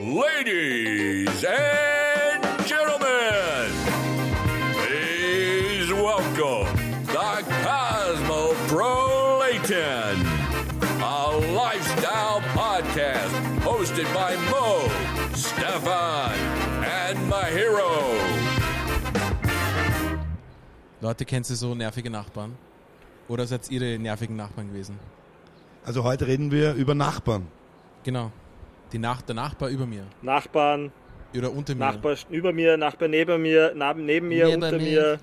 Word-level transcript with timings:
Ladies 0.00 1.44
and 1.44 2.44
gentlemen, 2.66 3.68
please 4.86 5.92
welcome 5.92 6.68
the 7.04 7.44
Cosmopolitan, 7.66 10.16
a 11.02 11.36
lifestyle 11.52 12.40
podcast 12.54 13.34
hosted 13.62 14.06
by 14.14 14.36
Mo, 14.48 14.88
Stefan, 15.34 16.32
and 16.84 17.18
Mahiro. 17.28 18.14
Leute, 21.00 21.24
kennst 21.24 21.50
du 21.50 21.56
so 21.56 21.74
nervige 21.74 22.08
Nachbarn? 22.08 22.56
Oder 23.26 23.48
seid 23.48 23.68
ihr 23.68 23.80
die 23.80 23.98
nervigen 23.98 24.36
Nachbarn 24.36 24.68
gewesen? 24.68 24.96
Also 25.84 26.04
heute 26.04 26.28
reden 26.28 26.52
wir 26.52 26.74
über 26.74 26.94
Nachbarn. 26.94 27.48
Genau. 28.04 28.30
Die 28.92 28.98
Nach 28.98 29.20
der 29.22 29.34
Nachbar 29.34 29.68
über 29.68 29.86
mir. 29.86 30.04
Nachbarn, 30.22 30.90
Oder 31.36 31.52
unter 31.52 31.74
mir. 31.74 31.80
Nachbar 31.80 32.14
über 32.30 32.52
mir, 32.52 32.76
Nachbar 32.76 33.08
neben 33.08 33.42
mir, 33.42 33.72
na- 33.74 33.92
neben 33.94 34.28
mir, 34.28 34.46
Neben 34.46 34.62
unter 34.62 34.76
mir. 34.78 34.80
mir. 34.80 35.20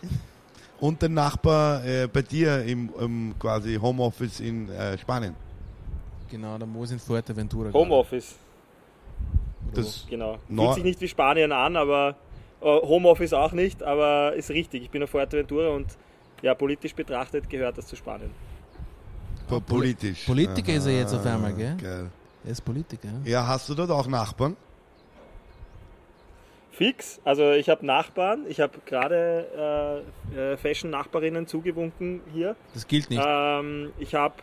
Und 0.80 1.02
den 1.02 1.14
Nachbar 1.14 1.84
äh, 1.86 2.08
bei 2.08 2.22
dir 2.22 2.64
im, 2.64 2.92
im 3.00 3.34
quasi 3.40 3.76
Homeoffice 3.76 4.40
in 4.42 4.70
äh, 4.70 4.98
Spanien. 4.98 5.36
Genau, 6.30 6.58
der 6.58 6.68
Mo 6.68 6.84
ist 6.84 6.92
in 6.92 7.00
Fuerteventura. 7.00 7.72
Homeoffice. 7.72 8.36
Das, 9.74 10.06
genau. 10.10 10.38
Fühlt 10.48 10.74
sich 10.76 10.84
nicht 10.84 11.02
wie 11.02 11.08
Spanien 11.08 11.52
an, 11.52 11.76
aber 11.76 12.16
äh, 12.62 12.66
Homeoffice 12.66 13.34
auch 13.34 13.52
nicht, 13.52 13.82
aber 13.84 14.34
ist 14.36 14.50
richtig. 14.50 14.84
Ich 14.84 14.90
bin 14.90 15.02
auf 15.04 15.10
Fuerteventura 15.10 15.70
und 15.70 15.88
ja, 16.42 16.54
politisch 16.54 16.94
betrachtet 16.94 17.50
gehört 17.50 17.78
das 17.78 17.88
zu 17.88 17.96
Spanien. 17.96 18.30
po- 19.48 19.60
politisch. 19.62 20.26
Politiker 20.26 20.74
ist 20.74 20.86
er 20.86 20.98
jetzt 21.00 21.14
auf 21.14 21.26
einmal, 21.26 21.54
gell? 21.54 21.76
Geil. 21.82 22.10
Er 22.46 22.52
ist 22.52 22.62
Politiker. 22.62 23.10
Ja, 23.24 23.48
hast 23.48 23.68
du 23.70 23.74
dort 23.74 23.90
auch 23.90 24.08
Nachbarn? 24.08 24.56
Fix, 26.72 27.20
also 27.24 27.52
ich 27.54 27.70
habe 27.70 27.86
Nachbarn, 27.86 28.46
ich 28.48 28.60
habe 28.60 28.74
gerade 28.86 30.04
äh, 30.36 30.54
äh, 30.54 30.58
Fashion-Nachbarinnen 30.58 31.48
zugewunken 31.48 32.22
hier. 32.34 32.56
Das 32.74 32.86
gilt 32.88 33.10
nicht. 33.10 33.24
Ähm, 33.26 33.94
ich 33.98 34.14
habe 34.14 34.36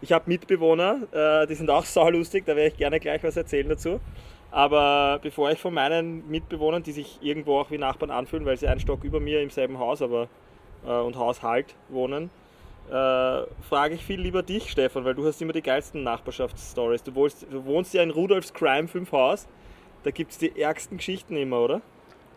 ich 0.00 0.12
hab 0.12 0.26
Mitbewohner, 0.26 1.02
äh, 1.12 1.46
die 1.46 1.54
sind 1.54 1.70
auch 1.70 1.84
saulustig, 1.84 2.44
da 2.46 2.56
werde 2.56 2.68
ich 2.68 2.76
gerne 2.76 2.98
gleich 2.98 3.22
was 3.22 3.36
erzählen 3.36 3.68
dazu. 3.68 4.00
Aber 4.50 5.20
bevor 5.22 5.50
ich 5.50 5.58
von 5.58 5.74
meinen 5.74 6.28
Mitbewohnern, 6.28 6.82
die 6.82 6.92
sich 6.92 7.18
irgendwo 7.20 7.58
auch 7.58 7.70
wie 7.70 7.78
Nachbarn 7.78 8.10
anfühlen, 8.10 8.46
weil 8.46 8.56
sie 8.56 8.66
einen 8.66 8.80
Stock 8.80 9.04
über 9.04 9.20
mir 9.20 9.42
im 9.42 9.50
selben 9.50 9.78
Haus 9.78 10.00
aber, 10.00 10.28
äh, 10.86 10.90
und 10.90 11.16
Haushalt 11.16 11.76
wohnen, 11.88 12.30
äh, 12.88 13.44
frage 13.62 13.94
ich 13.94 14.04
viel 14.04 14.20
lieber 14.20 14.42
dich, 14.42 14.70
Stefan, 14.70 15.04
weil 15.04 15.14
du 15.14 15.26
hast 15.26 15.40
immer 15.40 15.52
die 15.52 15.62
geilsten 15.62 16.02
Nachbarschaftsstories. 16.02 17.02
Du 17.02 17.14
wohnst, 17.14 17.46
du 17.50 17.64
wohnst 17.64 17.94
ja 17.94 18.02
in 18.02 18.10
Rudolfs 18.10 18.52
Crime 18.52 18.88
5 18.88 19.12
Haus, 19.12 19.46
da 20.02 20.10
gibt 20.10 20.32
es 20.32 20.38
die 20.38 20.60
ärgsten 20.60 20.98
Geschichten 20.98 21.36
immer, 21.36 21.60
oder? 21.60 21.82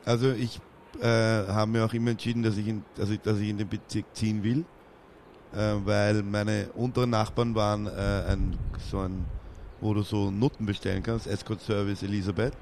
Also 0.06 0.32
ich 0.32 0.60
äh, 1.02 1.06
habe 1.06 1.72
mir 1.72 1.86
auch 1.86 1.94
immer 1.94 2.12
entschieden, 2.12 2.44
dass 2.44 2.58
ich 2.58 2.68
in, 2.68 2.84
ich, 2.98 3.20
dass 3.22 3.40
ich 3.40 3.50
in 3.50 3.58
den 3.58 3.68
Bezirk 3.68 4.06
ziehen 4.14 4.44
will, 4.44 4.64
äh, 5.54 5.76
weil 5.84 6.24
meine 6.24 6.70
unteren 6.76 7.10
Nachbarn 7.10 7.54
waren 7.56 7.88
äh, 7.88 8.32
ein, 8.32 8.58
so 8.90 9.00
ein, 9.00 9.26
wo 9.82 9.94
du 9.94 10.02
so 10.02 10.32
Nutten 10.32 10.66
bestellen 10.66 11.04
kannst, 11.04 11.28
Escort 11.28 11.62
Service 11.62 12.04
Elisabeth. 12.04 12.54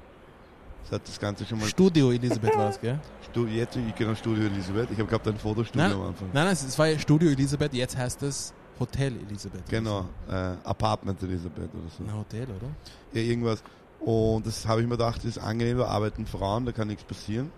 Das 0.88 1.00
hat 1.00 1.08
das 1.08 1.18
Ganze 1.18 1.44
schon 1.44 1.58
mal 1.58 1.66
Studio 1.66 2.12
Elisabeth 2.12 2.56
war 2.56 2.70
es, 2.70 2.80
gell? 2.80 3.00
Stu 3.28 3.46
jetzt 3.46 3.76
ich 3.76 3.94
gehe 3.94 4.06
nach 4.06 4.16
Studio 4.16 4.44
Elisabeth. 4.44 4.88
Ich 4.92 4.98
habe 4.98 5.08
gehabt 5.08 5.26
ein 5.26 5.36
Fotostudio 5.36 5.82
Nein, 5.82 5.92
am 5.92 6.02
Anfang. 6.02 6.28
nein, 6.32 6.44
nein, 6.44 6.52
es 6.52 6.78
war 6.78 6.98
Studio 6.98 7.30
Elisabeth, 7.30 7.74
jetzt 7.74 7.96
heißt 7.96 8.22
es 8.22 8.54
Hotel 8.78 9.16
Elisabeth. 9.28 9.68
Genau, 9.68 10.06
äh, 10.28 10.32
Apartment 10.62 11.20
Elisabeth 11.22 11.70
oder 11.74 11.88
so. 11.98 12.04
Ein 12.04 12.16
Hotel, 12.16 12.44
oder? 12.44 12.68
Ja, 13.12 13.20
irgendwas. 13.20 13.62
Und 13.98 14.46
das 14.46 14.66
habe 14.66 14.80
ich 14.82 14.86
mir 14.86 14.96
gedacht, 14.96 15.18
das 15.18 15.24
ist 15.24 15.38
angenehm, 15.38 15.78
da 15.78 15.86
arbeiten 15.86 16.24
Frauen, 16.26 16.66
da 16.66 16.72
kann 16.72 16.86
nichts 16.86 17.02
passieren. 17.02 17.50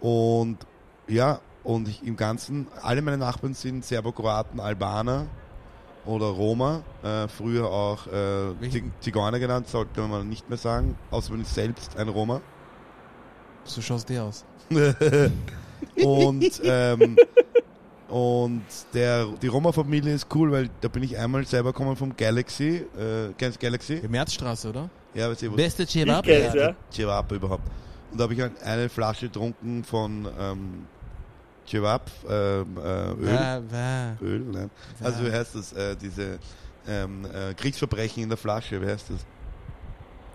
Und 0.00 0.58
ja, 1.08 1.40
und 1.64 1.88
ich, 1.88 2.06
im 2.06 2.16
Ganzen, 2.16 2.68
alle 2.82 3.02
meine 3.02 3.18
Nachbarn 3.18 3.54
sind 3.54 3.84
Serbokroaten, 3.84 4.60
Albaner 4.60 5.26
oder 6.10 6.26
Roma, 6.26 6.82
äh, 7.02 7.28
früher 7.28 7.70
auch 7.70 8.06
äh, 8.06 8.82
Zigeuner 9.00 9.38
genannt, 9.38 9.68
sollte 9.68 10.00
man 10.02 10.28
nicht 10.28 10.48
mehr 10.48 10.58
sagen, 10.58 10.96
außer 11.10 11.32
man 11.32 11.42
ist 11.42 11.54
selbst 11.54 11.96
ein 11.96 12.08
Roma. 12.08 12.40
So 13.64 13.80
schaust 13.80 14.08
du 14.10 14.22
aus. 14.22 14.44
und 16.04 16.60
ähm, 16.64 17.16
und 18.10 18.64
der, 18.92 19.26
die 19.40 19.46
Roma-Familie 19.46 20.14
ist 20.14 20.26
cool, 20.34 20.50
weil 20.50 20.68
da 20.80 20.88
bin 20.88 21.04
ich 21.04 21.16
einmal 21.16 21.46
selber 21.46 21.72
gekommen 21.72 21.94
vom 21.94 22.16
Galaxy. 22.16 22.84
Äh, 22.98 23.32
kennst 23.38 23.62
du 23.62 23.66
Galaxy? 23.66 24.00
Die 24.00 24.08
Märzstraße, 24.08 24.68
oder? 24.70 24.90
Ja, 25.14 25.32
du, 25.32 25.52
wo 25.52 25.56
Beste 25.56 25.84
Ich 25.84 25.90
Cevap. 25.90 26.26
ja. 26.26 26.74
Cevap 26.90 27.30
überhaupt. 27.30 27.62
Und 28.10 28.18
da 28.18 28.24
habe 28.24 28.34
ich 28.34 28.40
halt 28.40 28.60
eine 28.64 28.88
Flasche 28.88 29.26
getrunken 29.26 29.84
von 29.84 30.26
ähm, 30.38 30.86
Cevap, 31.66 32.10
ähm, 32.28 32.76
äh, 32.76 32.80
Öl. 33.12 33.26
Wah, 33.26 33.62
wah, 33.70 34.16
Öl, 34.24 34.40
nein. 34.40 34.70
wah. 34.98 35.06
Also 35.06 35.24
wie 35.24 35.30
heißt 35.32 35.54
das? 35.54 35.72
Äh, 35.72 35.96
diese 35.96 36.38
ähm, 36.88 37.24
äh, 37.32 37.54
Kriegsverbrechen 37.54 38.22
in 38.22 38.28
der 38.28 38.38
Flasche, 38.38 38.80
wie 38.80 38.86
heißt 38.86 39.10
das? 39.10 39.20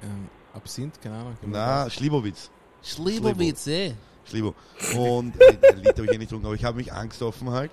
ähm, 0.04 0.30
Absinth, 0.54 1.02
keine 1.02 1.16
Ahnung. 1.18 1.36
Na, 1.46 1.90
Schlibowitz. 1.90 2.50
Schlibowitz, 2.82 3.68
eh. 3.68 3.94
Schlibo. 4.24 4.56
Und 4.98 5.34
äh, 5.42 5.58
ein 5.72 5.78
Lied 5.80 5.90
habe 5.98 6.06
ich 6.06 6.14
eh 6.14 6.18
nicht 6.18 6.30
getrunken, 6.30 6.46
aber 6.46 6.56
ich 6.56 6.64
habe 6.64 6.78
mich 6.78 6.92
angesoffen 6.94 7.50
halt. 7.50 7.72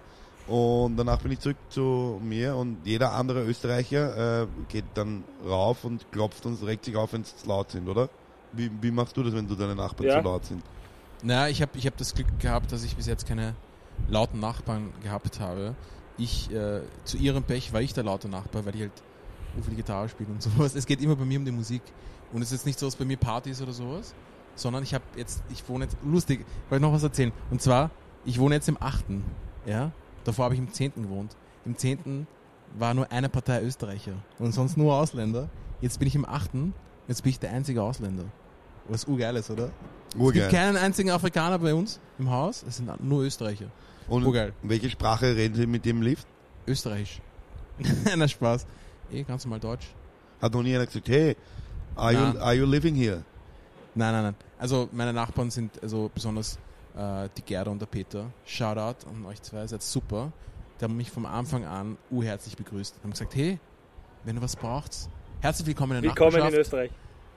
Und 0.48 0.96
danach 0.96 1.20
bin 1.20 1.30
ich 1.32 1.38
zurück 1.38 1.56
zu 1.68 2.20
mir 2.22 2.56
und 2.56 2.78
jeder 2.84 3.12
andere 3.12 3.44
Österreicher 3.44 4.42
äh, 4.42 4.46
geht 4.68 4.84
dann 4.94 5.22
rauf 5.46 5.84
und 5.84 6.10
klopft 6.10 6.44
und 6.46 6.60
regt 6.64 6.84
sich 6.84 6.96
auf, 6.96 7.12
wenn 7.12 7.20
es 7.22 7.46
laut 7.46 7.70
sind, 7.70 7.88
oder? 7.88 8.08
Wie, 8.52 8.68
wie 8.82 8.90
machst 8.90 9.16
du 9.16 9.22
das, 9.22 9.32
wenn 9.34 9.46
du 9.46 9.54
deine 9.54 9.76
Nachbarn 9.76 10.08
Ja. 10.08 10.18
zu 10.20 10.24
laut 10.28 10.44
sind? 10.44 10.62
Naja, 11.22 11.48
ich 11.48 11.62
habe 11.62 11.78
ich 11.78 11.86
hab 11.86 11.96
das 11.96 12.14
Glück 12.14 12.26
gehabt, 12.40 12.72
dass 12.72 12.82
ich 12.82 12.96
bis 12.96 13.06
jetzt 13.06 13.26
keine 13.26 13.54
lauten 14.08 14.40
Nachbarn 14.40 14.92
gehabt 15.02 15.38
habe. 15.40 15.74
Ich, 16.18 16.50
äh, 16.52 16.80
zu 17.04 17.16
ihrem 17.16 17.44
Pech 17.44 17.72
war 17.72 17.80
ich 17.80 17.94
der 17.94 18.04
laute 18.04 18.28
Nachbar, 18.28 18.66
weil 18.66 18.74
ich 18.74 18.82
halt 18.82 18.92
viel 19.64 19.74
Gitarre 19.74 20.08
spiele 20.08 20.30
und 20.30 20.42
sowas. 20.42 20.74
Es 20.74 20.86
geht 20.86 21.00
immer 21.00 21.16
bei 21.16 21.24
mir 21.24 21.38
um 21.38 21.44
die 21.44 21.52
Musik. 21.52 21.82
Und 22.32 22.42
es 22.42 22.48
ist 22.48 22.60
jetzt 22.60 22.66
nicht 22.66 22.78
so, 22.78 22.86
dass 22.86 22.96
bei 22.96 23.04
mir 23.04 23.16
Party 23.16 23.50
ist 23.50 23.62
oder 23.62 23.72
sowas, 23.72 24.14
sondern 24.54 24.82
ich 24.82 24.94
habe 24.94 25.04
jetzt, 25.16 25.42
ich 25.50 25.68
wohne 25.68 25.84
jetzt, 25.84 25.96
lustig, 26.02 26.44
wollte 26.68 26.82
ich 26.84 26.88
noch 26.88 26.94
was 26.94 27.02
erzählen. 27.02 27.32
Und 27.50 27.60
zwar, 27.62 27.90
ich 28.24 28.38
wohne 28.38 28.54
jetzt 28.54 28.68
im 28.68 28.80
achten, 28.80 29.24
ja. 29.66 29.92
Davor 30.24 30.46
habe 30.46 30.54
ich 30.54 30.60
im 30.60 30.72
zehnten 30.72 31.02
gewohnt. 31.02 31.36
Im 31.64 31.76
zehnten 31.76 32.26
war 32.78 32.94
nur 32.94 33.10
eine 33.12 33.28
Partei 33.28 33.62
Österreicher 33.62 34.14
und 34.38 34.52
sonst 34.52 34.76
nur 34.76 34.94
Ausländer. 34.94 35.48
Jetzt 35.80 35.98
bin 35.98 36.08
ich 36.08 36.14
im 36.14 36.24
achten, 36.24 36.74
jetzt 37.08 37.22
bin 37.22 37.30
ich 37.30 37.40
der 37.40 37.50
einzige 37.50 37.82
Ausländer. 37.82 38.24
Was 38.88 39.04
urgeil 39.04 39.36
ist, 39.36 39.50
oder? 39.50 39.66
Es 39.66 39.70
gibt 40.14 40.22
Urgeil. 40.22 40.50
keinen 40.50 40.76
einzigen 40.76 41.10
Afrikaner 41.10 41.58
bei 41.58 41.74
uns 41.74 42.00
im 42.18 42.30
Haus. 42.30 42.64
Es 42.66 42.76
sind 42.76 42.90
nur 43.02 43.22
Österreicher. 43.22 43.66
Und 44.08 44.24
Urgeil. 44.26 44.52
welche 44.62 44.90
Sprache 44.90 45.34
reden 45.36 45.54
sie 45.54 45.66
mit 45.66 45.84
dem 45.84 46.02
Lift? 46.02 46.26
Österreichisch. 46.66 47.20
Na 48.16 48.28
Spaß. 48.28 48.66
Eh, 49.10 49.22
ganz 49.22 49.44
normal 49.44 49.60
Deutsch. 49.60 49.86
Hat 50.40 50.52
noch 50.52 50.62
nie 50.62 50.74
einer 50.74 50.86
gesagt, 50.86 51.08
hey, 51.08 51.36
are 51.94 52.12
you, 52.12 52.38
are 52.40 52.54
you 52.54 52.66
living 52.66 52.94
here? 52.94 53.22
Nein, 53.94 54.12
nein, 54.12 54.22
nein. 54.24 54.34
Also 54.58 54.88
meine 54.92 55.12
Nachbarn 55.12 55.50
sind 55.50 55.82
also 55.82 56.10
besonders 56.12 56.58
äh, 56.96 57.28
die 57.36 57.42
Gerda 57.42 57.70
und 57.70 57.78
der 57.80 57.86
Peter. 57.86 58.26
Shoutout 58.44 59.06
an 59.08 59.24
euch 59.26 59.40
zwei, 59.42 59.66
seid 59.66 59.82
super. 59.82 60.32
Die 60.80 60.84
haben 60.84 60.96
mich 60.96 61.10
vom 61.10 61.26
Anfang 61.26 61.64
an 61.64 61.96
urherzlich 62.10 62.56
begrüßt. 62.56 62.96
Haben 63.02 63.10
gesagt, 63.12 63.34
hey, 63.34 63.58
wenn 64.24 64.36
du 64.36 64.42
was 64.42 64.56
brauchst, 64.56 65.08
herzlich 65.40 65.66
willkommen 65.68 65.96
in 65.96 66.02
der 66.02 66.10
Willkommen 66.10 66.36
in. 66.46 66.54
Österreich. 66.54 66.90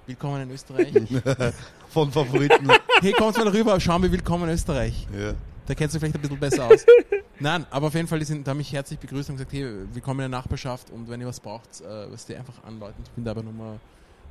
Willkommen 0.08 0.44
in 0.44 0.52
Österreich. 0.52 0.94
Von 1.90 2.12
Favoriten. 2.12 2.70
hey, 3.02 3.12
kommt 3.14 3.38
mal 3.38 3.48
rüber, 3.48 3.80
schauen 3.80 4.04
wir 4.04 4.12
Willkommen 4.12 4.48
in 4.48 4.54
Österreich. 4.54 5.08
ja. 5.18 5.34
Da 5.68 5.74
kennst 5.74 5.96
du 5.96 6.00
vielleicht 6.00 6.14
ein 6.14 6.22
bisschen 6.22 6.40
besser 6.40 6.66
aus. 6.66 6.86
Nein, 7.40 7.66
aber 7.72 7.88
auf 7.88 7.96
jeden 7.96 8.08
Fall, 8.08 8.20
die 8.20 8.26
sind, 8.26 8.46
da 8.46 8.52
haben 8.52 8.60
mich 8.60 8.72
herzlich 8.72 9.00
begrüßt 9.00 9.32
und 9.32 9.38
gesagt, 9.38 9.52
hey, 9.52 9.66
willkommen 9.94 10.20
in 10.20 10.32
der 10.32 10.40
Nachbarschaft 10.40 10.92
und 10.92 11.10
wenn 11.10 11.20
ihr 11.22 11.26
was 11.26 11.40
braucht, 11.40 11.82
äh, 11.82 12.12
was 12.12 12.28
die 12.28 12.36
einfach 12.36 12.64
anläuten. 12.64 13.02
Ich 13.04 13.10
bin 13.10 13.26
da 13.26 13.34
bei 13.34 13.42
Nummer, 13.42 13.80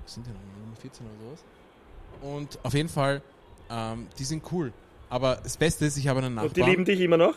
was 0.05 0.15
sind 0.15 0.25
die 0.25 0.31
Nummer, 0.31 0.45
Nummer 0.65 0.77
14 0.77 1.05
oder 1.05 1.15
sowas. 1.25 1.45
Und 2.23 2.65
auf 2.65 2.73
jeden 2.73 2.89
Fall, 2.89 3.21
ähm, 3.69 4.07
die 4.17 4.23
sind 4.25 4.45
cool. 4.53 4.73
Aber 5.11 5.41
das 5.43 5.57
Beste 5.57 5.87
ist, 5.87 5.97
ich 5.97 6.07
habe 6.07 6.21
einen 6.21 6.37
Nachbarn. 6.37 6.51
Und 6.51 6.57
die 6.57 6.63
lieben 6.63 6.85
dich 6.85 7.01
immer 7.01 7.17
noch, 7.17 7.35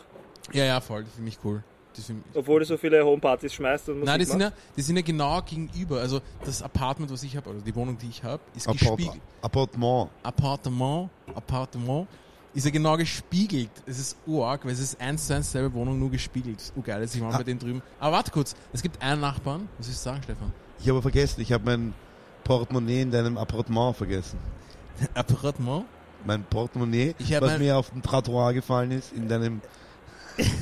Ja, 0.52 0.64
ja, 0.64 0.80
voll, 0.80 1.02
die 1.02 1.10
sind 1.10 1.24
mich 1.24 1.38
cool. 1.42 1.64
Die 1.98 2.02
sind, 2.02 2.22
obwohl 2.34 2.60
du 2.60 2.64
so 2.66 2.76
viele 2.76 3.04
Homepartys 3.04 3.52
schmeißt 3.52 3.88
und 3.88 3.96
Musik 3.96 4.06
Nein, 4.06 4.18
die 4.20 4.24
sind, 4.24 4.40
ja, 4.40 4.52
die 4.76 4.82
sind 4.82 4.96
ja 4.96 5.02
genau 5.02 5.42
gegenüber. 5.42 5.98
Also 6.00 6.20
das 6.44 6.62
Apartment, 6.62 7.10
was 7.10 7.22
ich 7.24 7.36
habe, 7.36 7.50
oder 7.50 7.60
die 7.60 7.74
Wohnung, 7.74 7.98
die 7.98 8.08
ich 8.08 8.22
habe, 8.22 8.40
ist 8.54 8.68
Appart 8.68 8.96
gespiegelt. 8.96 9.20
Appartement. 9.42 10.10
Appartement, 10.22 11.10
Appartement, 11.34 12.06
ist 12.54 12.64
ja 12.64 12.70
genau 12.70 12.96
gespiegelt. 12.96 13.70
Es 13.84 13.98
ist 13.98 14.16
urarg, 14.26 14.64
weil 14.64 14.72
es 14.72 14.80
ist 14.80 15.00
eins 15.00 15.26
zu 15.26 15.34
eins 15.34 15.50
selbe 15.50 15.74
Wohnung, 15.74 15.98
nur 15.98 16.10
gespiegelt. 16.10 16.56
Das 16.56 16.64
ist 16.66 16.76
urgeil, 16.76 17.02
ich 17.02 17.20
war 17.20 17.34
Ah. 17.34 17.38
bei 17.38 17.42
denen 17.44 17.58
drüben. 17.58 17.82
Aber 17.98 18.16
warte 18.16 18.30
kurz, 18.30 18.54
es 18.72 18.80
gibt 18.82 19.02
einen 19.02 19.20
Nachbarn, 19.20 19.68
was 19.78 19.88
willst 19.88 20.00
du 20.06 20.10
sagen, 20.10 20.22
Stefan? 20.22 20.52
Ich 20.80 20.88
habe 20.88 21.02
vergessen, 21.02 21.40
ich 21.40 21.52
habe 21.52 21.64
mein 21.64 21.94
Portemonnaie 22.44 23.02
in 23.02 23.10
deinem 23.10 23.36
Appartement 23.36 23.96
vergessen. 23.96 24.38
Appartement? 25.14 25.84
Mein 26.24 26.42
Portemonnaie, 26.44 27.14
was 27.18 27.40
mein- 27.40 27.58
mir 27.60 27.76
auf 27.76 27.90
dem 27.90 28.02
Trottoir 28.02 28.52
gefallen 28.52 28.90
ist, 28.92 29.12
in 29.12 29.28
deinem, 29.28 29.60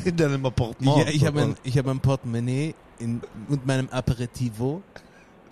in 0.05 0.17
deinem 0.17 0.45
Appartement. 0.47 0.99
Ja, 0.99 1.09
ich 1.09 1.25
habe 1.25 1.41
mein, 1.41 1.57
ich 1.63 1.77
hab 1.77 1.87
mein 1.87 2.01
Portemonnaie 2.01 2.75
in, 2.99 3.21
und 3.49 3.67
meinem 3.67 3.89
Aperitivo 3.91 4.83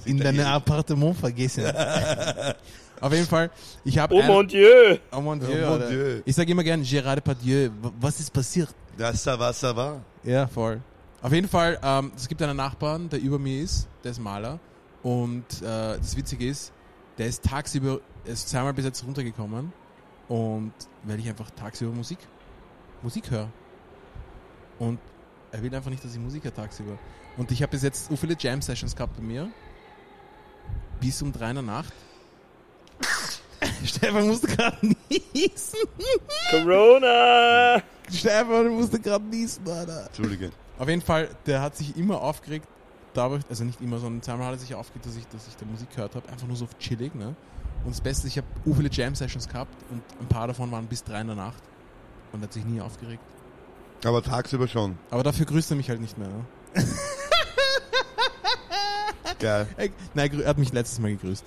in 0.05 0.19
dein 0.19 0.41
Appartement 0.41 1.17
vergessen. 1.17 1.65
Auf 3.01 3.13
jeden 3.13 3.27
Fall, 3.27 3.51
ich 3.85 3.99
habe 3.99 4.15
Oh 4.15 4.23
mon 4.23 4.47
Dieu! 4.47 4.97
Oh 5.13 5.21
mon 5.21 5.39
Dieu, 5.39 5.49
Oh 5.49 5.71
mon 5.71 5.83
Alter. 5.83 5.89
Dieu. 5.91 6.23
Ich 6.25 6.35
sage 6.35 6.53
immer 6.53 6.63
gern 6.65 6.83
Gérard 6.83 7.17
Depardieu. 7.17 7.71
Was 8.01 8.21
ist 8.21 8.33
passiert? 8.33 8.69
Das 8.97 9.27
war, 9.27 9.39
was 9.39 9.63
war. 9.63 10.01
Ja, 10.23 10.47
voll. 10.47 10.81
Auf 11.21 11.33
jeden 11.33 11.49
Fall, 11.49 11.79
ähm, 11.83 12.13
es 12.17 12.29
gibt 12.29 12.41
einen 12.43 12.57
Nachbarn, 12.57 13.09
der 13.09 13.21
über 13.21 13.39
mir 13.39 13.63
ist, 13.63 13.89
der 14.03 14.13
ist 14.13 14.21
Maler. 14.21 14.59
Und 15.03 15.45
äh, 15.61 15.99
das 15.99 16.17
Witzige 16.17 16.49
ist, 16.49 16.73
der 17.19 17.27
ist 17.27 17.43
tagsüber, 17.45 18.01
er 18.25 18.33
ist 18.33 18.49
zweimal 18.49 18.73
bis 18.73 18.85
jetzt 18.85 19.05
runtergekommen. 19.05 19.73
Und 20.29 20.73
weil 21.03 21.19
ich 21.19 21.29
einfach 21.29 21.51
tagsüber 21.51 21.93
Musik, 21.93 22.19
Musik 23.03 23.31
höre. 23.31 23.49
Und 24.79 24.99
er 25.53 25.63
will 25.63 25.75
einfach 25.75 25.91
nicht, 25.91 26.05
dass 26.05 26.13
ich 26.13 26.21
Musik 26.21 26.45
höre 26.45 26.55
tagsüber. 26.55 26.99
Und 27.37 27.51
ich 27.51 27.63
habe 27.63 27.71
bis 27.71 27.83
jetzt 27.83 28.09
so 28.09 28.17
viele 28.17 28.37
Jam-Sessions 28.39 28.95
gehabt 28.95 29.17
bei 29.17 29.23
mir. 29.23 29.49
Bis 31.01 31.21
um 31.23 31.33
drei 31.33 31.51
in 31.51 31.57
der 31.57 31.65
Nacht. 31.65 31.93
Stefan 33.85 34.27
musste 34.27 34.47
gerade 34.49 34.77
niesen. 34.83 35.79
Corona! 36.51 37.83
Stefan 38.11 38.69
musste 38.69 39.01
gerade 39.01 39.25
niesen, 39.25 39.69
Alter. 39.69 40.07
Entschuldige. 40.07 40.51
Auf 40.79 40.89
jeden 40.89 41.03
Fall, 41.03 41.29
der 41.47 41.63
hat 41.63 41.77
sich 41.77 41.97
immer 41.97 42.21
aufgeregt, 42.21 42.67
dadurch, 43.15 43.43
also 43.49 43.65
nicht 43.65 43.81
immer, 43.81 43.99
sondern 43.99 44.23
zweimal 44.23 44.47
hat 44.49 44.55
er 44.55 44.59
sich 44.59 44.75
aufgeregt, 44.75 45.07
dass 45.07 45.17
ich, 45.17 45.27
dass 45.29 45.47
ich 45.47 45.57
da 45.57 45.65
Musik 45.67 45.91
gehört 45.91 46.15
habe, 46.15 46.29
einfach 46.29 46.47
nur 46.47 46.57
so 46.57 46.67
chillig, 46.79 47.15
ne? 47.15 47.35
Und 47.85 47.91
das 47.91 48.01
Beste, 48.01 48.27
ich 48.27 48.39
habe 48.39 48.47
so 48.65 48.75
viele 48.75 48.91
Jam-Sessions 48.91 49.49
gehabt 49.49 49.75
und 49.91 50.03
ein 50.21 50.27
paar 50.27 50.47
davon 50.49 50.71
waren 50.73 50.87
bis 50.87 51.05
drei 51.05 51.21
in 51.21 51.29
der 51.29 51.37
Nacht 51.37 51.63
und 52.33 52.41
er 52.41 52.45
hat 52.45 52.53
sich 52.53 52.65
nie 52.65 52.81
aufgeregt. 52.81 53.23
Aber 54.05 54.23
tagsüber 54.23 54.69
schon. 54.69 54.99
Aber 55.11 55.23
dafür 55.23 55.47
grüßt 55.47 55.71
er 55.73 55.77
mich 55.77 55.89
halt 55.89 56.01
nicht 56.01 56.19
mehr, 56.19 56.29
ne? 56.29 56.45
Geil. 59.39 59.67
Er, 59.77 59.89
nein, 60.15 60.33
er 60.33 60.41
er 60.43 60.49
hat 60.49 60.59
mich 60.59 60.73
letztes 60.73 60.99
Mal 60.99 61.11
gegrüßt. 61.13 61.45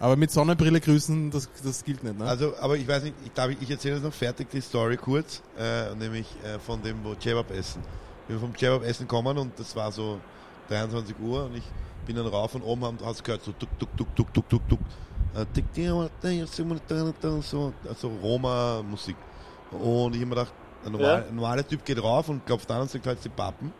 Aber 0.00 0.16
mit 0.16 0.30
Sonnenbrille 0.30 0.80
grüßen, 0.80 1.30
das, 1.30 1.48
das 1.62 1.84
gilt 1.84 2.02
nicht, 2.02 2.18
ne? 2.18 2.26
Also, 2.26 2.56
aber 2.58 2.76
ich 2.76 2.86
weiß 2.86 3.04
nicht, 3.04 3.14
ich, 3.24 3.32
darf 3.32 3.50
ich, 3.50 3.62
ich 3.62 3.70
erzähle 3.70 3.94
jetzt 3.96 4.04
noch 4.04 4.12
fertig 4.12 4.50
die 4.50 4.60
Story 4.60 4.96
kurz, 4.96 5.42
äh, 5.58 5.94
nämlich 5.94 6.26
äh, 6.42 6.58
von 6.58 6.82
dem 6.82 7.04
wo 7.04 7.14
Kebab 7.14 7.50
essen. 7.50 7.82
Wir 8.26 8.36
sind 8.36 8.44
vom 8.44 8.52
Kebab 8.52 8.82
essen 8.82 9.04
gekommen 9.06 9.38
und 9.38 9.58
das 9.58 9.76
war 9.76 9.92
so 9.92 10.20
23 10.68 11.16
Uhr 11.20 11.44
und 11.44 11.56
ich 11.56 11.64
bin 12.06 12.16
dann 12.16 12.26
rauf 12.26 12.54
und 12.54 12.62
oben 12.62 12.84
haben, 12.84 12.98
hast 13.04 13.20
du 13.20 13.24
gehört 13.24 13.44
so 13.44 13.52
tuk 13.52 13.68
tuk 13.78 13.96
tuk 13.96 14.16
tuk 14.16 14.34
tuk 14.34 14.48
tuk 14.48 14.68
tuk. 14.68 14.80
Äh, 15.34 15.46
So, 17.42 17.72
also 17.88 18.08
Roma-Musik. 18.22 19.16
Und 19.70 20.14
ich 20.14 20.20
habe 20.20 20.26
mir 20.26 20.34
gedacht, 20.36 20.52
ein 20.86 20.92
normal, 20.92 21.20
Ja. 21.22 21.28
ein 21.28 21.34
normaler 21.34 21.66
Typ 21.66 21.84
geht 21.84 22.02
rauf 22.02 22.28
und 22.28 22.44
klopft 22.46 22.70
an 22.70 22.82
und 22.82 22.90
sagt 22.90 23.06
halt 23.06 23.18
die 23.24 23.28
Pappen 23.28 23.72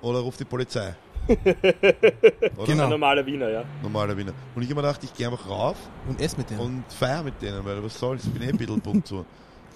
oder 0.00 0.18
ruft 0.20 0.40
die 0.40 0.44
Polizei. 0.44 0.94
Oder? 1.28 2.66
Genau. 2.66 2.84
Ein 2.84 2.90
normaler 2.90 3.24
Wiener, 3.24 3.48
ja. 3.48 3.64
Normaler 3.80 4.16
Wiener. 4.16 4.32
Und 4.56 4.62
ich 4.62 4.68
habe 4.70 4.80
mir 4.80 4.88
gedacht, 4.88 5.04
ich 5.04 5.14
gehe 5.14 5.28
einfach 5.28 5.48
rauf 5.48 5.76
Und 6.08 6.20
ess 6.20 6.36
mit 6.36 6.50
denen. 6.50 6.58
und 6.60 6.84
feier 6.92 7.22
mit 7.22 7.40
denen, 7.40 7.64
weil 7.64 7.82
was 7.82 7.96
soll's, 7.98 8.24
ich 8.24 8.32
bin 8.32 8.42
eh 8.42 8.48
ein 8.48 8.56
bisschen 8.56 8.80
Punkt 8.80 9.06
so. 9.06 9.24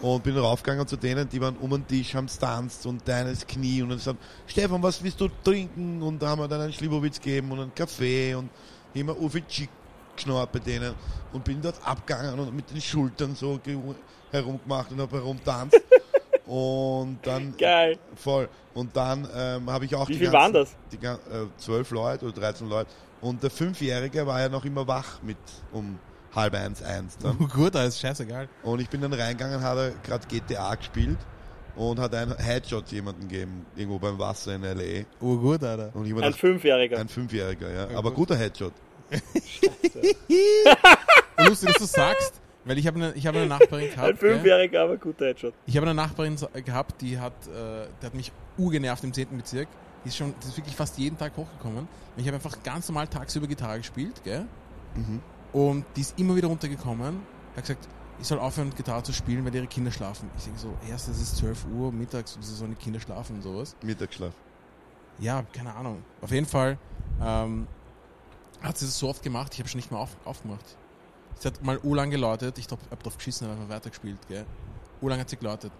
Und 0.00 0.22
bin 0.24 0.36
raufgegangen 0.36 0.86
zu 0.88 0.96
denen, 0.96 1.28
die 1.28 1.40
waren 1.40 1.56
um 1.56 1.70
den 1.70 1.86
Tisch, 1.86 2.14
haben 2.16 2.26
tanzt 2.26 2.84
und 2.84 3.06
deines 3.06 3.46
Knie 3.46 3.80
und 3.82 3.90
dann 3.90 3.98
gesagt, 3.98 4.18
Stefan, 4.46 4.82
was 4.82 5.02
willst 5.02 5.20
du 5.20 5.28
trinken? 5.44 6.02
Und 6.02 6.20
da 6.20 6.28
haben 6.30 6.40
wir 6.40 6.48
dann 6.48 6.60
einen 6.62 6.72
Schlibowitz 6.72 7.20
gegeben 7.20 7.52
und 7.52 7.60
einen 7.60 7.74
Kaffee 7.74 8.34
und 8.34 8.50
immer 8.92 9.16
Ufi 9.16 9.42
Chick 9.46 9.70
geschnarrt 10.16 10.50
bei 10.52 10.58
denen 10.58 10.94
und 11.32 11.44
bin 11.44 11.62
dort 11.62 11.76
abgegangen 11.86 12.38
und 12.40 12.54
mit 12.56 12.68
den 12.70 12.80
Schultern 12.80 13.34
so 13.36 13.58
ge- 13.62 13.78
herumgemacht 14.32 14.90
und 14.90 15.00
habe 15.00 15.16
herumtanzt. 15.16 15.80
und 16.46 17.18
dann 17.22 17.56
Geil. 17.56 17.98
voll. 18.14 18.48
Und 18.74 18.96
dann 18.96 19.26
ähm, 19.34 19.70
habe 19.70 19.84
ich 19.86 19.94
auch 19.94 20.08
Wie 20.08 20.12
die 20.14 20.18
viel 20.20 20.30
ganzen- 20.30 20.54
waren 20.54 20.64
das? 20.64 20.76
die 20.92 21.04
äh, 21.06 21.16
zwölf 21.58 21.90
Leute 21.90 22.26
oder 22.26 22.34
13 22.40 22.68
Leute. 22.68 22.90
Und 23.20 23.42
der 23.42 23.50
Fünfjährige 23.50 24.26
war 24.26 24.40
ja 24.40 24.48
noch 24.48 24.64
immer 24.64 24.86
wach 24.86 25.22
mit 25.22 25.38
um 25.72 25.98
halb 26.34 26.54
eins, 26.54 26.82
eins 26.82 27.16
dann. 27.18 27.36
Oh, 27.40 27.46
gut, 27.54 27.74
das 27.74 27.88
ist 27.88 28.00
scheißegal. 28.00 28.48
Und 28.62 28.80
ich 28.80 28.88
bin 28.90 29.00
dann 29.00 29.12
reingegangen, 29.12 29.62
hat 29.62 29.78
er 29.78 29.90
gerade 30.04 30.26
GTA 30.28 30.74
gespielt 30.74 31.18
und 31.76 31.98
hat 31.98 32.14
einen 32.14 32.36
Headshot 32.36 32.88
jemanden 32.92 33.28
gegeben, 33.28 33.64
irgendwo 33.74 33.98
beim 33.98 34.18
Wasser 34.18 34.54
in 34.54 34.62
L.A. 34.64 35.04
Oh, 35.20 35.36
gut, 35.38 35.64
Alter. 35.64 35.90
Und 35.94 36.04
Ein 36.06 36.14
gedacht, 36.14 36.38
Fünfjähriger. 36.38 36.98
ein 36.98 37.08
Fünfjähriger, 37.08 37.70
ja. 37.72 37.90
Ja, 37.90 37.98
Aber 37.98 38.10
gut. 38.10 38.28
guter 38.28 38.36
Headshot. 38.36 38.72
Lustig, 41.38 41.68
dass 41.68 41.78
du 41.78 41.84
sagst, 41.86 42.34
weil 42.66 42.76
ich 42.78 42.86
habe 42.86 42.96
eine, 42.98 43.12
ich 43.14 43.26
habe 43.26 43.38
eine 43.38 43.46
Nachbarin 43.58 43.90
gehabt. 43.90 44.08
Ein? 44.08 44.16
Fünfjähriger, 44.16 44.82
aber 44.82 44.96
guter 44.98 45.26
Headshot. 45.26 45.54
Ich 45.66 45.76
habe 45.76 45.86
eine 45.86 45.94
Nachbarin 45.94 46.36
so- 46.36 46.48
gehabt, 46.52 47.00
die 47.00 47.18
hat, 47.18 47.32
äh, 47.46 47.86
die 48.02 48.06
hat 48.06 48.14
mich 48.14 48.32
urgenervt 48.58 49.02
im 49.04 49.12
10. 49.12 49.28
Bezirk. 49.36 49.68
Die 50.04 50.08
ist 50.08 50.16
schon, 50.16 50.34
die 50.42 50.48
ist 50.48 50.56
wirklich 50.56 50.76
fast 50.76 50.98
jeden 50.98 51.16
Tag 51.18 51.36
hochgekommen. 51.36 51.80
Und 51.80 51.88
ich 52.20 52.26
habe 52.26 52.36
einfach 52.36 52.62
ganz 52.62 52.88
normal 52.88 53.08
tagsüber 53.08 53.46
Gitarre 53.46 53.78
gespielt, 53.78 54.22
gell? 54.22 54.46
Mhm. 54.94 55.20
Und 55.52 55.84
die 55.96 56.02
ist 56.02 56.18
immer 56.18 56.36
wieder 56.36 56.48
runtergekommen. 56.48 57.20
Hat 57.56 57.62
gesagt, 57.62 57.88
ich 58.20 58.26
soll 58.26 58.38
aufhören, 58.38 58.72
Gitarre 58.74 59.02
zu 59.02 59.12
spielen, 59.12 59.44
weil 59.44 59.54
ihre 59.54 59.66
Kinder 59.66 59.90
schlafen. 59.90 60.30
Ich 60.38 60.44
denke 60.44 60.58
so, 60.58 60.74
erst 60.88 61.08
es 61.08 61.20
ist 61.20 61.36
12 61.38 61.66
Uhr 61.74 61.92
mittags, 61.92 62.36
wieso 62.38 62.54
sollen 62.54 62.70
die 62.70 62.82
Kinder 62.82 63.00
schlafen 63.00 63.36
und 63.36 63.42
sowas? 63.42 63.76
Mittagsschlaf. 63.82 64.32
Ja, 65.18 65.44
keine 65.52 65.74
Ahnung. 65.74 66.02
Auf 66.20 66.30
jeden 66.30 66.46
Fall 66.46 66.78
ähm, 67.22 67.66
hat 68.62 68.78
sie 68.78 68.86
das 68.86 68.98
so 68.98 69.08
oft 69.08 69.22
gemacht, 69.22 69.52
ich 69.54 69.60
habe 69.60 69.68
schon 69.68 69.78
nicht 69.78 69.90
mehr 69.90 70.00
auf, 70.00 70.16
aufgemacht. 70.24 70.64
Sie 71.38 71.48
hat 71.48 71.62
mal 71.62 71.78
urlang 71.82 72.10
geläutet, 72.10 72.58
ich 72.58 72.66
glaub, 72.66 72.80
hab 72.90 73.02
drauf 73.02 73.16
geschissen 73.16 73.46
und 73.48 73.54
einfach 73.54 73.68
weitergespielt, 73.68 74.18
gell? 74.28 74.46
Urlang 75.00 75.20
hat 75.20 75.28
sie 75.28 75.36
geläutet. 75.36 75.70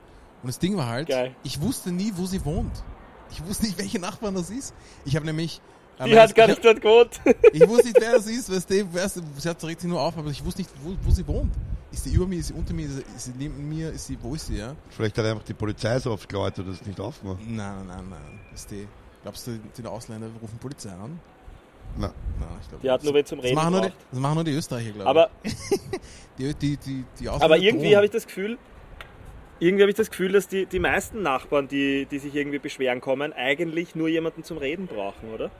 Und 0.43 0.49
das 0.49 0.59
Ding 0.59 0.77
war 0.77 0.87
halt, 0.87 1.09
Geil. 1.09 1.35
ich 1.43 1.61
wusste 1.61 1.91
nie, 1.91 2.13
wo 2.15 2.27
sie 2.27 2.45
wohnt. 2.45 2.83
Ich 3.31 3.45
wusste 3.47 3.65
nicht, 3.65 3.79
welche 3.79 3.99
Nachbarn 3.99 4.35
das 4.35 4.51
ist. 4.51 4.75
Ich 5.05 5.17
habe 5.17 5.25
nämlich... 5.25 5.61
äh, 5.99 6.05
Die 6.05 6.11
mein- 6.11 6.21
hat 6.23 6.35
gar 6.35 6.49
ich, 6.49 6.57
nicht 6.57 6.65
dort 6.65 6.81
gewohnt. 6.83 7.21
ich 7.53 7.67
wusste 7.67 7.87
nicht, 7.87 8.01
wer 8.01 8.13
das 8.13 8.27
ist, 8.27 8.53
weißt 8.53 8.71
du, 8.71 8.95
weißt 8.95 9.17
du, 9.17 9.21
sie 9.39 9.49
hat 9.49 9.65
regt 9.65 9.81
sich 9.81 9.89
nur 9.89 10.01
auf, 10.01 10.17
aber 10.19 10.31
ich 10.31 10.45
wusste 10.45 10.61
nicht, 10.61 10.71
wo, 10.85 10.95
wo 11.03 11.11
sie 11.11 11.27
wohnt. 11.27 11.55
Ist 11.91 12.05
sie 12.05 12.13
über 12.13 12.27
mir, 12.27 12.39
ist 12.41 12.49
sie 12.49 12.53
unter 12.53 12.75
mir, 12.75 12.87
ist 12.87 13.05
sie, 13.25 13.33
neben 13.39 13.67
mir, 13.69 13.91
ist 13.93 14.07
sie, 14.07 14.19
wo 14.21 14.35
ist 14.35 14.47
sie, 14.49 14.59
ja? 14.59 14.75
Vielleicht 14.91 15.17
hat 15.17 15.25
einfach 15.25 15.45
die 15.45 15.55
Polizei 15.55 15.99
so 15.99 16.13
oft 16.13 16.29
geläutet, 16.29 16.69
dass 16.69 16.81
es 16.83 16.87
nicht 16.87 17.01
aufgemacht. 17.01 17.41
Nein, 17.41 17.57
nein, 17.57 17.87
nein, 17.87 18.05
nein. 18.11 18.41
Ist 18.55 18.71
die, 18.71 18.87
glaubst 19.23 19.47
du, 19.47 19.59
die 19.77 19.87
Ausländer 19.87 20.29
rufen 20.43 20.59
Polizei 20.59 20.91
an? 20.91 21.19
Na, 21.99 22.13
Nein, 22.39 22.49
ich 22.61 22.69
glaube 22.69 22.83
Die 22.83 22.91
hat 22.91 23.05
nur 23.05 23.15
wen 23.15 23.25
zum 23.25 23.39
das 23.39 23.47
Reden 23.47 23.57
machen, 23.57 23.73
nur 23.73 23.81
die, 23.83 23.93
das 24.11 24.21
machen 24.21 24.35
nur 24.35 24.45
die 24.45 24.53
Österreicher, 24.53 24.91
glaube 24.93 25.09
Aber, 25.09 25.31
ich. 25.43 25.55
Die, 26.39 26.53
die, 26.55 26.77
die, 26.77 27.05
die 27.19 27.29
Ausländer 27.31 27.45
aber 27.47 27.57
irgendwie 27.57 27.97
habe 27.97 28.05
ich 28.05 28.13
das 28.13 28.27
Gefühl, 28.27 28.59
irgendwie 29.59 29.85
habe 29.85 29.91
ich 29.91 29.97
das 29.97 30.11
Gefühl, 30.11 30.33
dass 30.33 30.49
die, 30.49 30.67
die 30.67 30.79
meisten 30.79 31.23
Nachbarn, 31.23 31.67
die, 31.67 32.05
die 32.05 32.19
sich 32.19 32.35
irgendwie 32.35 32.59
beschweren 32.59 33.01
kommen, 33.01 33.33
eigentlich 33.33 33.95
nur 33.95 34.09
jemanden 34.09 34.45
zum 34.45 34.59
Reden 34.59 34.87
brauchen, 34.87 35.33
oder? 35.33 35.51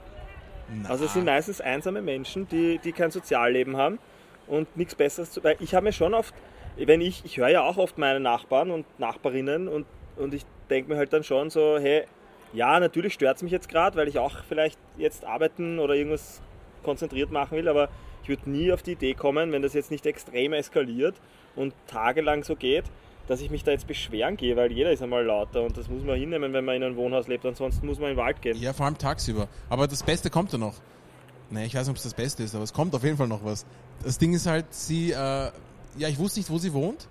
Na, 0.69 0.89
Also 0.89 1.05
es 1.05 1.13
sind 1.13 1.25
meistens 1.25 1.61
einsame 1.61 2.03
Menschen, 2.03 2.47
die, 2.49 2.77
die 2.83 2.91
kein 2.91 3.09
Sozialleben 3.09 3.75
haben 3.75 3.97
und 4.45 4.77
nichts 4.77 4.93
Besseres 4.93 5.31
zu. 5.31 5.43
Weil 5.43 5.55
ich 5.61 5.73
habe 5.73 5.85
mir 5.85 5.93
schon 5.93 6.13
oft, 6.13 6.35
wenn 6.77 7.01
ich, 7.01 7.25
ich 7.25 7.37
höre 7.37 7.49
ja 7.49 7.63
auch 7.63 7.77
oft 7.77 7.97
meine 7.97 8.19
Nachbarn 8.19 8.69
und 8.69 8.85
Nachbarinnen 8.99 9.67
und, 9.67 9.87
und 10.15 10.33
ich 10.35 10.45
denke 10.69 10.91
mir 10.91 10.97
halt 10.97 11.11
dann 11.11 11.23
schon 11.23 11.49
so, 11.49 11.79
hey, 11.79 12.05
ja, 12.53 12.79
natürlich 12.79 13.13
stört 13.13 13.37
es 13.37 13.43
mich 13.43 13.51
jetzt 13.51 13.69
gerade, 13.69 13.97
weil 13.97 14.07
ich 14.07 14.19
auch 14.19 14.43
vielleicht 14.47 14.79
jetzt 14.97 15.25
arbeiten 15.25 15.79
oder 15.79 15.95
irgendwas 15.95 16.41
konzentriert 16.83 17.31
machen 17.31 17.57
will, 17.57 17.67
aber 17.67 17.89
ich 18.23 18.29
würde 18.29 18.49
nie 18.49 18.71
auf 18.71 18.83
die 18.83 18.93
Idee 18.93 19.13
kommen, 19.13 19.51
wenn 19.51 19.61
das 19.61 19.73
jetzt 19.73 19.91
nicht 19.91 20.05
extrem 20.05 20.53
eskaliert 20.53 21.15
und 21.55 21.73
tagelang 21.87 22.43
so 22.43 22.55
geht, 22.55 22.85
dass 23.27 23.41
ich 23.41 23.49
mich 23.49 23.63
da 23.63 23.71
jetzt 23.71 23.87
beschweren 23.87 24.37
gehe, 24.37 24.55
weil 24.55 24.71
jeder 24.71 24.91
ist 24.91 25.01
einmal 25.01 25.25
lauter 25.25 25.63
und 25.63 25.77
das 25.77 25.89
muss 25.89 26.03
man 26.03 26.17
hinnehmen, 26.17 26.53
wenn 26.53 26.65
man 26.65 26.75
in 26.75 26.83
einem 26.83 26.95
Wohnhaus 26.95 27.27
lebt, 27.27 27.45
ansonsten 27.45 27.85
muss 27.85 27.99
man 27.99 28.11
in 28.11 28.15
den 28.15 28.23
Wald 28.23 28.41
gehen. 28.41 28.57
Ja, 28.59 28.73
vor 28.73 28.85
allem 28.85 28.97
tagsüber. 28.97 29.47
Aber 29.69 29.87
das 29.87 30.03
Beste 30.03 30.29
kommt 30.29 30.51
ja 30.51 30.57
noch. 30.57 30.75
Ne, 31.49 31.65
ich 31.65 31.75
weiß 31.75 31.87
nicht, 31.87 31.91
ob 31.91 31.97
es 31.97 32.03
das 32.03 32.13
Beste 32.13 32.43
ist, 32.43 32.55
aber 32.55 32.63
es 32.63 32.73
kommt 32.73 32.93
auf 32.95 33.03
jeden 33.03 33.17
Fall 33.17 33.27
noch 33.27 33.43
was. 33.43 33.65
Das 34.03 34.17
Ding 34.17 34.33
ist 34.33 34.47
halt, 34.47 34.65
sie, 34.73 35.11
äh, 35.11 35.15
ja, 35.15 35.51
ich 36.07 36.19
wusste 36.19 36.39
nicht, 36.39 36.49
wo 36.49 36.57
sie 36.57 36.73
wohnt. 36.73 37.07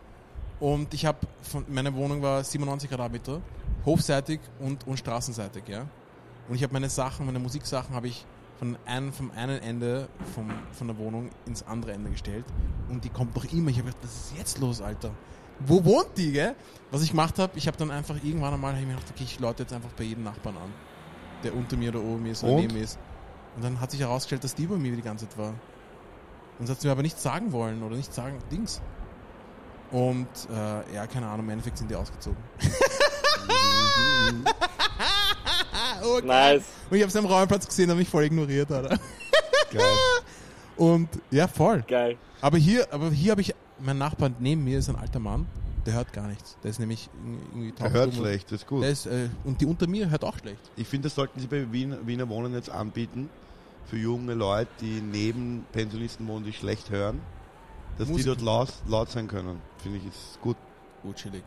Und 0.60 0.94
ich 0.94 1.04
habe, 1.04 1.18
von 1.42 1.64
meine 1.68 1.94
Wohnung 1.94 2.22
war 2.22 2.42
97 2.42 2.88
Quadratmeter, 2.88 3.40
hofseitig 3.84 4.40
und, 4.58 4.86
und 4.86 4.98
straßenseitig, 4.98 5.64
ja. 5.68 5.86
Und 6.48 6.54
ich 6.54 6.62
habe 6.62 6.72
meine 6.72 6.88
Sachen, 6.88 7.26
meine 7.26 7.38
Musiksachen 7.38 7.94
habe 7.94 8.08
ich 8.08 8.24
von 8.58 8.76
einem, 8.86 9.12
vom 9.12 9.30
einen 9.32 9.60
Ende 9.62 10.08
vom, 10.34 10.50
von 10.72 10.86
der 10.86 10.96
Wohnung 10.98 11.30
ins 11.44 11.62
andere 11.64 11.92
Ende 11.92 12.10
gestellt. 12.10 12.44
Und 12.88 13.04
die 13.04 13.10
kommt 13.10 13.34
noch 13.36 13.44
immer. 13.52 13.70
Ich 13.70 13.78
habe 13.78 13.88
gedacht, 13.88 14.02
was 14.02 14.30
ist 14.30 14.38
jetzt 14.38 14.58
los, 14.58 14.80
Alter? 14.80 15.10
Wo 15.60 15.84
wohnt 15.84 16.16
die, 16.16 16.32
gell? 16.32 16.54
Was 16.90 17.02
ich 17.02 17.10
gemacht 17.10 17.38
habe, 17.38 17.56
ich 17.56 17.66
habe 17.66 17.76
dann 17.76 17.90
einfach 17.90 18.16
irgendwann 18.22 18.54
einmal 18.54 18.74
ich 18.74 18.86
mir 18.86 18.94
gedacht, 18.94 19.10
okay, 19.14 19.24
ich 19.24 19.40
läute 19.40 19.64
jetzt 19.64 19.72
einfach 19.72 19.90
bei 19.90 20.04
jedem 20.04 20.24
Nachbarn 20.24 20.56
an, 20.56 20.72
der 21.42 21.54
unter 21.54 21.76
mir 21.76 21.90
oder 21.90 22.00
oben 22.00 22.22
mir 22.22 22.32
ist 22.32 22.44
oder 22.44 22.52
Und? 22.52 22.60
neben 22.60 22.74
mir 22.74 22.84
ist. 22.84 22.98
Und 23.56 23.64
dann 23.64 23.80
hat 23.80 23.90
sich 23.90 24.00
herausgestellt, 24.00 24.44
dass 24.44 24.54
die 24.54 24.66
bei 24.66 24.76
mir 24.76 24.94
die 24.94 25.02
ganze 25.02 25.28
Zeit 25.28 25.38
war. 25.38 25.54
Und 26.58 26.66
sie 26.66 26.72
hat 26.72 26.82
mir 26.84 26.90
aber 26.90 27.02
nichts 27.02 27.22
sagen 27.22 27.52
wollen 27.52 27.82
oder 27.82 27.96
nicht 27.96 28.12
sagen, 28.12 28.38
Dings. 28.50 28.80
Und 29.90 30.26
äh, 30.50 30.94
ja, 30.94 31.06
keine 31.06 31.26
Ahnung, 31.26 31.46
im 31.46 31.50
Endeffekt 31.50 31.78
sind 31.78 31.90
die 31.90 31.94
ausgezogen. 31.94 32.36
geil. 36.02 36.22
Nice. 36.24 36.64
Und 36.90 36.96
ich 36.96 37.02
habe 37.02 37.12
sie 37.12 37.18
am 37.18 37.26
Räumplatz 37.26 37.66
gesehen, 37.66 37.90
habe 37.90 37.98
mich 37.98 38.08
voll 38.08 38.24
ignoriert, 38.24 38.70
Alter. 38.70 38.98
geil. 39.72 39.82
Und 40.76 41.08
ja, 41.30 41.48
voll. 41.48 41.82
Geil. 41.86 42.16
Aber 42.40 42.58
hier, 42.58 42.86
aber 42.92 43.10
hier 43.10 43.30
habe 43.32 43.40
ich, 43.40 43.54
mein 43.78 43.98
Nachbar 43.98 44.30
neben 44.38 44.64
mir 44.64 44.78
ist 44.78 44.88
ein 44.88 44.96
alter 44.96 45.18
Mann, 45.20 45.46
der 45.86 45.94
hört 45.94 46.12
gar 46.12 46.26
nichts. 46.28 46.56
Der 46.62 46.70
ist 46.70 46.80
nämlich 46.80 47.08
irgendwie 47.52 47.72
Er 47.78 47.90
hört 47.90 48.04
taubstumm 48.04 48.24
und- 48.24 48.28
schlecht, 48.28 48.52
das 48.52 48.60
ist 48.62 48.66
gut. 48.66 48.82
Der 48.82 48.90
ist, 48.90 49.06
äh, 49.06 49.28
und 49.44 49.60
die 49.60 49.66
unter 49.66 49.86
mir 49.86 50.10
hört 50.10 50.24
auch 50.24 50.36
schlecht. 50.38 50.60
Ich 50.76 50.86
finde, 50.88 51.08
das 51.08 51.14
sollten 51.14 51.40
sie 51.40 51.46
bei 51.46 51.70
Wien, 51.72 51.96
Wiener 52.06 52.28
Wohnen 52.28 52.52
jetzt 52.54 52.70
anbieten, 52.70 53.30
für 53.86 53.96
junge 53.96 54.34
Leute, 54.34 54.70
die 54.80 55.00
neben 55.00 55.64
Pensionisten 55.72 56.26
wohnen, 56.26 56.44
die 56.44 56.52
schlecht 56.52 56.90
hören, 56.90 57.20
dass 57.98 58.08
Musiker. 58.08 58.34
die 58.34 58.42
dort 58.44 58.68
laut, 58.68 58.68
laut 58.88 59.10
sein 59.10 59.28
können. 59.28 59.60
Finde 59.86 59.98
ich 59.98 60.06
ist 60.06 60.40
gut. 60.40 60.56
Gut, 61.02 61.14
chillig. 61.16 61.42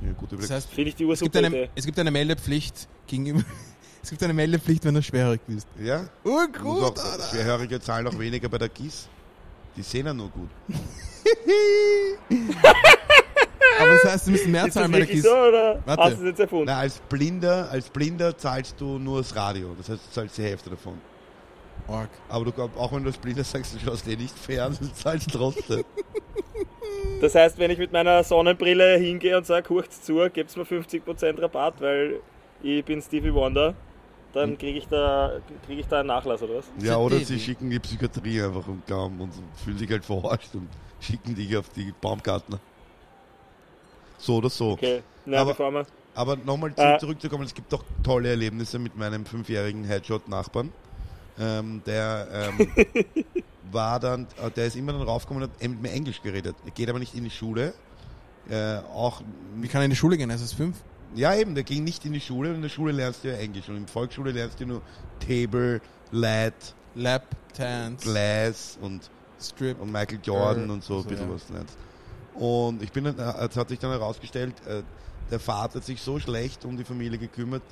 Gute 0.00 0.36
Das 0.36 0.46
Überlegung. 0.46 0.56
heißt, 0.56 0.70
Finde 0.70 0.88
ich 0.90 0.94
die 0.96 1.10
es 1.10 1.20
gibt, 1.20 1.36
eine, 1.36 1.68
es 1.74 1.84
gibt 1.86 1.98
eine 1.98 2.10
Meldepflicht 2.10 2.88
gegenüber. 3.06 3.42
Es 4.02 4.10
gibt 4.10 4.22
eine 4.22 4.34
Meldepflicht, 4.34 4.84
wenn 4.84 4.94
du 4.94 5.02
schwerhörig 5.02 5.40
bist. 5.46 5.66
Ja? 5.82 6.04
Oh, 6.24 6.38
Muss 6.62 6.82
auch, 7.00 7.30
Schwerhörige 7.30 7.80
zahlen 7.80 8.06
auch 8.06 8.18
weniger 8.18 8.50
bei 8.50 8.58
der 8.58 8.68
GIS. 8.68 9.08
Die 9.78 9.82
sehen 9.82 10.04
ja 10.04 10.12
nur 10.12 10.28
gut. 10.28 10.50
Aber 13.80 13.90
das 13.94 14.04
heißt, 14.12 14.26
du 14.26 14.30
müssen 14.32 14.50
mehr 14.52 14.66
Ist 14.66 14.76
das 14.76 14.82
zahlen 14.82 14.92
bei 14.92 14.98
der 14.98 15.06
KISS. 15.06 15.22
so 15.22 15.30
oder 15.34 15.82
Warte. 15.86 16.02
hast 16.02 16.16
du 16.16 16.20
es 16.20 16.26
jetzt 16.26 16.40
erfunden? 16.40 16.66
Na, 16.66 16.78
als 16.80 16.98
Blinder, 17.08 17.70
als 17.70 17.88
Blinder 17.88 18.36
zahlst 18.36 18.78
du 18.78 18.98
nur 18.98 19.18
das 19.22 19.34
Radio. 19.34 19.74
Das 19.78 19.88
heißt, 19.88 20.00
du 20.06 20.10
zahlst 20.12 20.36
die 20.36 20.42
Hälfte 20.42 20.68
davon. 20.68 21.00
Org. 21.88 22.10
Aber 22.28 22.44
du, 22.44 22.62
auch 22.62 22.92
wenn 22.92 23.02
du 23.04 23.08
als 23.08 23.16
Blinder 23.18 23.42
sagst, 23.42 23.74
du 23.74 23.78
schaust 23.78 24.06
eh 24.06 24.16
nicht 24.16 24.38
fern, 24.38 24.76
du 24.78 24.92
zahlst 24.92 25.30
trotzdem. 25.32 25.82
Das 27.24 27.34
heißt, 27.34 27.56
wenn 27.58 27.70
ich 27.70 27.78
mit 27.78 27.90
meiner 27.90 28.22
Sonnenbrille 28.22 28.98
hingehe 28.98 29.34
und 29.38 29.46
sage, 29.46 29.70
hurcht's 29.70 30.02
zu, 30.02 30.28
gibt's 30.30 30.56
mir 30.56 30.64
50% 30.64 31.40
Rabatt, 31.40 31.80
weil 31.80 32.20
ich 32.62 32.84
bin 32.84 33.00
Stevie 33.00 33.32
Wonder, 33.32 33.72
dann 34.34 34.58
kriege 34.58 34.76
ich, 34.78 34.86
da, 34.88 35.40
krieg 35.64 35.78
ich 35.78 35.86
da 35.86 36.00
einen 36.00 36.08
Nachlass 36.08 36.42
oder 36.42 36.56
was? 36.56 36.66
Ja, 36.82 36.98
oder 36.98 37.16
sie 37.20 37.40
schicken 37.40 37.70
die 37.70 37.78
Psychiatrie 37.78 38.42
einfach 38.42 38.68
um 38.68 38.82
Gaum 38.86 39.22
und 39.22 39.32
fühlen 39.64 39.78
sich 39.78 39.90
halt 39.90 40.04
verarscht 40.04 40.54
und 40.54 40.68
schicken 41.00 41.34
dich 41.34 41.56
auf 41.56 41.70
die 41.70 41.94
Baumgartner. 41.98 42.58
So 44.18 44.36
oder 44.36 44.50
so. 44.50 44.72
Okay, 44.72 45.00
na, 45.24 45.38
Aber- 45.38 45.52
bevor 45.52 45.70
wir... 45.72 45.86
Aber 46.16 46.36
nochmal 46.36 46.74
zu, 46.74 46.82
Äh. 46.82 46.98
zurückzukommen, 46.98 47.44
es 47.44 47.54
gibt 47.54 47.72
doch 47.72 47.82
tolle 48.02 48.28
Erlebnisse 48.28 48.78
mit 48.78 48.96
meinem 48.98 49.24
fünfjährigen 49.24 49.82
Headshot-Nachbarn. 49.84 50.72
Ähm, 51.38 51.82
der 51.84 52.52
ähm, 52.58 52.68
war 53.72 53.98
dann, 53.98 54.26
äh, 54.42 54.50
der 54.50 54.66
ist 54.66 54.76
immer 54.76 54.92
dann 54.92 55.02
raufgekommen 55.02 55.42
und 55.42 55.50
hat 55.50 55.68
mit 55.68 55.82
mir 55.82 55.90
Englisch 55.90 56.22
geredet. 56.22 56.54
Er 56.64 56.70
geht 56.70 56.88
aber 56.88 56.98
nicht 56.98 57.14
in 57.14 57.24
die 57.24 57.30
Schule. 57.30 57.74
Äh, 58.48 58.78
auch, 58.94 59.22
Wie 59.56 59.68
kann 59.68 59.80
er 59.80 59.86
in 59.86 59.90
die 59.90 59.96
Schule 59.96 60.16
gehen? 60.16 60.30
Es 60.30 60.42
ist 60.42 60.54
fünf. 60.54 60.76
ja 61.14 61.34
eben, 61.34 61.54
der 61.54 61.64
ging 61.64 61.82
nicht 61.82 62.04
in 62.04 62.12
die 62.12 62.20
Schule 62.20 62.50
und 62.50 62.56
in 62.56 62.62
der 62.62 62.68
Schule 62.68 62.92
lernst 62.92 63.24
du 63.24 63.28
ja 63.28 63.34
Englisch 63.34 63.68
und 63.68 63.76
in 63.76 63.86
der 63.86 63.92
Volksschule 63.92 64.32
lernst 64.32 64.60
du 64.60 64.66
nur 64.66 64.82
Table, 65.18 65.80
Lad, 66.12 66.54
Lap, 66.94 67.24
Dance, 67.56 68.04
Glass 68.04 68.78
und 68.80 69.10
Strip. 69.40 69.80
und 69.80 69.90
Michael 69.90 70.20
Jordan 70.22 70.70
und 70.70 70.84
so 70.84 70.98
ein 70.98 71.02
so, 71.02 71.08
bisschen 71.08 71.28
ja. 71.28 71.34
was 71.34 71.48
lernst. 71.48 71.76
Und 72.34 72.82
ich 72.82 72.92
bin 72.92 73.06
äh, 73.06 73.12
es 73.12 73.56
hat 73.56 73.68
sich 73.68 73.78
dann 73.78 73.90
herausgestellt, 73.90 74.54
äh, 74.66 74.82
der 75.30 75.40
Vater 75.40 75.76
hat 75.76 75.84
sich 75.84 76.00
so 76.02 76.18
schlecht 76.18 76.64
um 76.64 76.76
die 76.76 76.84
Familie 76.84 77.18
gekümmert 77.18 77.62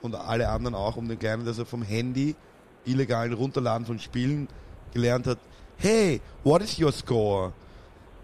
und 0.00 0.14
alle 0.14 0.48
anderen 0.48 0.74
auch 0.74 0.96
um 0.96 1.08
den 1.08 1.18
Kleinen, 1.18 1.44
dass 1.44 1.58
er 1.58 1.66
vom 1.66 1.82
Handy 1.82 2.36
illegalen 2.84 3.32
Runterladen 3.32 3.86
von 3.86 3.98
Spielen 3.98 4.48
gelernt 4.92 5.26
hat. 5.26 5.38
Hey, 5.78 6.20
what 6.44 6.62
is 6.62 6.78
your 6.78 6.92
score? 6.92 7.52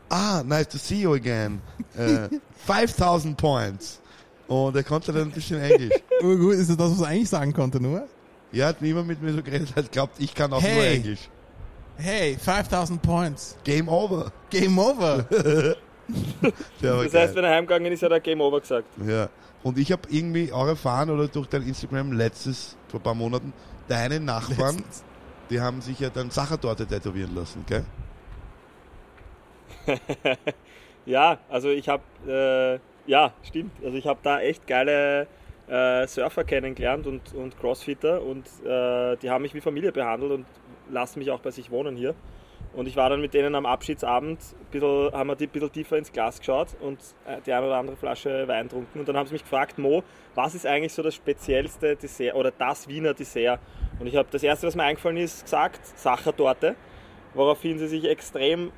Ah, 0.08 0.42
nice 0.44 0.68
to 0.68 0.78
see 0.78 1.00
you 1.02 1.14
again. 1.14 1.60
Äh, 1.96 2.28
5000 2.66 3.36
points. 3.36 4.00
Und 4.48 4.76
er 4.76 4.84
konnte 4.84 5.12
dann 5.12 5.22
ein 5.28 5.30
bisschen 5.32 5.60
Englisch. 5.60 5.92
Oh, 6.22 6.34
gut, 6.36 6.54
ist 6.54 6.70
das 6.70 6.76
das, 6.78 6.92
was 6.92 7.00
er 7.00 7.08
eigentlich 7.08 7.28
sagen 7.28 7.52
konnte, 7.52 7.78
nur? 7.80 8.06
Er 8.52 8.68
hat 8.68 8.80
niemand 8.80 9.06
mit 9.08 9.20
mir 9.20 9.34
so 9.34 9.42
geredet, 9.42 9.74
hat 9.76 9.92
glaubt, 9.92 10.14
ich 10.18 10.34
kann 10.34 10.50
auch 10.52 10.62
nur 10.62 10.70
Hey. 10.70 10.96
Englisch. 10.96 11.28
Hey, 11.98 12.36
5000 12.38 13.02
Points. 13.02 13.56
Game 13.64 13.86
over. 13.88 14.32
Game 14.50 14.78
over. 14.78 15.26
Das 16.80 17.12
geil. 17.12 17.22
heißt, 17.22 17.34
wenn 17.34 17.44
er 17.44 17.50
heimgegangen 17.50 17.92
ist, 17.92 18.02
hat 18.02 18.12
er 18.12 18.20
Game 18.20 18.40
Over 18.40 18.60
gesagt. 18.60 18.86
Ja. 19.06 19.28
Und 19.64 19.76
ich 19.76 19.90
habe 19.90 20.02
irgendwie 20.08 20.52
auch 20.52 20.66
erfahren 20.68 21.10
oder 21.10 21.26
durch 21.26 21.48
dein 21.48 21.62
Instagram 21.62 22.12
letztes, 22.12 22.76
vor 22.88 23.00
ein 23.00 23.02
paar 23.02 23.14
Monaten, 23.14 23.52
deine 23.88 24.20
Nachbarn, 24.20 24.76
Letztens. 24.76 25.04
die 25.50 25.60
haben 25.60 25.80
sich 25.80 26.00
ja 26.00 26.10
dann 26.10 26.30
Sachertorte 26.30 26.86
tätowieren 26.86 27.34
lassen, 27.34 27.64
gell? 27.66 27.84
Ja, 31.06 31.38
also 31.48 31.70
ich 31.70 31.88
habe, 31.88 32.02
äh, 32.26 33.10
ja, 33.10 33.32
stimmt. 33.44 33.70
Also 33.84 33.96
ich 33.96 34.06
habe 34.06 34.18
da 34.24 34.40
echt 34.40 34.66
geile 34.66 35.28
äh, 35.68 36.06
Surfer 36.08 36.42
kennengelernt 36.42 37.06
und, 37.06 37.32
und 37.32 37.56
Crossfitter 37.58 38.22
und 38.22 38.44
äh, 38.64 39.16
die 39.18 39.30
haben 39.30 39.42
mich 39.42 39.54
wie 39.54 39.60
Familie 39.60 39.92
behandelt 39.92 40.32
und 40.32 40.46
lassen 40.90 41.20
mich 41.20 41.30
auch 41.30 41.40
bei 41.40 41.52
sich 41.52 41.70
wohnen 41.70 41.96
hier. 41.96 42.14
Und 42.76 42.86
ich 42.86 42.94
war 42.94 43.08
dann 43.08 43.22
mit 43.22 43.32
denen 43.32 43.54
am 43.54 43.64
Abschiedsabend, 43.64 44.38
bisschen, 44.70 45.10
haben 45.12 45.28
wir 45.28 45.34
die 45.34 45.46
ein 45.46 45.50
bisschen 45.50 45.72
tiefer 45.72 45.96
ins 45.96 46.12
Glas 46.12 46.38
geschaut 46.38 46.68
und 46.80 46.98
äh, 47.26 47.40
die 47.46 47.52
eine 47.52 47.66
oder 47.66 47.76
andere 47.76 47.96
Flasche 47.96 48.46
Wein 48.46 48.64
getrunken. 48.64 49.00
Und 49.00 49.08
dann 49.08 49.16
haben 49.16 49.26
sie 49.26 49.32
mich 49.32 49.42
gefragt, 49.42 49.78
Mo, 49.78 50.02
was 50.34 50.54
ist 50.54 50.66
eigentlich 50.66 50.92
so 50.92 51.02
das 51.02 51.14
speziellste 51.14 51.96
Dessert 51.96 52.34
oder 52.34 52.50
das 52.50 52.86
Wiener 52.86 53.14
Dessert? 53.14 53.60
Und 53.98 54.08
ich 54.08 54.14
habe 54.14 54.28
das 54.30 54.42
erste, 54.42 54.66
was 54.66 54.76
mir 54.76 54.82
eingefallen 54.82 55.16
ist, 55.16 55.44
gesagt, 55.44 55.86
Sachertorte. 55.98 56.76
Woraufhin 57.32 57.78
sie 57.78 57.86
sich 57.88 58.04
extrem 58.04 58.72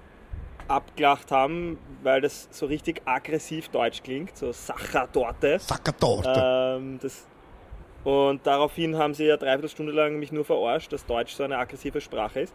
abgelacht 0.68 1.32
haben, 1.32 1.78
weil 2.04 2.20
das 2.20 2.48
so 2.52 2.66
richtig 2.66 3.02
aggressiv 3.04 3.68
deutsch 3.70 4.02
klingt, 4.04 4.36
so 4.36 4.52
Sachertorte. 4.52 5.58
Sachertorte. 5.58 6.32
Ähm, 6.36 6.98
das, 7.02 7.26
und 8.04 8.46
daraufhin 8.46 8.96
haben 8.96 9.14
sie 9.14 9.24
ja 9.24 9.36
dreiviertel 9.36 9.68
Stunde 9.68 9.92
lang 9.92 10.20
mich 10.20 10.30
nur 10.30 10.44
verarscht, 10.44 10.92
dass 10.92 11.04
Deutsch 11.04 11.34
so 11.34 11.42
eine 11.42 11.58
aggressive 11.58 12.00
Sprache 12.00 12.40
ist. 12.40 12.54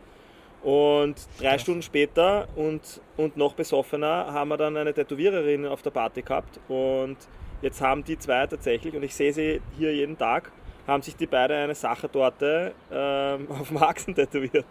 Und 0.64 1.16
drei 1.40 1.58
Stunden 1.58 1.82
später 1.82 2.48
und, 2.56 3.02
und 3.18 3.36
noch 3.36 3.54
besoffener 3.54 4.32
haben 4.32 4.48
wir 4.48 4.58
dann 4.58 4.78
eine 4.78 4.94
Tätowiererin 4.94 5.66
auf 5.66 5.82
der 5.82 5.92
Party 5.92 6.22
gehabt. 6.22 6.60
Und 6.70 7.18
jetzt 7.62 7.82
haben 7.82 8.04
die 8.04 8.18
zwei 8.18 8.48
tatsächlich, 8.48 8.96
und 8.96 9.04
ich 9.04 9.14
sehe 9.14 9.34
sie 9.34 9.62
hier 9.78 9.94
jeden 9.94 10.18
Tag, 10.18 10.52
haben 10.88 11.04
sich 11.04 11.18
die 11.18 11.28
beide 11.28 11.56
eine 11.56 11.76
Sachertorte 11.76 12.74
ähm, 12.92 13.48
auf 13.50 13.68
dem 13.68 13.80
Haxen 13.82 14.16
tätowiert. 14.16 14.66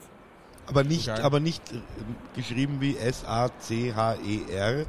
aber 0.66 0.82
nicht, 0.82 1.10
aber 1.10 1.40
nicht 1.40 1.62
äh, 1.72 1.76
geschrieben 2.36 2.78
wie 2.80 2.96
S-A-C-H-E-R, 2.96 4.80
E 4.80 4.84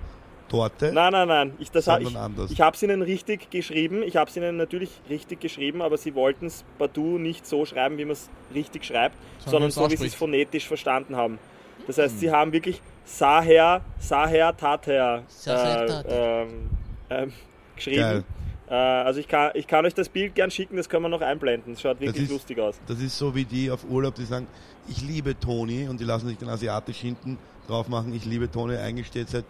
Torte. 0.53 0.91
Nein, 0.93 1.11
nein, 1.11 1.27
nein. 1.27 1.53
Ich, 1.59 1.71
das 1.71 1.87
ich, 1.87 2.15
anders. 2.17 2.51
ich 2.51 2.61
habe 2.61 2.75
es 2.75 2.83
ihnen 2.83 3.01
richtig 3.01 3.49
geschrieben. 3.49 4.03
Ich 4.03 4.15
habe 4.17 4.29
es 4.29 4.37
ihnen 4.37 4.55
natürlich 4.57 4.91
richtig 5.09 5.41
geschrieben, 5.41 5.81
aber 5.81 5.97
sie 5.97 6.13
wollten 6.15 6.45
es 6.45 6.63
partout 6.77 7.17
nicht 7.17 7.45
so 7.47 7.65
schreiben, 7.65 7.97
wie 7.97 8.05
man 8.05 8.13
es 8.13 8.29
richtig 8.53 8.85
schreibt, 8.85 9.15
Sondern 9.39 9.51
sondern 9.51 9.71
so, 9.71 9.81
man's 9.81 9.93
wie 9.93 9.97
sie 9.97 10.03
es 10.05 10.11
ausspricht. 10.11 10.19
phonetisch 10.19 10.67
verstanden 10.67 11.15
haben. 11.15 11.39
Das 11.87 11.97
heißt, 11.97 12.19
sie 12.19 12.31
haben 12.31 12.53
wirklich 12.53 12.81
Saher, 13.03 13.81
Saher, 13.99 14.55
Tater 14.55 15.23
Saher, 15.27 16.05
äh, 16.07 16.41
ähm, 16.43 16.69
ähm, 17.09 17.33
geschrieben. 17.75 17.99
Geil. 18.01 18.23
Äh, 18.69 18.73
also 18.75 19.19
ich 19.19 19.27
kann, 19.27 19.51
ich 19.55 19.67
kann 19.67 19.85
euch 19.85 19.93
das 19.93 20.07
Bild 20.07 20.35
gern 20.35 20.49
schicken, 20.51 20.77
das 20.77 20.87
können 20.87 21.03
wir 21.03 21.09
noch 21.09 21.21
einblenden. 21.21 21.73
Das 21.73 21.81
schaut 21.81 21.99
wirklich 21.99 22.23
ist- 22.25 22.31
lustig 22.31 22.59
aus. 22.59 22.79
Das 22.87 23.01
ist 23.01 23.17
so 23.17 23.33
wie 23.35 23.43
die 23.43 23.69
auf 23.71 23.83
Urlaub, 23.89 24.15
die 24.15 24.23
sagen, 24.25 24.47
ich 24.87 25.01
liebe 25.01 25.37
Toni 25.39 25.87
und 25.89 25.99
die 25.99 26.05
lassen 26.05 26.27
sich 26.27 26.37
dann 26.37 26.49
asiatisch 26.49 26.99
hinten 26.99 27.37
drauf 27.67 27.87
machen, 27.89 28.13
ich 28.13 28.23
liebe 28.25 28.49
Toni, 28.51 28.75
eigentlich 28.77 29.07
steht, 29.07 29.29
seit, 29.29 29.45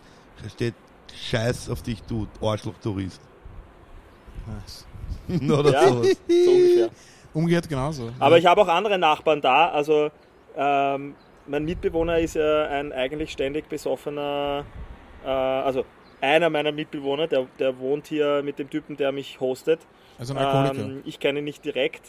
steht 0.51 0.73
Scheiß 1.15 1.69
auf 1.69 1.81
dich, 1.81 2.01
du 2.03 2.27
Arschloch-Tourist. 2.41 3.21
Nice. 4.47 4.85
Oder 5.51 5.71
Ja. 5.71 5.87
So 5.87 5.95
ungefähr. 5.97 6.89
Umgekehrt 7.33 7.69
genauso. 7.69 8.11
Aber 8.19 8.37
ich 8.37 8.45
habe 8.45 8.61
auch 8.61 8.67
andere 8.67 8.97
Nachbarn 8.97 9.41
da. 9.41 9.69
Also 9.69 10.11
ähm, 10.55 11.15
mein 11.47 11.65
Mitbewohner 11.65 12.19
ist 12.19 12.35
ja 12.35 12.67
ein 12.67 12.91
eigentlich 12.91 13.31
ständig 13.31 13.67
besoffener, 13.69 14.65
äh, 15.25 15.27
also 15.27 15.85
einer 16.21 16.49
meiner 16.49 16.71
Mitbewohner, 16.71 17.27
der, 17.27 17.47
der 17.59 17.79
wohnt 17.79 18.07
hier 18.07 18.41
mit 18.43 18.59
dem 18.59 18.69
Typen, 18.69 18.95
der 18.97 19.11
mich 19.11 19.39
hostet. 19.39 19.81
also 20.17 20.33
ein 20.33 20.39
Alkoholiker. 20.39 20.85
Ähm, 20.89 21.01
ich 21.05 21.19
kenne 21.19 21.39
ihn 21.39 21.45
nicht 21.45 21.65
direkt. 21.65 22.01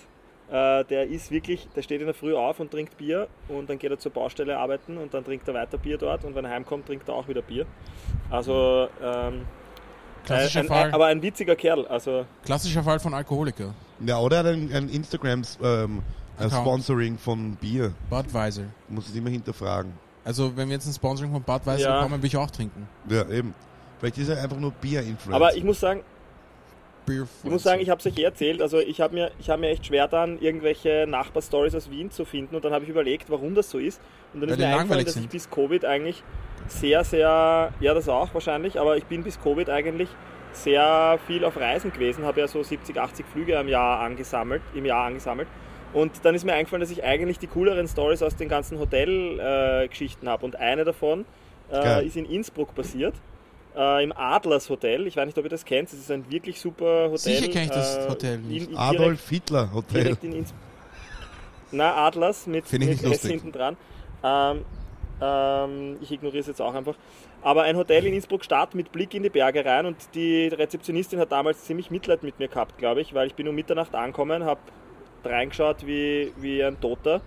Äh, 0.51 0.85
der 0.85 1.09
ist 1.09 1.31
wirklich, 1.31 1.69
der 1.75 1.83
steht 1.83 2.01
in 2.01 2.07
der 2.07 2.15
Früh 2.15 2.35
auf 2.35 2.61
und 2.61 2.71
trinkt 2.71 2.97
Bier 2.99 3.29
und 3.49 3.69
dann 3.69 3.79
geht 3.79 3.91
er 3.91 3.99
zur 3.99 4.13
Baustelle 4.13 4.59
arbeiten 4.59 4.99
und 4.99 5.15
dann 5.15 5.25
trinkt 5.25 5.49
er 5.49 5.55
weiter 5.55 5.79
Bier 5.79 5.97
dort 5.97 6.25
und 6.25 6.35
wenn 6.35 6.45
er 6.45 6.51
heimkommt, 6.51 6.87
trinkt 6.87 7.09
er 7.09 7.15
auch 7.15 7.27
wieder 7.29 7.43
Bier. 7.43 7.65
Also, 8.31 8.89
ähm, 9.03 9.47
klassischer, 10.25 10.61
ein, 10.61 10.67
Fall, 10.67 10.85
ein, 10.85 10.95
aber 10.95 11.07
ein 11.07 11.23
witziger 11.23 11.57
Kerl. 11.57 11.87
Also, 11.87 12.27
klassischer 12.45 12.83
Fall 12.83 13.01
von 13.01 13.15
Alkoholiker. 13.15 13.75
Ja, 14.05 14.19
oder 14.19 14.39
hat 14.39 14.47
ein, 14.47 14.71
ein 14.73 14.89
Instagram 14.89 15.43
ähm. 15.63 16.03
Sponsoring 16.49 17.17
von 17.17 17.55
Bier. 17.57 17.93
Budweiser. 18.11 18.65
Muss 18.89 19.09
es 19.09 19.15
immer 19.15 19.31
hinterfragen. 19.31 19.93
Also, 20.25 20.57
wenn 20.57 20.69
wir 20.69 20.75
jetzt 20.75 20.87
ein 20.87 20.93
Sponsoring 20.93 21.33
von 21.33 21.43
Budweiser 21.43 21.89
Ja. 21.89 22.03
bekommen, 22.03 22.23
will 22.23 22.27
ich 22.27 22.37
auch 22.37 22.51
trinken. 22.51 22.89
Ja, 23.09 23.29
eben. 23.29 23.55
Vielleicht 23.99 24.19
ist 24.19 24.29
er 24.29 24.43
einfach 24.43 24.59
nur 24.59 24.73
Bier-Influencer. 24.73 25.35
aber 25.37 25.57
ich 25.57 25.63
muss 25.65 25.81
sagen, 25.81 26.03
Ich 27.45 27.51
muss 27.51 27.63
sagen, 27.63 27.81
ich 27.81 27.91
habe 27.91 28.01
es 28.01 28.07
euch 28.07 28.19
eh 28.19 28.23
erzählt. 28.23 28.63
Also 28.63 28.79
ich 28.79 29.01
habe 29.01 29.15
mir, 29.15 29.31
ich 29.39 29.51
hab 29.51 29.61
mir 29.61 29.69
echt 29.69 29.87
schwer 29.87 30.09
dann 30.09 30.39
irgendwelche 30.41 31.07
Nachbarstories 31.09 31.75
aus 31.75 31.91
Wien 31.91 32.11
zu 32.11 32.25
finden 32.25 32.55
und 32.55 32.65
dann 32.65 32.73
habe 32.73 32.85
ich 32.85 32.91
überlegt, 32.91 33.31
warum 33.31 33.55
das 33.55 33.71
so 33.71 33.79
ist. 33.79 34.01
Und 34.33 34.41
dann 34.41 34.51
Weil 34.51 34.59
ist 34.59 34.67
mir 34.67 34.77
eingefallen, 34.77 35.05
dass 35.05 35.17
ich 35.17 35.29
bis 35.29 35.51
Covid 35.51 35.85
eigentlich 35.85 36.23
sehr, 36.69 37.05
sehr, 37.05 37.73
ja 37.81 37.95
das 37.95 38.09
auch 38.09 38.33
wahrscheinlich, 38.33 38.81
aber 38.81 38.97
ich 38.97 39.05
bin 39.05 39.23
bis 39.23 39.41
Covid 39.41 39.69
eigentlich 39.69 40.09
sehr 40.53 41.19
viel 41.27 41.45
auf 41.45 41.57
Reisen 41.57 41.93
gewesen, 41.93 42.25
habe 42.25 42.41
ja 42.41 42.49
so 42.49 42.63
70, 42.63 42.97
80 42.97 43.27
Flüge 43.27 43.55
im 43.55 43.69
Jahr 43.69 44.01
angesammelt, 44.01 44.63
im 44.75 44.87
Jahr 44.87 45.07
angesammelt. 45.07 45.49
Und 45.93 46.25
dann 46.25 46.35
ist 46.35 46.45
mir 46.45 46.55
eingefallen, 46.55 46.81
dass 46.81 46.91
ich 46.91 47.05
eigentlich 47.05 47.39
die 47.39 47.47
cooleren 47.47 47.87
Stories 47.87 48.23
aus 48.23 48.35
den 48.35 48.49
ganzen 48.49 48.79
Hotelgeschichten 48.79 50.29
habe. 50.29 50.45
Und 50.45 50.57
eine 50.57 50.85
davon 50.85 51.25
äh, 51.73 52.05
ist 52.05 52.17
in 52.17 52.25
Innsbruck 52.25 52.75
passiert. 52.75 53.15
Äh, 53.77 54.05
Im 54.05 54.13
Adlers 54.17 54.69
Hotel. 54.71 55.07
Ich 55.07 55.17
weiß 55.17 55.27
nicht, 55.27 55.39
ob 55.39 55.45
ihr 55.45 55.51
das 55.51 55.65
kennt. 55.65 55.89
Es 55.89 55.99
ist 55.99 56.11
ein 56.11 56.31
wirklich 56.31 56.61
super 56.61 57.05
Hotel. 57.07 57.19
Sicher 57.19 57.49
kenn 57.49 57.65
ich 57.65 57.71
das 57.71 57.97
äh, 57.97 58.09
Hotel 58.09 58.39
nicht. 58.39 58.71
in- 58.71 58.77
Adolf 58.77 59.29
Hitler 59.29 59.73
Hotel. 59.73 60.03
Direkt, 60.05 60.25
in 60.25 60.33
Innsbruck. 60.33 60.61
Na, 61.73 62.07
Atlas 62.07 62.47
mit, 62.47 62.71
mit 62.73 63.03
S 63.03 63.23
hinten 63.27 63.51
dran. 63.51 63.77
Ähm, 64.23 64.65
ähm, 65.21 65.97
ich 66.01 66.13
ignoriere 66.13 66.41
es 66.41 66.47
jetzt 66.47 66.61
auch 66.63 66.73
einfach. 66.75 66.95
Aber 67.43 67.65
ein 67.65 67.77
Hotel 67.77 68.07
in 68.07 68.15
Innsbruck-Stadt 68.15 68.75
mit 68.75 68.93
Blick 68.93 69.13
in 69.15 69.23
die 69.25 69.29
Berge 69.31 69.65
rein 69.65 69.85
und 69.87 69.97
die 70.15 70.47
Rezeptionistin 70.49 71.19
hat 71.19 71.33
damals 71.33 71.65
ziemlich 71.65 71.91
Mitleid 71.91 72.23
mit 72.23 72.39
mir 72.39 72.49
gehabt, 72.49 72.79
glaube 72.79 73.01
ich, 73.01 73.13
weil 73.13 73.27
ich 73.27 73.35
bin 73.35 73.47
um 73.49 73.55
Mitternacht 73.55 73.95
angekommen, 73.95 74.45
habe 74.45 74.61
reingeschaut 75.25 75.87
wie, 75.87 76.33
wie 76.39 76.63
ein 76.65 76.81
Toter. 76.81 77.21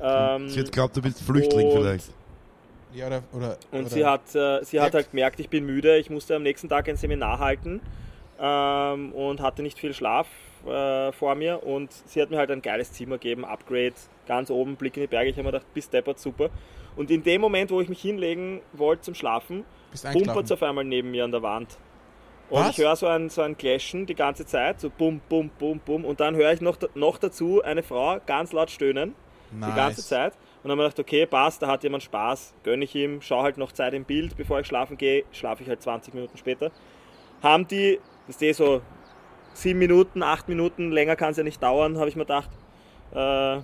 Ähm, 0.00 0.48
Sie 0.48 0.60
hat 0.60 0.70
glaubt, 0.72 0.96
du 0.96 1.02
bist 1.02 1.22
Flüchtling 1.22 1.70
vielleicht. 1.72 2.10
Ja, 2.96 3.08
oder, 3.08 3.22
oder, 3.32 3.58
Und 3.72 3.80
oder 3.80 3.88
sie 3.90 4.04
hat, 4.06 4.34
äh, 4.34 4.64
sie 4.64 4.80
hat 4.80 4.94
halt 4.94 5.10
gemerkt, 5.10 5.38
ich 5.38 5.50
bin 5.50 5.66
müde. 5.66 5.98
Ich 5.98 6.08
musste 6.08 6.34
am 6.34 6.42
nächsten 6.42 6.68
Tag 6.68 6.88
ein 6.88 6.96
Seminar 6.96 7.38
halten 7.38 7.82
ähm, 8.40 9.12
und 9.12 9.40
hatte 9.42 9.62
nicht 9.62 9.78
viel 9.78 9.92
Schlaf 9.92 10.26
äh, 10.66 11.12
vor 11.12 11.34
mir. 11.34 11.62
Und 11.62 11.92
sie 11.92 12.22
hat 12.22 12.30
mir 12.30 12.38
halt 12.38 12.50
ein 12.50 12.62
geiles 12.62 12.92
Zimmer 12.92 13.16
gegeben, 13.18 13.44
Upgrade, 13.44 13.92
ganz 14.26 14.50
oben, 14.50 14.76
Blick 14.76 14.96
in 14.96 15.02
die 15.02 15.08
Berge. 15.08 15.28
Ich 15.28 15.36
habe 15.36 15.44
mir 15.44 15.52
gedacht, 15.52 15.74
bis 15.74 15.90
deppert, 15.90 16.18
super. 16.18 16.48
Und 16.96 17.10
in 17.10 17.22
dem 17.22 17.42
Moment, 17.42 17.70
wo 17.70 17.82
ich 17.82 17.90
mich 17.90 18.00
hinlegen 18.00 18.62
wollte 18.72 19.02
zum 19.02 19.14
Schlafen, 19.14 19.64
pumpert 20.12 20.46
es 20.46 20.52
auf 20.52 20.62
einmal 20.62 20.84
neben 20.84 21.10
mir 21.10 21.24
an 21.24 21.32
der 21.32 21.42
Wand. 21.42 21.76
Und 22.48 22.60
Was? 22.60 22.70
ich 22.70 22.78
höre 22.78 22.96
so 22.96 23.08
ein, 23.08 23.28
so 23.28 23.42
ein 23.42 23.58
Clashen 23.58 24.06
die 24.06 24.14
ganze 24.14 24.46
Zeit, 24.46 24.80
so 24.80 24.88
bum, 24.88 25.20
bum, 25.28 25.50
bum, 25.58 25.80
bum. 25.80 26.04
Und 26.04 26.20
dann 26.20 26.34
höre 26.36 26.52
ich 26.52 26.62
noch, 26.62 26.78
noch 26.94 27.18
dazu 27.18 27.60
eine 27.62 27.82
Frau 27.82 28.18
ganz 28.24 28.52
laut 28.52 28.70
stöhnen 28.70 29.14
Nice. 29.50 29.70
die 29.70 29.76
ganze 29.76 30.02
Zeit. 30.02 30.32
Und 30.66 30.70
dann 30.70 30.78
habe 30.80 30.88
ich 30.88 30.96
gedacht, 30.96 31.06
okay, 31.06 31.26
passt, 31.26 31.62
da 31.62 31.68
hat 31.68 31.84
jemand 31.84 32.02
Spaß, 32.02 32.52
gönne 32.64 32.82
ich 32.82 32.92
ihm, 32.96 33.22
schau 33.22 33.40
halt 33.40 33.56
noch 33.56 33.70
Zeit 33.70 33.94
im 33.94 34.04
Bild, 34.04 34.36
bevor 34.36 34.58
ich 34.58 34.66
schlafen 34.66 34.96
gehe, 34.96 35.22
schlafe 35.30 35.62
ich 35.62 35.68
halt 35.68 35.80
20 35.80 36.12
Minuten 36.12 36.36
später. 36.36 36.72
Haben 37.40 37.68
die, 37.68 38.00
das 38.26 38.42
ist 38.42 38.56
so 38.56 38.82
sieben 39.52 39.78
Minuten, 39.78 40.24
acht 40.24 40.48
Minuten, 40.48 40.90
länger 40.90 41.14
kann 41.14 41.30
es 41.30 41.36
ja 41.36 41.44
nicht 41.44 41.62
dauern, 41.62 41.98
habe 41.98 42.08
ich 42.08 42.16
mir 42.16 42.24
gedacht. 42.24 42.50
Äh, 43.14 43.60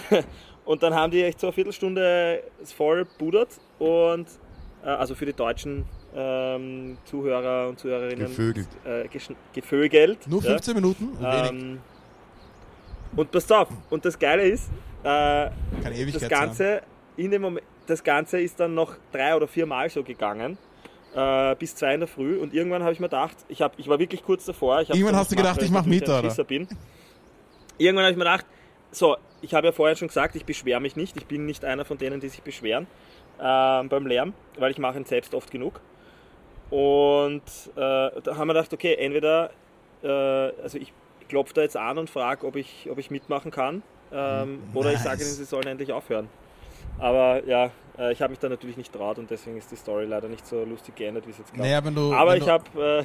und 0.64 0.82
dann 0.82 0.94
haben 0.94 1.10
die 1.10 1.22
echt 1.22 1.38
so 1.38 1.48
eine 1.48 1.52
Viertelstunde 1.52 2.42
voll 2.64 3.04
budert 3.18 3.60
und 3.78 4.28
äh, 4.82 4.88
also 4.88 5.14
für 5.14 5.26
die 5.26 5.34
deutschen 5.34 5.84
ähm, 6.16 6.96
Zuhörer 7.04 7.68
und 7.68 7.78
Zuhörerinnen 7.78 8.26
Gevögelt. 8.26 8.68
Äh, 8.86 9.06
gevögelt. 9.52 10.26
Nur 10.26 10.42
ja. 10.42 10.52
15 10.52 10.74
Minuten? 10.74 11.08
Und 11.08 11.20
wenig. 11.20 11.50
Ähm, 11.50 11.80
und 13.16 13.30
passt 13.30 13.52
auf, 13.52 13.68
und 13.90 14.04
das 14.04 14.18
Geile 14.18 14.48
ist, 14.48 14.70
äh, 15.02 15.50
das. 16.12 16.28
Ganze, 16.28 16.82
in 17.16 17.30
dem 17.30 17.42
Moment, 17.42 17.66
das 17.86 18.04
Ganze 18.04 18.40
ist 18.40 18.60
dann 18.60 18.74
noch 18.74 18.96
drei 19.12 19.34
oder 19.34 19.48
vier 19.48 19.66
Mal 19.66 19.88
so 19.88 20.02
gegangen, 20.02 20.58
äh, 21.14 21.54
bis 21.56 21.74
zwei 21.74 21.94
in 21.94 22.00
der 22.00 22.08
Früh. 22.08 22.38
Und 22.38 22.54
irgendwann 22.54 22.82
habe 22.82 22.92
ich 22.92 23.00
mir 23.00 23.06
gedacht, 23.06 23.36
ich, 23.48 23.62
hab, 23.62 23.78
ich 23.78 23.88
war 23.88 23.98
wirklich 23.98 24.22
kurz 24.22 24.44
davor. 24.44 24.80
Irgendwann 24.80 25.16
hast 25.16 25.32
du 25.32 25.36
gedacht, 25.36 25.62
ich 25.62 25.70
mach 25.70 25.84
natürlich 25.84 26.00
mit, 26.00 26.10
ein 26.10 26.30
oder? 26.30 26.44
Bin. 26.44 26.68
Irgendwann 27.78 28.04
habe 28.04 28.12
ich 28.12 28.18
mir 28.18 28.24
gedacht, 28.24 28.46
so, 28.90 29.16
ich 29.40 29.54
habe 29.54 29.68
ja 29.68 29.72
vorher 29.72 29.96
schon 29.96 30.08
gesagt, 30.08 30.36
ich 30.36 30.44
beschwere 30.44 30.80
mich 30.80 30.96
nicht. 30.96 31.16
Ich 31.16 31.26
bin 31.26 31.46
nicht 31.46 31.64
einer 31.64 31.84
von 31.84 31.98
denen, 31.98 32.20
die 32.20 32.28
sich 32.28 32.42
beschweren 32.42 32.86
ähm, 33.40 33.88
beim 33.88 34.06
Lärm, 34.06 34.34
weil 34.58 34.70
ich 34.70 34.78
mache 34.78 34.98
ihn 34.98 35.04
selbst 35.04 35.34
oft 35.34 35.50
genug. 35.50 35.80
Und 36.70 37.42
äh, 37.74 37.76
da 37.76 38.36
haben 38.36 38.48
wir 38.48 38.54
gedacht, 38.54 38.72
okay, 38.72 38.94
entweder, 38.94 39.50
äh, 40.02 40.08
also 40.08 40.76
ich 40.78 40.92
klopfe 41.28 41.54
da 41.54 41.62
jetzt 41.62 41.76
an 41.76 41.98
und 41.98 42.10
frage, 42.10 42.46
ob 42.46 42.56
ich, 42.56 42.88
ob 42.90 42.98
ich 42.98 43.10
mitmachen 43.10 43.50
kann, 43.50 43.82
ähm, 44.12 44.62
oder 44.74 44.92
ich 44.92 44.98
sage 44.98 45.18
Nice. 45.18 45.28
ihnen, 45.28 45.36
sie 45.36 45.44
sollen 45.44 45.66
endlich 45.66 45.92
aufhören. 45.92 46.28
Aber 46.98 47.44
ja, 47.46 47.70
äh, 47.98 48.12
ich 48.12 48.20
habe 48.22 48.30
mich 48.30 48.38
da 48.38 48.48
natürlich 48.48 48.76
nicht 48.76 48.92
traut 48.92 49.18
und 49.18 49.30
deswegen 49.30 49.56
ist 49.56 49.70
die 49.70 49.76
Story 49.76 50.04
leider 50.06 50.28
nicht 50.28 50.46
so 50.46 50.64
lustig 50.64 50.96
geendet, 50.96 51.26
wie 51.26 51.30
es 51.30 51.38
jetzt 51.38 51.52
glaubt. 51.52 51.68
Naja, 51.68 51.84
wenn 51.84 51.94
du. 51.94 52.12
Aber 52.12 52.32
wenn 52.32 52.42
ich 52.42 52.48
habe, 52.48 53.04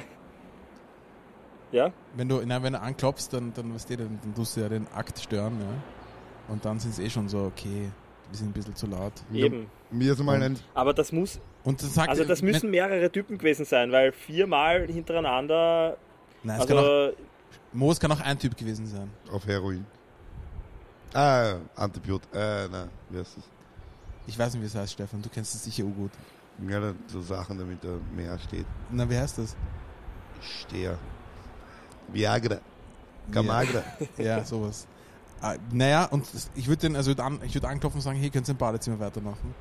ja, 1.76 1.92
Wenn 2.14 2.28
du, 2.28 2.40
nein, 2.44 2.62
wenn 2.62 2.72
du 2.74 2.80
anklopfst, 2.80 3.28
dann, 3.32 3.52
dann, 3.52 3.74
weißt 3.74 3.90
du, 3.90 3.96
dann, 3.96 4.18
dann 4.22 4.34
tust 4.34 4.56
du 4.56 4.60
ja 4.60 4.68
den 4.68 4.86
Akt 4.94 5.18
stören, 5.18 5.58
ja. 5.60 6.52
Und 6.52 6.64
dann 6.64 6.78
sind 6.78 6.92
es 6.92 6.98
eh 7.00 7.10
schon 7.10 7.28
so, 7.28 7.38
okay, 7.46 7.90
die 8.32 8.36
sind 8.36 8.50
ein 8.50 8.52
bisschen 8.52 8.76
zu 8.76 8.86
laut. 8.86 9.12
eben. 9.32 9.66
Mir 9.90 10.12
ist 10.12 10.22
mal 10.22 10.40
ein, 10.40 10.58
Aber 10.74 10.92
das 10.94 11.10
muss, 11.12 11.40
Und 11.64 11.82
dann 11.82 11.90
sagt 11.90 12.08
also 12.10 12.24
das 12.24 12.42
müssen 12.42 12.70
mehrere 12.70 13.10
Typen 13.10 13.38
gewesen 13.38 13.64
sein, 13.64 13.90
weil 13.92 14.12
viermal 14.12 14.86
hintereinander, 14.86 15.96
Nein, 16.42 16.60
es 16.60 16.66
kann 16.66 16.78
auch, 16.78 17.12
Mo, 17.72 17.90
es 17.92 17.98
kann 18.00 18.10
auch 18.12 18.20
ein 18.20 18.38
Typ 18.38 18.56
gewesen 18.56 18.86
sein. 18.86 19.10
auf 19.30 19.46
Heroin. 19.46 19.84
Ah, 21.12 21.54
Antibiot. 21.76 22.22
Äh, 22.32 22.68
nein, 22.68 22.88
wie 23.10 23.18
heißt 23.18 23.36
das? 23.36 23.44
Ich 24.26 24.38
weiß 24.38 24.54
nicht, 24.54 24.62
wie 24.62 24.66
es 24.66 24.74
heißt, 24.74 24.92
Stefan. 24.92 25.22
Du 25.22 25.28
kennst 25.28 25.54
es 25.54 25.64
sicher 25.64 25.84
gut. 25.84 26.10
Ja, 26.68 26.92
so 27.08 27.20
Sachen, 27.20 27.58
damit 27.58 27.82
da 27.84 27.98
mehr 28.14 28.38
steht. 28.38 28.66
Na, 28.90 29.08
wie 29.08 29.16
heißt 29.18 29.38
das? 29.38 29.54
Steher. 30.40 30.98
Viagra. 32.12 32.58
Gamagra. 33.30 33.82
Ja, 34.18 34.44
sowas. 34.44 34.86
Ah, 35.40 35.54
naja, 35.72 36.04
und 36.06 36.32
das- 36.34 36.50
ich 36.54 36.66
würde 36.68 36.82
den, 36.82 36.96
also 36.96 37.10
ich 37.10 37.54
würde 37.54 37.68
anklopfen 37.68 37.98
und 37.98 38.02
sagen, 38.02 38.18
hey, 38.18 38.30
könnt 38.30 38.48
ihr 38.48 38.52
im 38.52 38.58
Badezimmer 38.58 38.98
weitermachen? 39.00 39.54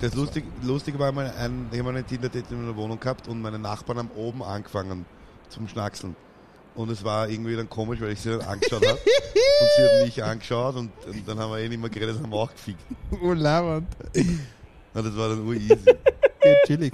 Das 0.00 0.14
lustig, 0.14 0.44
lustig 0.62 0.98
war 0.98 1.12
mal, 1.12 1.30
ein, 1.38 1.68
ich 1.70 1.78
habe 1.78 1.90
eine 1.90 2.04
Tinder-Date 2.04 2.50
in 2.50 2.64
der 2.66 2.76
Wohnung 2.76 2.98
gehabt 2.98 3.28
und 3.28 3.40
meine 3.40 3.58
Nachbarn 3.58 3.98
haben 3.98 4.10
oben 4.16 4.42
angefangen 4.42 5.06
zum 5.48 5.68
Schnackseln. 5.68 6.16
Und 6.74 6.90
es 6.90 7.04
war 7.04 7.28
irgendwie 7.28 7.54
dann 7.56 7.68
komisch, 7.68 8.00
weil 8.00 8.10
ich 8.12 8.20
sie 8.20 8.30
dann 8.30 8.40
angeschaut 8.42 8.84
habe. 8.86 8.98
und 8.98 9.68
sie 9.76 9.82
hat 9.84 10.04
mich 10.04 10.24
angeschaut 10.24 10.74
und, 10.76 10.90
und 11.06 11.28
dann 11.28 11.38
haben 11.38 11.52
wir 11.52 11.58
eh 11.58 11.68
nicht 11.68 11.80
mehr 11.80 11.90
geredet, 11.90 12.16
haben 12.20 12.30
wir 12.30 12.36
auch 12.38 12.50
gefickt. 12.52 12.80
Oh, 13.22 13.32
Lavand. 13.32 13.86
Und 14.94 15.04
das 15.06 15.16
war 15.16 15.28
dann 15.30 15.44
ur 15.44 15.54
easy. 15.54 15.74
Okay, 16.38 16.56
chillig. 16.66 16.92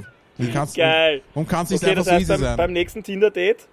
Kannst, 0.54 0.74
geil. 0.74 1.20
Warum 1.34 1.46
kann 1.46 1.64
es 1.64 1.70
nicht 1.70 1.82
Okay, 1.82 1.90
einfach 1.90 2.04
das 2.04 2.06
so 2.06 2.12
heißt, 2.12 2.22
easy 2.22 2.32
beim, 2.32 2.40
sein? 2.40 2.56
beim 2.56 2.72
nächsten 2.72 3.02
Tinder-Date, 3.02 3.68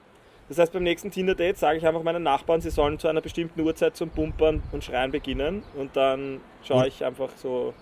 das 0.50 0.58
heißt, 0.58 0.74
beim 0.74 0.84
nächsten 0.84 1.12
Tinder-Date 1.12 1.58
sage 1.58 1.78
ich 1.78 1.88
einfach 1.88 2.04
meinen 2.04 2.24
Nachbarn, 2.24 2.60
sie 2.60 2.70
sollen 2.70 3.00
zu 3.00 3.08
einer 3.08 3.22
bestimmten 3.22 3.62
Uhrzeit 3.62 3.96
zum 3.96 4.10
Pumpern 4.10 4.62
und 4.74 4.84
Schreien 4.84 5.12
beginnen 5.12 5.64
und 5.78 5.96
dann 5.96 6.42
schaue 6.64 6.80
Und- 6.82 6.88
ich 6.88 7.06
einfach 7.06 7.30
so, 7.38 7.74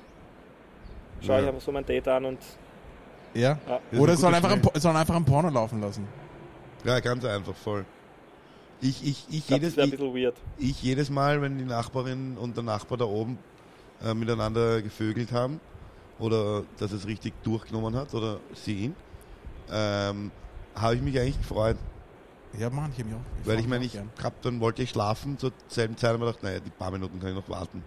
schaue 1.25 1.37
ich 1.37 1.41
Ja. 1.43 1.49
einfach 1.49 1.61
so 1.61 1.71
mein 1.71 1.85
Date 1.85 2.07
an 2.09 2.25
und 2.25 2.39
ja? 3.33 3.57
ja. 3.67 3.99
Oder 3.99 4.13
ist 4.13 4.19
es 4.19 4.23
ein 4.25 4.31
soll 4.31 4.31
guter 4.33 4.37
einfach, 4.37 4.51
ein, 4.51 4.59
Schmäh. 4.59 4.61
Po- 4.69 4.71
es 4.75 4.83
soll 4.83 4.95
einfach 4.95 5.15
ein 5.15 5.25
Porno 5.25 5.49
laufen 5.49 5.81
lassen. 5.81 6.07
Ja, 6.83 6.99
ganz 6.99 7.25
einfach, 7.25 7.55
voll. 7.55 7.85
Ich, 8.81 9.03
ich, 9.03 9.25
ich, 9.29 9.37
Ich 9.37 9.47
glaub, 9.47 9.61
jedes, 9.61 9.77
ich, 9.77 9.91
bisschen 9.91 10.13
weird. 10.13 10.35
ich 10.57 10.81
jedes 10.81 11.09
Mal, 11.09 11.41
wenn 11.41 11.57
die 11.57 11.63
Nachbarin 11.63 12.37
und 12.37 12.55
der 12.55 12.63
Nachbar 12.63 12.97
da 12.97 13.05
oben 13.05 13.37
äh, 14.03 14.13
miteinander 14.13 14.81
gevögelt 14.81 15.31
haben 15.31 15.59
oder 16.19 16.63
dass 16.77 16.91
es 16.91 17.07
richtig 17.07 17.33
durchgenommen 17.43 17.95
hat 17.95 18.13
oder 18.13 18.39
sie 18.53 18.85
ihn, 18.85 18.95
ähm, 19.71 20.31
habe 20.75 20.95
ich 20.95 21.01
mich 21.01 21.19
eigentlich 21.19 21.37
gefreut. 21.39 21.77
Ja, 22.57 22.69
Mann, 22.69 22.91
ich 22.95 23.03
mich 23.03 23.13
auch. 23.13 23.19
Weil 23.47 23.59
ich 23.59 23.67
meine, 23.67 23.85
ich 23.85 23.99
hab, 24.23 24.41
dann 24.41 24.59
wollte 24.59 24.83
ich 24.83 24.89
schlafen, 24.91 25.37
zur 25.37 25.51
selben 25.67 25.97
Zeit 25.97 26.09
habe 26.09 26.17
ich 26.17 26.19
mir 26.21 26.25
gedacht, 26.27 26.43
naja, 26.43 26.59
die 26.59 26.69
paar 26.69 26.91
Minuten 26.91 27.19
kann 27.19 27.29
ich 27.29 27.35
noch 27.35 27.49
warten. 27.49 27.83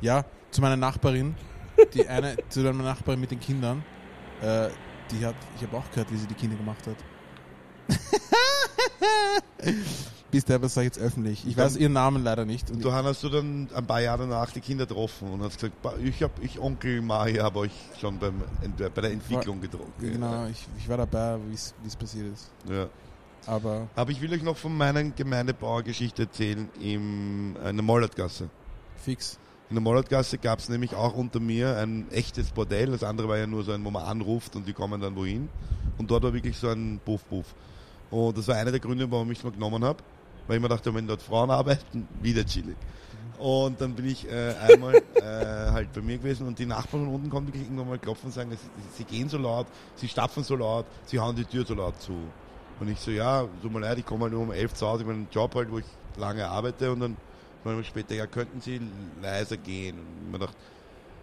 Ja, 0.00 0.24
zu 0.50 0.60
meiner 0.60 0.76
Nachbarin, 0.76 1.34
die 1.94 2.06
eine, 2.06 2.36
zu 2.48 2.60
meiner 2.60 2.84
Nachbarin 2.84 3.20
mit 3.20 3.30
den 3.30 3.40
Kindern, 3.40 3.84
äh, 4.40 4.68
die 5.10 5.24
hat, 5.24 5.34
ich 5.56 5.62
habe 5.66 5.76
auch 5.76 5.90
gehört, 5.90 6.12
wie 6.12 6.16
sie 6.16 6.26
die 6.26 6.34
Kinder 6.34 6.56
gemacht 6.56 6.86
hat. 6.86 6.96
Bis 10.30 10.44
der, 10.44 10.60
was 10.60 10.74
sag 10.74 10.82
ich 10.82 10.86
jetzt 10.88 10.98
öffentlich. 10.98 11.46
Ich 11.46 11.54
Dann- 11.56 11.64
weiß 11.64 11.76
ihren 11.78 11.94
Namen 11.94 12.22
leider 12.22 12.44
nicht. 12.44 12.70
Und 12.70 12.84
du 12.84 12.92
hast 12.92 13.22
du 13.22 13.30
dann 13.30 13.66
ein 13.74 13.86
paar 13.86 14.02
Jahre 14.02 14.28
danach 14.28 14.50
die 14.50 14.60
Kinder 14.60 14.84
getroffen 14.84 15.30
und 15.30 15.42
hast 15.42 15.54
gesagt, 15.58 15.80
"Ba- 15.80 15.94
ich 16.04 16.22
hab, 16.22 16.42
ich 16.44 16.58
Onkel 16.60 17.00
Mahi 17.00 17.36
habe 17.36 17.60
euch 17.60 17.72
schon 17.98 18.18
beim, 18.18 18.34
bei 18.94 19.00
der 19.00 19.12
Entwicklung 19.12 19.58
getroffen. 19.60 19.90
Genau, 20.00 20.46
ich, 20.46 20.66
ich 20.76 20.86
war 20.86 20.98
dabei, 20.98 21.38
wie 21.48 21.54
es 21.54 21.96
passiert 21.98 22.26
ist. 22.32 22.50
Ja. 22.70 22.88
Aber 23.46 23.88
Aber 23.96 24.10
ich 24.10 24.20
will 24.20 24.30
euch 24.34 24.42
noch 24.42 24.58
von 24.58 24.76
meiner 24.76 25.02
Gemeindebauergeschichte 25.02 26.24
erzählen 26.24 26.68
im, 26.78 27.56
in 27.56 27.76
der 27.76 27.82
Mollertgasse. 27.82 28.50
fix. 29.02 29.38
In 29.70 29.76
der 29.76 29.82
Mollertgasse 29.82 30.36
gab 30.38 30.58
es 30.58 30.68
nämlich 30.68 30.94
auch 30.94 31.14
unter 31.14 31.40
mir 31.40 31.76
ein 31.78 32.10
echtes 32.10 32.50
Bordell. 32.50 32.90
Das 32.90 33.02
andere 33.02 33.28
war 33.28 33.38
ja 33.38 33.46
nur 33.46 33.64
so 33.64 33.72
ein, 33.72 33.82
wo 33.84 33.90
man 33.90 34.02
anruft 34.02 34.56
und 34.56 34.66
die 34.68 34.72
kommen 34.74 35.00
dann 35.00 35.16
wohin. 35.16 35.48
Und 35.96 36.10
dort 36.10 36.22
war 36.22 36.34
wirklich 36.34 36.56
so 36.58 36.68
ein 36.68 37.00
Puff-Puff. 37.04 37.54
Und 38.10 38.36
das 38.38 38.48
war 38.48 38.56
einer 38.56 38.70
der 38.70 38.80
Gründe, 38.80 39.10
warum 39.10 39.30
ich 39.30 39.38
es 39.38 39.44
mal 39.44 39.52
genommen 39.52 39.84
habe. 39.84 40.02
Weil 40.46 40.56
ich 40.56 40.62
mir 40.62 40.68
dachte, 40.68 40.94
wenn 40.94 41.06
dort 41.06 41.22
Frauen 41.22 41.50
arbeiten, 41.50 42.08
wieder 42.22 42.44
chillig. 42.44 42.76
Und 43.38 43.80
dann 43.80 43.94
bin 43.94 44.06
ich 44.06 44.28
äh, 44.28 44.54
einmal 44.54 44.94
äh, 45.14 45.70
halt 45.70 45.92
bei 45.92 46.00
mir 46.00 46.18
gewesen 46.18 46.46
und 46.46 46.58
die 46.58 46.66
Nachbarn 46.66 47.04
von 47.04 47.14
unten 47.14 47.30
kommen 47.30 47.46
wirklich 47.46 47.62
irgendwann 47.64 47.88
mal 47.88 47.98
klopfen 47.98 48.26
und 48.26 48.32
sagen, 48.32 48.50
sie, 48.50 48.58
sie 48.96 49.04
gehen 49.04 49.28
so 49.28 49.38
laut, 49.38 49.66
sie 49.94 50.08
stapfen 50.08 50.42
so 50.42 50.56
laut, 50.56 50.86
sie 51.04 51.20
hauen 51.20 51.36
die 51.36 51.44
Tür 51.44 51.64
so 51.64 51.74
laut 51.74 52.00
zu. 52.00 52.14
Und 52.80 52.88
ich 52.88 52.98
so, 52.98 53.10
ja, 53.10 53.44
tut 53.62 53.72
mir 53.72 53.80
leid, 53.80 53.98
ich 53.98 54.06
komme 54.06 54.22
halt 54.22 54.32
nur 54.32 54.42
um 54.42 54.52
elf 54.52 54.74
zu 54.74 54.86
Hause, 54.86 55.02
ich 55.02 55.08
habe 55.08 55.16
einen 55.16 55.28
Job 55.30 55.54
halt, 55.54 55.70
wo 55.70 55.78
ich 55.78 55.84
lange 56.16 56.48
arbeite 56.48 56.90
und 56.90 57.00
dann 57.00 57.16
manchmal 57.64 57.84
später, 57.84 58.14
ja, 58.14 58.26
könnten 58.26 58.60
Sie 58.60 58.80
leiser 59.22 59.56
gehen? 59.56 59.98
Und 59.98 60.32
man 60.32 60.40
dachte, 60.40 60.56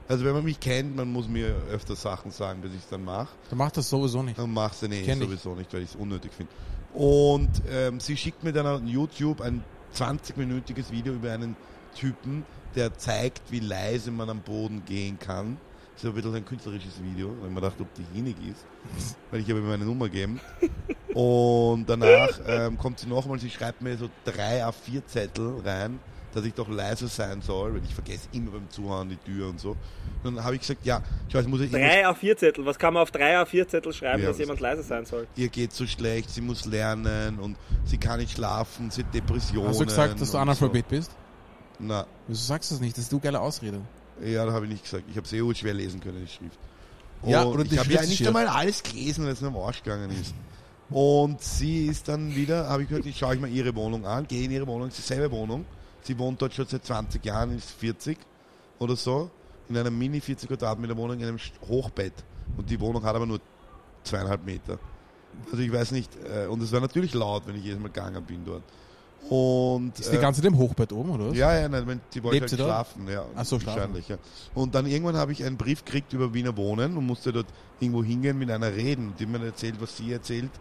also 0.08 0.26
wenn 0.26 0.34
man 0.34 0.44
mich 0.44 0.60
kennt, 0.60 0.96
man 0.96 1.12
muss 1.12 1.28
mir 1.28 1.56
öfter 1.72 1.96
Sachen 1.96 2.32
sagen, 2.32 2.62
bis 2.62 2.72
ich 2.74 2.80
es 2.80 2.90
dann 2.90 3.04
mache. 3.04 3.30
Du 3.50 3.56
machst 3.56 3.78
das 3.78 3.90
sowieso 3.90 4.22
nicht. 4.22 4.38
Dann 4.38 4.54
machst 4.54 4.82
du 4.82 4.88
nee, 4.88 5.04
Kenn 5.04 5.20
ich. 5.20 5.26
sowieso 5.28 5.56
nicht, 5.56 5.74
weil 5.74 5.82
ich 5.82 5.90
es 5.90 5.96
unnötig 5.96 6.32
finde. 6.32 6.52
Und 6.94 7.50
ähm, 7.70 8.00
sie 8.00 8.16
schickt 8.16 8.44
mir 8.44 8.54
dann 8.54 8.68
auf 8.68 8.82
YouTube 8.86 9.42
ein 9.42 9.64
20-minütiges 9.96 10.92
Video 10.92 11.14
über 11.14 11.32
einen 11.32 11.56
Typen, 11.96 12.46
der 12.76 12.98
zeigt, 12.98 13.52
wie 13.52 13.60
leise 13.60 14.12
man 14.12 14.30
am 14.30 14.42
Boden 14.42 14.84
gehen 14.86 15.18
kann. 15.20 15.58
Das 15.96 16.04
ist 16.04 16.10
ein 16.10 16.16
bisschen 16.16 16.36
ein 16.36 16.46
künstlerisches 16.46 17.02
Video, 17.02 17.34
weil 17.42 17.50
man 17.50 17.64
dachte, 17.64 17.84
ob 17.84 17.94
die 17.94 18.06
hinig 18.14 18.36
ist. 18.50 18.66
Weil 19.32 19.40
ich 19.40 19.50
habe 19.50 19.60
ihm 19.60 19.68
meine 19.68 19.86
Nummer 19.86 20.06
gegeben. 20.10 20.42
Und 21.14 21.90
danach 21.90 22.38
ähm, 22.48 22.78
kommt 22.78 23.00
sie 23.00 23.08
nochmal, 23.08 23.40
sie 23.40 23.50
schreibt 23.50 23.82
mir 23.82 23.98
so 23.98 24.10
drei 24.26 24.66
A4-Zettel 24.66 25.62
rein, 25.64 26.00
dass 26.36 26.46
ich 26.46 26.54
doch 26.54 26.70
leiser 26.70 27.08
sein 27.08 27.42
soll, 27.42 27.74
weil 27.74 27.84
ich 27.84 27.94
vergesse 27.94 28.28
immer 28.34 28.52
beim 28.52 28.70
Zuhauen 28.70 29.10
die 29.10 29.16
Tür 29.18 29.50
und 29.50 29.60
so. 29.60 29.76
Dann 30.24 30.44
habe 30.44 30.56
ich 30.56 30.62
gesagt, 30.62 30.86
ja, 30.86 31.02
schau, 31.32 31.40
jetzt 31.40 31.48
muss 31.48 31.62
ich 31.62 31.72
Drei 31.72 32.08
A4-Zettel. 32.08 32.66
Was 32.66 32.78
kann 32.78 32.94
man 32.94 33.04
auf 33.04 33.12
drei 33.12 33.42
A4-Zettel 33.42 33.94
schreiben, 33.94 34.22
Ja, 34.22 34.30
dass 34.30 34.38
jemand 34.38 34.60
leise 34.60 34.84
sein 34.84 35.06
soll? 35.06 35.28
ihr 35.36 35.50
geht 35.50 35.74
so 35.74 35.88
schlecht, 35.88 36.30
sie 36.30 36.42
muss 36.42 36.66
lernen 36.66 37.40
und 37.40 37.58
sie 37.86 37.98
kann 37.98 38.20
nicht 38.20 38.34
schlafen, 38.34 38.92
sie 38.92 39.04
hat 39.04 39.14
Depressionen. 39.14 39.70
Hast 39.70 39.80
du 39.80 39.86
gesagt, 39.86 40.22
dass 40.22 40.32
du 40.32 40.38
und 40.38 40.42
Analphabet 40.44 40.88
bist? 40.88 41.12
So. 41.12 41.18
Na, 41.80 42.06
Wieso 42.28 42.44
sagst 42.46 42.70
du 42.72 42.76
das 42.76 42.82
nicht? 42.82 42.96
Das 42.98 43.06
ist 43.06 43.12
du 43.12 43.20
geile 43.20 43.40
Ausrede. 43.40 43.82
ja, 44.24 44.46
da 44.46 44.54
habe 44.54 44.66
ich 44.66 44.72
nicht 44.72 44.84
gesagt. 44.84 45.04
Ich 45.10 45.18
habe 45.18 45.28
sehr 45.28 45.44
schwer 45.56 45.74
lesen 45.74 46.00
können, 46.00 46.22
die 46.26 46.32
Schrift. 46.32 46.60
Ja, 47.26 47.44
Und 47.44 47.54
oder 47.54 47.64
die 47.64 47.74
ich 47.76 47.80
habe 47.80 47.92
ja 47.92 48.02
nicht 48.02 48.26
einmal 48.28 48.48
alles 48.48 48.84
gelesen, 48.84 49.26
weil 49.26 49.32
es 49.34 49.42
nur 49.42 49.50
am 49.52 49.58
Arsch 49.58 49.82
gegangen 49.84 50.12
ist. 50.12 50.34
Und 50.90 51.42
sie 51.42 51.88
ist 51.88 52.08
dann 52.08 52.36
wieder, 52.36 52.70
habe 52.70 52.84
ich 52.84 52.90
gesagt, 52.90 53.08
ich 53.08 53.18
schaue 53.18 53.36
ich 53.36 53.42
mal 53.42 53.50
ihre 53.50 53.76
Wohnung 53.76 54.06
an, 54.06 54.28
gehe 54.28 54.44
in 54.46 54.52
ihre 54.52 54.68
Wohnung, 54.68 54.88
es 54.90 55.00
ist 55.00 55.10
dieselbe 55.10 55.32
Wohnung. 55.32 55.66
Sie 56.06 56.18
wohnt 56.20 56.40
dort 56.40 56.54
schon 56.54 56.68
seit 56.68 56.86
20 56.86 57.26
Jahren, 57.26 57.58
ist 57.58 57.72
40 57.72 58.18
oder 58.78 58.96
so, 58.96 59.32
in 59.70 59.78
einer 59.78 59.90
mini 59.90 60.22
40 60.22 60.48
Quadratmeter 60.48 60.96
Wohnung, 60.96 61.20
in 61.20 61.28
einem 61.28 61.40
Hochbett. 61.68 62.14
Und 62.56 62.70
die 62.70 62.80
Wohnung 62.80 63.04
hat 63.04 63.16
aber 63.16 63.26
nur 63.26 63.40
zweieinhalb 64.04 64.46
Meter. 64.46 64.78
Also 65.52 65.64
ich 65.64 65.74
weiß 65.74 65.92
nicht, 65.92 66.12
äh, 66.16 66.46
und 66.46 66.62
es 66.62 66.72
war 66.72 66.80
natürlich 66.80 67.14
laut, 67.16 67.48
wenn 67.48 67.56
ich 67.56 67.64
jedes 67.64 67.80
Mal 67.80 67.88
gegangen 67.88 68.24
bin 68.24 68.46
dort. 68.46 68.62
Und 69.30 70.00
Ist 70.00 70.12
die 70.12 70.18
äh, 70.18 70.22
ganze 70.22 70.42
Zeit 70.42 70.52
im 70.52 70.58
Hochbett 70.60 70.94
oben, 70.94 71.10
oder? 71.10 71.34
ja, 71.36 71.60
ja, 71.60 71.68
nein, 71.68 71.88
wenn, 71.88 72.02
die 72.14 72.22
wollte 72.22 72.42
halt 72.42 72.52
schlafen, 72.52 73.08
ja. 73.10 73.26
Ach 73.36 73.44
so, 73.44 73.60
schlafen. 73.60 73.80
wahrscheinlich, 73.80 74.08
ja. 74.08 74.18
Und 74.54 74.76
dann 74.76 74.86
irgendwann 74.86 75.18
habe 75.18 75.32
ich 75.32 75.44
einen 75.44 75.58
Brief 75.58 75.84
gekriegt 75.84 76.14
über 76.14 76.36
Wiener 76.36 76.56
Wohnen 76.56 76.96
und 76.96 77.08
musste 77.08 77.34
dort 77.34 77.48
irgendwo 77.80 78.04
hingehen 78.04 78.38
mit 78.38 78.52
einer 78.52 78.76
reden. 78.76 79.16
Die 79.18 79.26
mir 79.26 79.44
erzählt, 79.44 79.82
was 79.82 79.98
sie 79.98 80.14
erzählt 80.14 80.52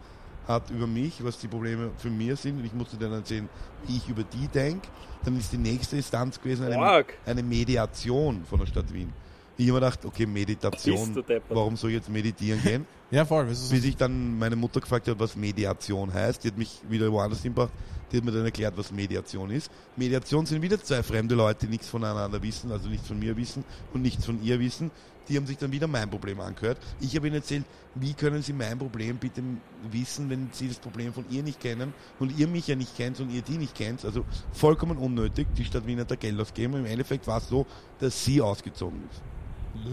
hat 0.46 0.70
über 0.70 0.86
mich, 0.86 1.22
was 1.24 1.38
die 1.38 1.48
Probleme 1.48 1.90
für 1.96 2.10
mich 2.10 2.40
sind. 2.40 2.58
Und 2.58 2.64
ich 2.64 2.72
musste 2.72 2.96
dann 2.96 3.12
erzählen, 3.12 3.48
wie 3.86 3.96
ich 3.96 4.08
über 4.08 4.22
die 4.24 4.48
denke. 4.48 4.88
Dann 5.24 5.38
ist 5.38 5.52
die 5.52 5.58
nächste 5.58 5.96
Instanz 5.96 6.40
gewesen 6.40 6.64
eine, 6.66 6.76
eine 7.24 7.42
Mediation 7.42 8.44
von 8.44 8.58
der 8.60 8.66
Stadt 8.66 8.92
Wien. 8.92 9.12
Ich 9.56 9.66
habe 9.68 9.74
mir 9.78 9.86
gedacht, 9.86 10.04
okay, 10.04 10.26
Meditation, 10.26 11.14
warum 11.48 11.76
soll 11.76 11.90
ich 11.90 11.96
jetzt 11.96 12.08
meditieren 12.10 12.60
gehen? 12.62 12.86
Ja, 13.10 13.24
voll. 13.24 13.44
Bis 13.46 13.72
ich 13.72 13.96
dann 13.96 14.38
meine 14.38 14.56
Mutter 14.56 14.80
gefragt 14.80 15.08
habe, 15.08 15.20
was 15.20 15.36
Mediation 15.36 16.12
heißt. 16.12 16.44
Die 16.44 16.48
hat 16.48 16.58
mich 16.58 16.80
wieder 16.88 17.10
woanders 17.12 17.42
hingebracht. 17.42 17.72
Die 18.10 18.18
hat 18.18 18.24
mir 18.24 18.32
dann 18.32 18.44
erklärt, 18.44 18.76
was 18.76 18.92
Mediation 18.92 19.50
ist. 19.50 19.70
Mediation 19.96 20.46
sind 20.46 20.62
wieder 20.62 20.82
zwei 20.82 21.02
fremde 21.02 21.34
Leute, 21.34 21.66
die 21.66 21.72
nichts 21.72 21.88
voneinander 21.88 22.42
wissen, 22.42 22.70
also 22.70 22.88
nichts 22.88 23.08
von 23.08 23.18
mir 23.18 23.36
wissen 23.36 23.64
und 23.92 24.02
nichts 24.02 24.24
von 24.24 24.42
ihr 24.42 24.60
wissen. 24.60 24.90
Die 25.28 25.36
haben 25.36 25.46
sich 25.46 25.56
dann 25.56 25.72
wieder 25.72 25.86
mein 25.86 26.10
Problem 26.10 26.38
angehört. 26.40 26.78
Ich 27.00 27.16
habe 27.16 27.26
ihnen 27.26 27.36
erzählt, 27.36 27.64
wie 27.94 28.12
können 28.12 28.42
sie 28.42 28.52
mein 28.52 28.78
Problem 28.78 29.16
bitte 29.16 29.42
wissen, 29.90 30.28
wenn 30.28 30.50
sie 30.52 30.68
das 30.68 30.78
Problem 30.78 31.14
von 31.14 31.24
ihr 31.30 31.42
nicht 31.42 31.60
kennen 31.60 31.94
und 32.18 32.38
ihr 32.38 32.46
mich 32.46 32.66
ja 32.66 32.76
nicht 32.76 32.94
kennt 32.96 33.20
und 33.20 33.30
ihr 33.30 33.40
die 33.40 33.56
nicht 33.56 33.74
kennt. 33.74 34.04
Also 34.04 34.24
vollkommen 34.52 34.98
unnötig. 34.98 35.46
Die 35.56 35.64
Stadt 35.64 35.86
Wien 35.86 35.98
hat 35.98 36.10
da 36.10 36.16
Geld 36.16 36.38
ausgegeben. 36.38 36.74
Im 36.74 36.86
Endeffekt 36.86 37.26
war 37.26 37.38
es 37.38 37.48
so, 37.48 37.66
dass 38.00 38.22
sie 38.24 38.40
ausgezogen 38.42 39.00
ist. 39.10 39.22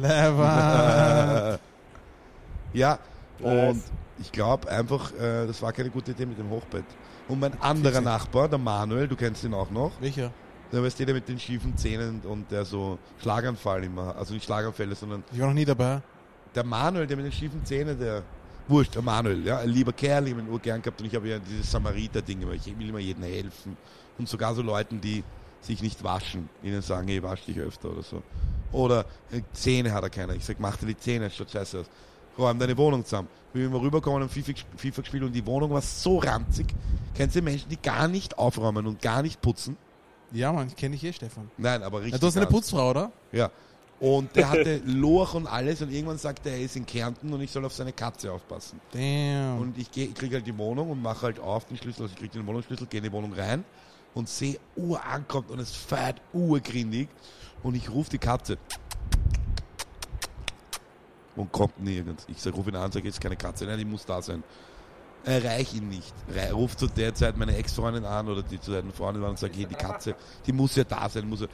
Lever. 0.01 1.59
ja, 2.73 2.99
Nice. 3.39 3.69
und 3.75 3.83
ich 4.19 4.31
glaube 4.31 4.69
einfach, 4.69 5.11
äh, 5.13 5.47
das 5.47 5.61
war 5.61 5.71
keine 5.73 5.89
gute 5.89 6.11
Idee 6.11 6.25
mit 6.25 6.37
dem 6.37 6.49
Hochbett. 6.49 6.85
Und 7.27 7.39
mein 7.39 7.59
anderer. 7.61 8.01
Nachbar, 8.01 8.47
der 8.49 8.59
Manuel, 8.59 9.07
du 9.07 9.15
kennst 9.15 9.43
ihn 9.43 9.53
auch 9.53 9.71
noch, 9.71 9.91
Welcher? 9.99 10.31
der 10.71 10.83
weißt 10.83 10.99
du, 10.99 11.05
der 11.05 11.15
mit 11.15 11.27
den 11.27 11.39
schiefen 11.39 11.75
Zähnen 11.75 12.21
und 12.21 12.49
der 12.51 12.63
so 12.65 12.97
Schlaganfall 13.21 13.83
immer, 13.83 14.15
also 14.15 14.33
nicht 14.33 14.45
Schlaganfälle, 14.45 14.95
sondern 14.95 15.23
Ich 15.31 15.39
war 15.39 15.47
noch 15.47 15.53
nie 15.53 15.65
dabei. 15.65 16.01
der 16.55 16.63
Manuel, 16.63 17.07
der 17.07 17.17
mit 17.17 17.25
den 17.25 17.31
schiefen 17.31 17.65
Zähnen, 17.65 17.97
der 17.99 18.23
Wurscht, 18.67 18.95
der 18.95 19.01
Manuel, 19.01 19.45
ja, 19.45 19.57
ein 19.59 19.69
lieber 19.69 19.91
Kerl, 19.91 20.27
ich 20.27 20.33
habe 20.33 20.43
ihn 20.43 20.49
urgern 20.49 20.81
gehabt 20.81 21.01
und 21.01 21.07
ich 21.07 21.15
habe 21.15 21.27
ja 21.27 21.39
dieses 21.39 21.69
Samariter-Ding 21.71 22.41
immer, 22.41 22.53
ich 22.53 22.65
will 22.77 22.89
immer 22.89 22.99
jedem 22.99 23.23
helfen 23.23 23.75
und 24.17 24.29
sogar 24.29 24.53
so 24.55 24.61
Leuten, 24.61 25.01
die 25.01 25.23
sich 25.61 25.81
nicht 25.81 26.03
waschen, 26.03 26.47
ihnen 26.63 26.81
sagen, 26.81 27.07
hey, 27.07 27.21
wasch 27.23 27.43
dich 27.45 27.57
öfter 27.59 27.89
oder 27.91 28.03
so. 28.03 28.21
Oder 28.71 29.05
äh, 29.31 29.41
Zähne 29.53 29.91
hat 29.93 30.03
er 30.03 30.09
keiner. 30.09 30.33
Ich 30.35 30.45
sag, 30.45 30.59
mach 30.59 30.77
dir 30.77 30.85
die 30.87 30.97
Zähne, 30.97 31.29
schaut 31.29 31.51
scheiße 31.51 31.79
aus. 31.81 31.85
Räum 32.37 32.57
deine 32.59 32.77
Wohnung 32.77 33.03
zusammen. 33.05 33.27
Wir 33.53 33.63
sind 33.63 33.73
mal 33.73 33.79
rübergekommen 33.81 34.23
und 34.23 34.29
FIFA, 34.31 34.51
ges- 34.51 34.65
FIFA 34.77 35.01
gespielt 35.01 35.23
und 35.23 35.33
die 35.33 35.45
Wohnung 35.45 35.71
war 35.71 35.81
so 35.81 36.17
ranzig. 36.19 36.67
Kennst 37.13 37.35
du 37.35 37.41
Menschen, 37.41 37.69
die 37.69 37.77
gar 37.81 38.07
nicht 38.07 38.37
aufräumen 38.37 38.87
und 38.87 39.01
gar 39.01 39.21
nicht 39.21 39.41
putzen? 39.41 39.75
Ja, 40.31 40.53
Mann, 40.53 40.73
kenne 40.75 40.95
ich 40.95 41.03
eh, 41.03 41.11
Stefan. 41.11 41.51
Nein, 41.57 41.83
aber 41.83 41.99
richtig. 41.99 42.13
Ja, 42.13 42.17
du 42.19 42.27
hast 42.27 42.37
eine 42.37 42.45
ranzig. 42.45 42.57
Putzfrau, 42.61 42.89
oder? 42.91 43.11
Ja. 43.33 43.49
Und 43.99 44.33
der 44.35 44.49
hatte 44.49 44.81
Lorch 44.85 45.33
und 45.33 45.45
alles 45.47 45.81
und 45.81 45.91
irgendwann 45.91 46.17
sagte 46.17 46.49
er, 46.49 46.55
er 46.55 46.61
ist 46.63 46.77
in 46.77 46.85
Kärnten 46.85 47.31
und 47.33 47.41
ich 47.41 47.51
soll 47.51 47.65
auf 47.65 47.73
seine 47.73 47.91
Katze 47.91 48.31
aufpassen. 48.31 48.79
Damn. 48.93 49.59
Und 49.59 49.77
ich, 49.77 49.91
geh- 49.91 50.05
ich 50.05 50.13
kriege 50.15 50.37
halt 50.37 50.47
die 50.47 50.57
Wohnung 50.57 50.89
und 50.89 51.01
mache 51.01 51.23
halt 51.23 51.39
auf 51.39 51.65
den 51.65 51.75
Schlüssel, 51.77 52.03
also 52.03 52.13
ich 52.13 52.19
kriege 52.19 52.33
den 52.33 52.47
Wohnungsschlüssel, 52.47 52.87
gehe 52.87 52.99
in 52.99 53.03
die 53.03 53.11
Wohnung 53.11 53.33
rein 53.33 53.65
und 54.13 54.29
sehe, 54.29 54.57
Uhr 54.77 55.03
ankommt 55.05 55.51
und 55.51 55.59
es 55.59 55.75
feiert 55.75 56.21
urgrindig 56.31 57.09
und 57.63 57.75
ich 57.75 57.89
rufe 57.91 58.09
die 58.09 58.17
Katze. 58.17 58.57
Und 61.35 61.51
kommt 61.51 61.81
nirgends. 61.81 62.25
Ich 62.27 62.41
sag, 62.41 62.55
ruf 62.55 62.67
ihn 62.67 62.75
an, 62.75 62.91
sage, 62.91 63.07
jetzt 63.07 63.21
keine 63.21 63.37
Katze. 63.37 63.65
Nein, 63.65 63.77
die 63.77 63.85
muss 63.85 64.05
da 64.05 64.21
sein. 64.21 64.43
Erreich 65.23 65.73
ihn 65.75 65.87
nicht. 65.87 66.13
Ruft 66.51 66.79
zu 66.79 66.87
der 66.87 67.13
Zeit 67.13 67.37
meine 67.37 67.55
Ex-Freundin 67.55 68.05
an 68.05 68.27
oder 68.27 68.41
die 68.41 68.59
zu 68.59 68.71
seinen 68.71 68.91
Freundin 68.91 69.23
an 69.23 69.31
und 69.31 69.39
sagt, 69.39 69.55
hey, 69.55 69.65
die 69.65 69.75
Katze, 69.75 70.15
die 70.45 70.51
muss 70.51 70.75
ja 70.75 70.83
da 70.83 71.07
sein. 71.07 71.29
Muss 71.29 71.41
ja 71.41 71.47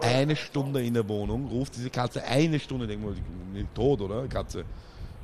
eine 0.00 0.34
Stunde 0.34 0.82
in 0.82 0.94
der 0.94 1.06
Wohnung, 1.06 1.46
ruft 1.46 1.76
diese 1.76 1.90
Katze 1.90 2.24
eine 2.24 2.58
Stunde, 2.58 2.86
denkt 2.86 3.06
ist 3.54 3.74
tot, 3.74 4.00
oder? 4.00 4.26
Katze. 4.26 4.64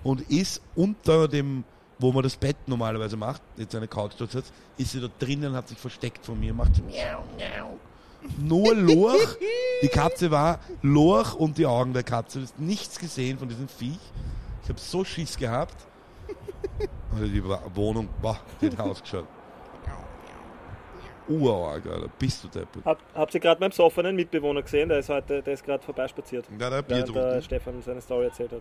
Und 0.05 0.21
ist 0.31 0.61
unter 0.75 1.27
dem, 1.27 1.65
wo 1.99 2.13
man 2.13 2.23
das 2.23 2.37
Bett 2.37 2.57
normalerweise 2.67 3.17
macht, 3.17 3.41
jetzt 3.57 3.75
eine 3.75 3.89
Couch 3.89 4.13
dort 4.19 4.31
sitzt, 4.31 4.53
ist 4.77 4.93
sie 4.93 5.01
da 5.01 5.09
drinnen, 5.19 5.55
hat 5.55 5.69
sich 5.69 5.79
versteckt 5.79 6.25
von 6.25 6.39
mir, 6.39 6.53
macht 6.53 6.77
so 6.77 6.83
miau, 6.83 7.25
miau. 7.39 7.79
Nur 8.39 8.75
Lorch. 8.75 9.37
Die 9.83 9.89
Katze 9.89 10.31
war 10.31 10.59
Lorch 10.83 11.35
und 11.35 11.59
die 11.59 11.67
Augen 11.67 11.93
der 11.93 12.03
Katze. 12.03 12.39
Du 12.39 12.45
hast 12.45 12.59
nichts 12.59 12.99
gesehen 12.99 13.39
von 13.39 13.49
diesem 13.49 13.69
Viech. 13.69 13.99
Ich 14.63 14.69
habe 14.69 14.81
so 14.81 15.05
Schiss 15.05 15.37
gehabt. 15.37 15.75
Also 17.13 17.27
die 17.27 17.43
Wohnung, 17.75 18.09
boah, 18.21 18.39
die 18.61 18.67
hat 18.71 18.81
ausgeschaut. 18.81 19.27
Urarg, 21.29 21.85
Alter. 21.87 22.09
Bist 22.19 22.45
du 22.45 22.49
deppert. 22.49 22.85
Hab, 22.85 22.99
habt 23.15 23.35
ihr 23.35 23.41
gerade 23.41 23.61
meinen 23.61 23.71
besoffenen 23.71 24.15
Mitbewohner 24.15 24.63
gesehen? 24.63 24.89
Der 24.89 24.99
ist 25.01 25.09
heute, 25.09 25.43
der 25.43 25.55
ist 25.55 25.65
gerade 25.65 25.83
vorbeispaziert. 25.83 26.47
Ja, 26.59 26.71
der 26.71 26.83
Bier 26.83 26.99
Während 26.99 27.17
der. 27.17 27.43
Stefan 27.43 27.83
seine 27.83 28.01
Story 28.01 28.27
erzählt 28.27 28.53
hat. 28.53 28.61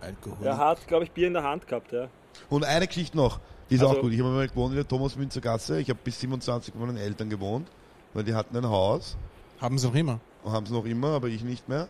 Alkohol. 0.00 0.46
Er 0.46 0.58
hat, 0.58 0.86
glaube 0.86 1.04
ich, 1.04 1.10
Bier 1.12 1.28
in 1.28 1.32
der 1.32 1.42
Hand 1.44 1.66
gehabt, 1.66 1.90
ja. 1.92 2.08
Und 2.50 2.64
eine 2.64 2.86
Geschichte 2.86 3.16
noch, 3.16 3.40
die 3.70 3.76
ist 3.76 3.80
Also- 3.82 3.96
auch 3.96 4.00
gut. 4.02 4.12
Ich 4.12 4.20
habe 4.20 4.30
mal 4.30 4.46
gewohnt 4.46 4.70
in 4.72 4.76
der 4.76 4.86
Thomas-Münzer-Gasse. 4.86 5.80
Ich 5.80 5.88
habe 5.88 5.98
bis 6.04 6.20
27 6.20 6.74
bei 6.74 6.80
meinen 6.84 6.98
Eltern 6.98 7.30
gewohnt, 7.30 7.68
weil 8.14 8.24
die 8.24 8.34
hatten 8.34 8.56
ein 8.56 8.68
Haus. 8.68 9.16
Haben 9.60 9.78
sie 9.78 9.86
noch 9.86 9.94
immer. 9.94 10.20
haben 10.44 10.64
es 10.64 10.70
noch 10.70 10.84
immer, 10.84 11.08
aber 11.08 11.28
ich 11.28 11.42
nicht 11.42 11.68
mehr. 11.68 11.88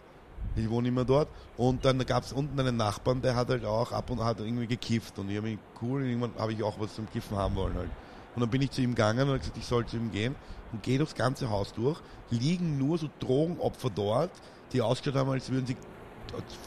Ich 0.57 0.71
wohne 0.71 0.89
immer 0.89 1.05
dort. 1.05 1.29
Und 1.57 1.85
dann 1.85 2.05
gab 2.07 2.23
es 2.25 2.33
unten 2.33 2.59
einen 2.59 2.77
Nachbarn, 2.77 3.23
der 3.23 3.37
hat 3.37 3.49
halt 3.49 3.65
auch 3.65 3.93
ab 3.93 4.11
und 4.11 4.23
hat 4.25 4.41
irgendwie 4.41 4.67
gekifft. 4.67 5.19
Und 5.19 5.31
ich 5.31 5.37
habe 5.37 5.51
ihn 5.51 5.59
cool, 5.83 6.03
und 6.03 6.09
irgendwann 6.09 6.33
habe 6.39 6.53
ich 6.53 6.63
auch 6.63 6.79
was 6.81 6.95
zum 6.95 7.11
Kiffen 7.11 7.37
haben 7.37 7.55
wollen 7.55 7.75
halt. 7.75 7.91
Und 8.35 8.41
dann 8.41 8.51
bin 8.51 8.63
ich 8.63 8.71
zu 8.71 8.81
ihm 8.81 8.95
gegangen 8.95 9.23
und 9.23 9.29
habe 9.29 9.39
gesagt, 9.39 9.57
ich 9.57 9.67
soll 9.67 9.85
zu 9.87 9.97
ihm 9.97 10.11
gehen. 10.11 10.35
Und 10.73 10.83
gehe 10.83 10.99
durchs 10.99 11.15
ganze 11.15 11.51
Haus 11.51 11.73
durch. 11.73 11.99
Liegen 12.31 12.79
nur 12.79 12.99
so 12.99 13.09
Drogenopfer 13.21 13.91
dort, 13.91 14.31
die 14.73 14.83
ausgeschaut 14.83 15.19
haben, 15.19 15.31
als 15.31 15.51
würden 15.51 15.67
sie 15.67 15.77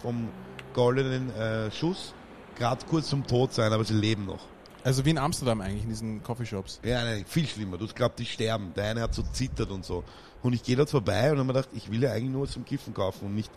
vom 0.01 0.29
goldenen 0.73 1.33
äh, 1.35 1.71
Schuss 1.71 2.13
gerade 2.55 2.85
kurz 2.85 3.09
zum 3.09 3.25
Tod 3.25 3.53
sein, 3.53 3.73
aber 3.73 3.83
sie 3.83 3.93
leben 3.93 4.25
noch. 4.25 4.45
Also 4.83 5.05
wie 5.05 5.11
in 5.11 5.17
Amsterdam 5.17 5.61
eigentlich, 5.61 5.83
in 5.83 5.89
diesen 5.89 6.23
Coffeeshops. 6.23 6.79
Ja, 6.83 7.03
nein, 7.03 7.23
viel 7.27 7.47
schlimmer. 7.47 7.77
Du 7.77 7.85
hast 7.85 7.95
glaubt, 7.95 8.17
die 8.19 8.25
sterben. 8.25 8.73
Der 8.75 8.85
eine 8.85 9.01
hat 9.01 9.13
so 9.13 9.23
zittert 9.31 9.69
und 9.69 9.85
so. 9.85 10.03
Und 10.41 10.53
ich 10.53 10.63
gehe 10.63 10.75
dort 10.75 10.89
vorbei 10.89 11.31
und 11.31 11.37
habe 11.37 11.43
mir 11.43 11.53
gedacht, 11.53 11.69
ich 11.73 11.91
will 11.91 12.01
ja 12.01 12.11
eigentlich 12.11 12.31
nur 12.31 12.43
was 12.43 12.51
zum 12.51 12.65
Kiffen 12.65 12.93
kaufen 12.93 13.25
und 13.25 13.35
nicht, 13.35 13.51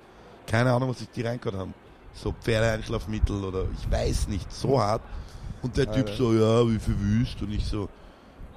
keine 0.47 0.73
Ahnung, 0.73 0.91
was 0.91 0.99
sich 0.99 1.09
die 1.09 1.23
reingehört 1.23 1.57
haben. 1.57 1.75
So 2.15 2.33
Pferdeeinschlafmittel 2.33 3.43
oder 3.43 3.67
ich 3.77 3.91
weiß 3.91 4.29
nicht, 4.29 4.53
so 4.53 4.81
hart. 4.81 5.03
Und 5.63 5.77
der 5.77 5.87
Typ 5.87 6.09
Alter. 6.09 6.17
so, 6.17 6.35
ja, 6.35 6.69
wie 6.71 6.79
viel 6.79 6.99
wüst? 6.99 7.41
Und 7.41 7.53
ich 7.53 7.65
so, 7.65 7.89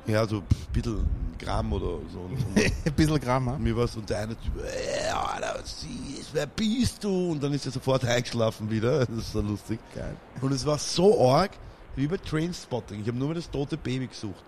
ja, 0.05 0.27
so 0.27 0.37
ein 0.37 0.43
bisschen 0.73 1.07
Gramm 1.39 1.71
oder 1.71 1.99
so. 2.11 2.29
Ein 2.85 2.93
bisschen 2.93 3.19
Gramm, 3.19 3.49
ha? 3.49 3.57
mir 3.57 3.75
was 3.77 3.95
und 3.95 4.09
der 4.09 4.19
eine 4.19 4.35
Typ, 4.35 4.53
äh, 4.57 5.09
Alter, 5.09 5.59
was 5.59 5.83
ist, 6.19 6.33
wer 6.33 6.47
bist 6.47 7.03
du? 7.03 7.31
Und 7.31 7.43
dann 7.43 7.53
ist 7.53 7.65
er 7.65 7.71
sofort 7.71 8.03
eingeschlafen 8.03 8.69
wieder. 8.69 9.05
Das 9.05 9.17
ist 9.17 9.31
so 9.31 9.41
lustig. 9.41 9.79
Geil. 9.95 10.15
Und 10.41 10.51
es 10.51 10.65
war 10.65 10.77
so 10.77 11.29
arg, 11.29 11.51
wie 11.97 12.07
bei 12.07 12.15
Trainspotting. 12.17 13.01
Ich 13.01 13.07
habe 13.07 13.17
nur 13.17 13.27
mal 13.29 13.33
das 13.33 13.49
tote 13.51 13.75
Baby 13.75 14.07
gesucht. 14.07 14.43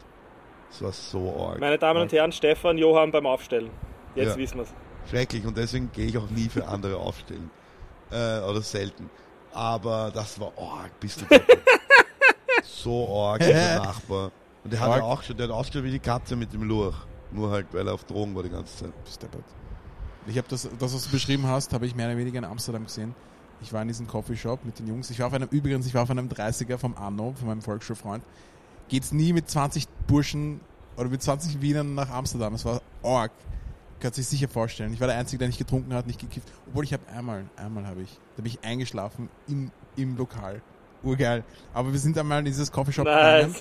Es 0.72 0.82
war 0.82 0.92
so 0.94 1.36
arg. 1.48 1.60
Meine 1.60 1.78
Damen 1.78 2.02
und 2.02 2.12
Herren, 2.14 2.32
Stefan, 2.32 2.78
Johann 2.78 3.12
beim 3.12 3.26
Aufstellen. 3.26 3.70
Jetzt 4.16 4.30
Ja. 4.30 4.38
wissen 4.38 4.58
wir's. 4.60 4.74
Schrecklich 5.10 5.46
und 5.46 5.58
deswegen 5.58 5.92
gehe 5.92 6.06
ich 6.06 6.18
auch 6.18 6.30
nie 6.30 6.48
für 6.48 6.66
andere 6.68 6.96
aufstellen. 6.98 7.50
Äh, 8.12 8.40
oder 8.40 8.62
selten. 8.64 9.08
Aber 9.54 10.10
das 10.12 10.40
war 10.40 10.52
arg, 10.58 11.00
bist 11.00 11.22
du. 11.22 11.26
So 12.64 13.24
arg, 13.24 13.40
der 13.40 13.80
Nachbar. 13.84 14.32
Und 14.64 14.74
der 14.74 14.80
hat 14.80 14.90
Arg. 14.90 14.98
ja 14.98 15.04
auch 15.04 15.22
schon, 15.24 15.38
der 15.38 15.48
hat 15.48 15.54
ausgeschaut 15.54 15.84
wie 15.86 15.92
die 15.92 16.00
Katze 16.00 16.36
mit 16.36 16.52
dem 16.54 16.64
Lurch. 16.64 16.96
Nur 17.32 17.52
halt, 17.52 17.68
weil 17.72 17.88
er 17.88 17.94
auf 17.94 18.04
Drogen 18.06 18.36
war 18.36 18.42
die 18.44 18.50
ganze 18.50 18.86
Zeit. 18.86 19.04
Bist 19.04 19.22
deppert. 19.22 19.44
Ich 20.26 20.38
habe 20.38 20.48
das, 20.50 20.64
das, 20.80 20.94
was 20.94 21.04
du 21.06 21.12
beschrieben 21.12 21.46
hast, 21.48 21.72
habe 21.74 21.86
ich 21.86 21.94
mehr 21.96 22.08
oder 22.08 22.18
weniger 22.18 22.40
in 22.40 22.46
Amsterdam 22.46 22.84
gesehen. 22.86 23.14
Ich 23.62 23.74
war 23.74 23.82
in 23.82 23.88
diesem 23.88 24.08
Coffeeshop 24.08 24.64
mit 24.66 24.80
den 24.80 24.88
Jungs. 24.88 25.10
Ich 25.10 25.20
war 25.20 25.28
auf 25.28 25.34
einem, 25.34 25.50
übrigens, 25.50 25.86
ich 25.86 25.94
war 25.94 26.04
auf 26.04 26.12
einem 26.12 26.30
30er 26.30 26.78
vom 26.78 26.96
Anno, 26.96 27.34
von 27.38 27.48
meinem 27.48 27.62
Volksschulfreund. 27.62 28.24
Geht's 28.88 29.12
nie 29.12 29.34
mit 29.34 29.50
20 29.50 29.88
Burschen 30.08 30.62
oder 30.98 31.10
mit 31.10 31.22
20 31.22 31.62
Wienern 31.62 31.94
nach 31.96 32.10
Amsterdam. 32.10 32.54
Es 32.54 32.66
war 32.66 32.82
arg. 33.04 33.32
Kannst 34.00 34.16
sich 34.16 34.28
sicher 34.28 34.48
vorstellen. 34.48 34.94
Ich 34.94 35.02
war 35.02 35.08
der 35.08 35.18
Einzige, 35.18 35.40
der 35.40 35.50
nicht 35.50 35.58
getrunken 35.58 35.94
hat, 35.94 36.08
nicht 36.08 36.20
gekifft. 36.20 36.48
Obwohl 36.68 36.86
ich 36.86 36.94
habe 36.94 37.04
einmal, 37.10 37.46
einmal 37.58 37.86
habe 37.86 38.02
ich, 38.02 38.18
da 38.38 38.44
bin 38.44 38.52
ich 38.52 38.64
eingeschlafen 38.64 39.30
im, 39.48 39.72
im 39.98 40.16
Lokal. 40.16 40.62
Urgeil. 41.04 41.44
Aber 41.74 41.92
wir 41.92 42.00
sind 42.00 42.18
einmal 42.18 42.40
in 42.40 42.46
dieses 42.46 42.72
Coffeeshop 42.72 43.06
gegangen. 43.06 43.56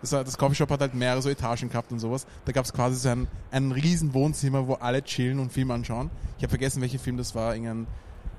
Das, 0.00 0.12
war, 0.12 0.24
das 0.24 0.36
Coffeeshop 0.36 0.70
hat 0.70 0.80
halt 0.80 0.94
mehrere 0.94 1.22
so 1.22 1.30
Etagen 1.30 1.68
gehabt 1.68 1.92
und 1.92 1.98
sowas. 1.98 2.26
Da 2.44 2.52
gab 2.52 2.64
es 2.64 2.72
quasi 2.72 2.96
so 2.96 3.08
ein, 3.08 3.28
ein 3.52 3.72
riesen 3.72 4.12
Wohnzimmer, 4.14 4.66
wo 4.66 4.74
alle 4.74 5.02
chillen 5.02 5.38
und 5.38 5.52
Film 5.52 5.70
anschauen. 5.70 6.10
Ich 6.36 6.42
habe 6.42 6.50
vergessen, 6.50 6.82
welcher 6.82 6.98
Film 6.98 7.16
das 7.16 7.34
war. 7.34 7.54
Irgendein 7.54 7.86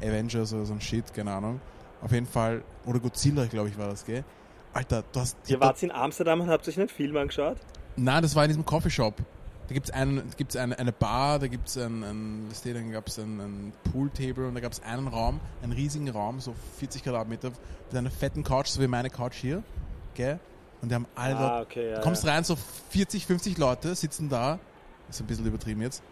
Avengers 0.02 0.54
oder 0.54 0.66
so 0.66 0.74
ein 0.74 0.82
Shit, 0.82 1.14
keine 1.14 1.32
Ahnung. 1.32 1.60
Auf 2.02 2.12
jeden 2.12 2.28
Fall, 2.28 2.64
oder 2.86 3.00
Godzilla, 3.00 3.46
glaube 3.46 3.70
ich, 3.70 3.78
war 3.78 3.88
das, 3.88 4.06
gell? 4.06 4.24
Alter, 4.74 5.04
du 5.12 5.20
hast... 5.22 5.38
Ihr 5.48 5.60
wart 5.60 5.82
in 5.82 5.92
Amsterdam 5.92 6.42
und 6.42 6.50
habt 6.50 6.68
euch 6.68 6.78
einen 6.78 6.90
Film 6.90 7.16
angeschaut? 7.18 7.58
Nein, 7.96 8.22
das 8.22 8.36
war 8.36 8.44
in 8.44 8.50
diesem 8.50 8.66
Coffeeshop. 8.66 9.16
Da 9.68 9.74
gibt's 9.74 9.90
einen, 9.90 10.22
gibt's 10.38 10.56
eine, 10.56 10.78
eine 10.78 10.92
Bar, 10.92 11.40
da 11.40 11.48
gibt's 11.48 11.76
ein, 11.78 12.04
ein, 12.04 12.50
steht, 12.54 12.76
dann 12.76 12.92
gab's 12.92 13.18
ein, 13.18 13.40
ein 13.40 13.74
Pooltable 13.92 14.48
und 14.48 14.54
da 14.54 14.60
gab's 14.60 14.82
einen 14.84 15.08
Raum, 15.08 15.40
einen 15.64 15.72
riesigen 15.72 16.08
Raum, 16.10 16.40
so 16.40 16.54
40 16.78 17.04
Quadratmeter, 17.04 17.50
mit 17.90 17.98
einer 17.98 18.12
fetten 18.12 18.44
Couch, 18.44 18.68
so 18.68 18.82
wie 18.82 18.88
meine 18.88 19.10
Couch 19.10 19.36
hier, 19.36 19.64
gell? 20.14 20.40
Und 20.82 20.90
die 20.90 20.96
haben 20.96 21.08
alle 21.16 21.36
Ah, 21.36 21.58
dort, 21.58 21.66
okay, 21.66 21.90
ja, 21.90 21.96
du 21.96 22.02
kommst 22.02 22.26
ja. 22.26 22.34
rein, 22.34 22.44
so 22.44 22.56
40, 22.92 23.26
50 23.26 23.58
Leute 23.58 23.96
sitzen 23.96 24.30
da, 24.30 24.60
ist 25.10 25.20
ein 25.22 25.26
bisschen 25.26 25.48
übertrieben 25.48 25.82
jetzt, 25.82 26.04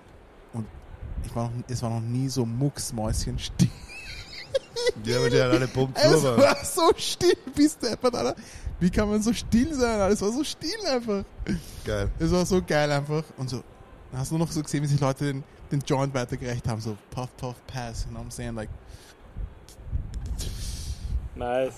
und 0.53 0.65
ich 1.25 1.35
war 1.35 1.45
noch, 1.45 1.51
es 1.67 1.81
war 1.81 1.89
noch 1.89 2.01
nie 2.01 2.27
so 2.29 2.45
mucksmäuschen 2.45 3.37
still. 3.39 3.69
Ja, 5.05 5.17
aber 5.17 5.29
die 5.29 5.41
hat 5.41 5.51
alle 5.51 5.67
Pump 5.67 5.95
Es 5.97 6.23
war 6.23 6.55
so 6.65 6.91
still, 6.97 7.35
bist 7.55 7.81
du 7.81 7.87
einfach, 7.87 8.11
Alter. 8.13 8.35
Wie 8.79 8.89
kann 8.89 9.09
man 9.09 9.21
so 9.21 9.31
still 9.33 9.73
sein, 9.73 9.99
Alter? 9.99 10.13
Es 10.13 10.21
war 10.21 10.31
so 10.31 10.43
still 10.43 10.85
einfach. 10.89 11.23
geil. 11.85 12.09
Es 12.19 12.31
war 12.31 12.45
so 12.45 12.61
geil 12.61 12.91
einfach. 12.91 13.23
Und 13.37 13.49
so, 13.49 13.63
dann 14.11 14.19
hast 14.19 14.31
du 14.31 14.37
nur 14.37 14.45
noch 14.45 14.51
so 14.51 14.61
gesehen, 14.61 14.83
wie 14.83 14.87
sich 14.87 14.99
Leute 14.99 15.25
den, 15.25 15.43
den 15.71 15.79
Joint 15.81 16.13
weitergereicht 16.13 16.67
haben. 16.67 16.81
So, 16.81 16.97
puff, 17.11 17.29
puff, 17.37 17.55
pass. 17.67 18.05
You 18.05 18.11
know 18.11 18.19
what 18.19 18.27
I'm 18.27 18.31
saying? 18.31 18.55
Like, 18.55 18.69
Nice. 21.35 21.73